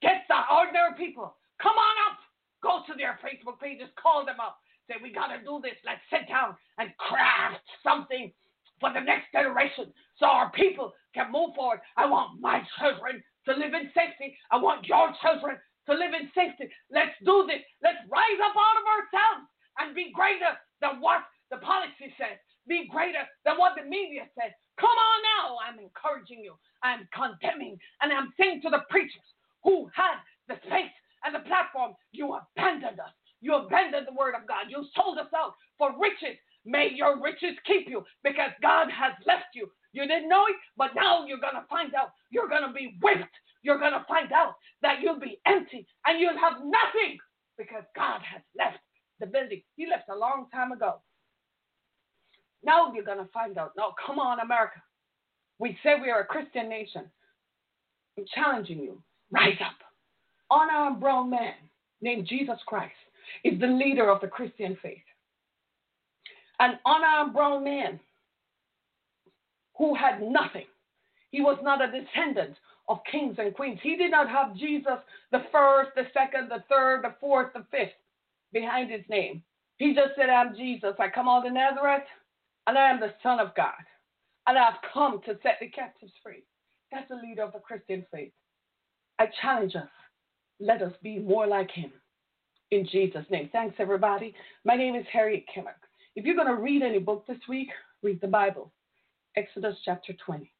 Get 0.00 0.24
the 0.28 0.40
ordinary 0.50 0.94
people. 0.96 1.36
Come 1.60 1.76
on 1.76 1.96
up. 2.08 2.18
Go 2.62 2.82
to 2.86 2.96
their 2.96 3.18
Facebook 3.20 3.60
pages. 3.60 3.88
Call 4.00 4.24
them 4.24 4.40
up. 4.40 4.58
Say, 4.88 4.96
we 5.02 5.12
got 5.12 5.28
to 5.34 5.42
do 5.42 5.60
this. 5.60 5.76
Let's 5.84 6.00
sit 6.08 6.28
down 6.28 6.56
and 6.78 6.94
craft 6.96 7.64
something 7.82 8.32
for 8.80 8.92
the 8.92 9.00
next 9.00 9.32
generation 9.32 9.92
so 10.18 10.26
our 10.26 10.50
people 10.50 10.92
can 11.14 11.32
move 11.32 11.54
forward. 11.54 11.80
I 11.96 12.06
want 12.06 12.40
my 12.40 12.62
children 12.78 13.22
to 13.46 13.52
live 13.52 13.74
in 13.74 13.90
safety. 13.94 14.36
I 14.50 14.56
want 14.56 14.86
your 14.86 15.12
children 15.22 15.56
to 15.86 15.92
live 15.94 16.12
in 16.12 16.28
safety. 16.34 16.68
Let's 16.90 17.14
do 17.24 17.46
this. 17.46 17.62
Let's 17.82 18.02
rise 18.10 18.40
up 18.42 18.56
out 18.56 18.80
of 18.80 18.86
ourselves 18.86 19.46
and 19.78 19.94
be 19.94 20.12
greater 20.12 20.56
than 20.80 21.00
what 21.00 21.24
the 21.50 21.58
policy 21.62 22.10
says, 22.18 22.36
be 22.66 22.88
greater 22.90 23.22
than 23.44 23.56
what 23.56 23.78
the 23.78 23.86
media 23.86 24.26
says. 24.34 24.50
Come 24.80 24.90
on 24.90 25.18
now. 25.38 25.56
I'm 25.62 25.78
encouraging 25.78 26.42
you. 26.42 26.58
I'm 26.82 27.06
condemning. 27.14 27.78
And 28.02 28.12
I'm 28.12 28.34
saying 28.38 28.60
to 28.62 28.70
the 28.70 28.82
preachers 28.90 29.24
who 29.62 29.88
had 29.94 30.18
the 30.48 30.58
space 30.66 30.92
and 31.24 31.34
the 31.34 31.46
platform, 31.46 31.94
you 32.10 32.34
abandoned 32.34 32.98
us. 32.98 33.14
You 33.40 33.54
abandoned 33.54 34.06
the 34.08 34.18
word 34.18 34.34
of 34.34 34.48
God. 34.48 34.66
You 34.68 34.84
sold 34.96 35.18
us 35.18 35.30
out 35.36 35.54
for 35.78 35.94
riches. 36.00 36.36
May 36.66 36.90
your 36.92 37.22
riches 37.22 37.56
keep 37.64 37.88
you 37.88 38.04
because 38.24 38.50
God 38.60 38.88
has 38.90 39.12
left 39.24 39.54
you. 39.54 39.70
You 39.92 40.06
didn't 40.06 40.28
know 40.28 40.44
it, 40.46 40.56
but 40.76 40.90
now 40.96 41.24
you're 41.24 41.40
going 41.40 41.54
to 41.54 41.64
find 41.70 41.94
out. 41.94 42.10
You're 42.30 42.48
going 42.48 42.66
to 42.66 42.72
be 42.72 42.98
whipped. 43.00 43.34
You're 43.62 43.78
going 43.78 43.92
to 43.92 44.04
find 44.08 44.32
out 44.32 44.54
that 44.82 45.00
you'll 45.00 45.20
be 45.20 45.40
empty 45.46 45.86
and 46.04 46.20
you'll 46.20 46.38
have 46.38 46.58
nothing 46.64 47.18
because 47.56 47.84
God 47.94 48.20
has 48.20 48.42
left 48.58 48.78
the 49.20 49.26
building. 49.26 49.62
He 49.76 49.86
left 49.86 50.08
a 50.10 50.18
long 50.18 50.46
time 50.52 50.72
ago. 50.72 51.00
Now 52.62 52.92
you're 52.92 53.04
going 53.04 53.24
to 53.24 53.30
find 53.32 53.56
out. 53.58 53.72
Now, 53.76 53.94
come 54.04 54.18
on, 54.18 54.40
America. 54.40 54.82
We 55.58 55.78
say 55.82 55.94
we 56.02 56.10
are 56.10 56.20
a 56.20 56.26
Christian 56.26 56.68
nation. 56.68 57.04
I'm 58.18 58.24
challenging 58.34 58.80
you. 58.80 59.00
Rise 59.30 59.58
up. 59.64 59.76
Unarmed 60.50 61.00
brown 61.00 61.30
man 61.30 61.54
named 62.00 62.26
Jesus 62.26 62.58
Christ 62.66 62.92
is 63.44 63.58
the 63.60 63.66
leader 63.66 64.10
of 64.10 64.20
the 64.20 64.28
Christian 64.28 64.76
faith. 64.82 64.98
An 66.60 66.78
unarmed 66.84 67.34
brown 67.34 67.64
man 67.64 68.00
who 69.76 69.94
had 69.94 70.22
nothing. 70.22 70.66
He 71.30 71.40
was 71.40 71.58
not 71.62 71.82
a 71.82 71.86
descendant 71.86 72.56
of 72.88 72.98
kings 73.10 73.36
and 73.38 73.54
queens. 73.54 73.78
He 73.82 73.96
did 73.96 74.10
not 74.10 74.28
have 74.28 74.56
Jesus 74.56 74.98
the 75.32 75.44
first, 75.52 75.90
the 75.96 76.06
second, 76.14 76.50
the 76.50 76.64
third, 76.68 77.02
the 77.02 77.14
fourth, 77.20 77.52
the 77.52 77.64
fifth 77.70 77.92
behind 78.52 78.90
his 78.90 79.02
name. 79.10 79.42
He 79.76 79.94
just 79.94 80.14
said, 80.16 80.30
I'm 80.30 80.56
Jesus. 80.56 80.94
I 80.98 81.08
come 81.08 81.28
out 81.28 81.46
of 81.46 81.52
Nazareth 81.52 82.04
and 82.66 82.78
I 82.78 82.90
am 82.90 83.00
the 83.00 83.12
Son 83.22 83.38
of 83.38 83.54
God. 83.54 83.74
And 84.46 84.56
I've 84.56 84.80
come 84.94 85.20
to 85.26 85.38
set 85.42 85.58
the 85.60 85.68
captives 85.68 86.12
free. 86.22 86.44
That's 86.92 87.08
the 87.08 87.16
leader 87.16 87.42
of 87.42 87.52
the 87.52 87.58
Christian 87.58 88.06
faith. 88.12 88.32
I 89.18 89.26
challenge 89.42 89.74
us. 89.74 89.88
Let 90.60 90.80
us 90.82 90.92
be 91.02 91.18
more 91.18 91.46
like 91.46 91.70
him. 91.70 91.92
In 92.70 92.86
Jesus' 92.90 93.26
name. 93.30 93.50
Thanks, 93.52 93.76
everybody. 93.78 94.34
My 94.64 94.76
name 94.76 94.94
is 94.94 95.04
Harriet 95.12 95.44
Kimmick. 95.54 95.85
If 96.16 96.24
you're 96.24 96.34
going 96.34 96.48
to 96.48 96.54
read 96.54 96.82
any 96.82 96.98
book 96.98 97.26
this 97.28 97.38
week, 97.46 97.68
read 98.02 98.20
the 98.22 98.26
Bible. 98.26 98.72
Exodus 99.36 99.76
chapter 99.84 100.14
20. 100.24 100.50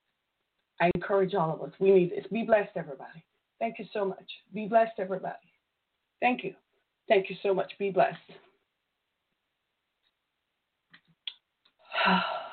I 0.83 0.91
encourage 0.95 1.35
all 1.35 1.55
of 1.55 1.63
us. 1.63 1.73
We 1.81 1.91
need 1.91 2.11
this. 2.11 2.27
Be 2.31 2.43
blessed, 2.43 2.77
everybody. 2.77 3.25
Thank 3.59 3.79
you 3.79 3.87
so 3.95 4.05
much. 4.05 4.31
Be 4.53 4.67
blessed, 4.69 4.93
everybody. 4.99 5.35
Thank 6.21 6.45
you. 6.45 6.53
Thank 7.09 7.31
you 7.31 7.37
so 7.43 7.55
much. 7.55 7.73
Be 7.79 7.91
blessed. 7.91 8.19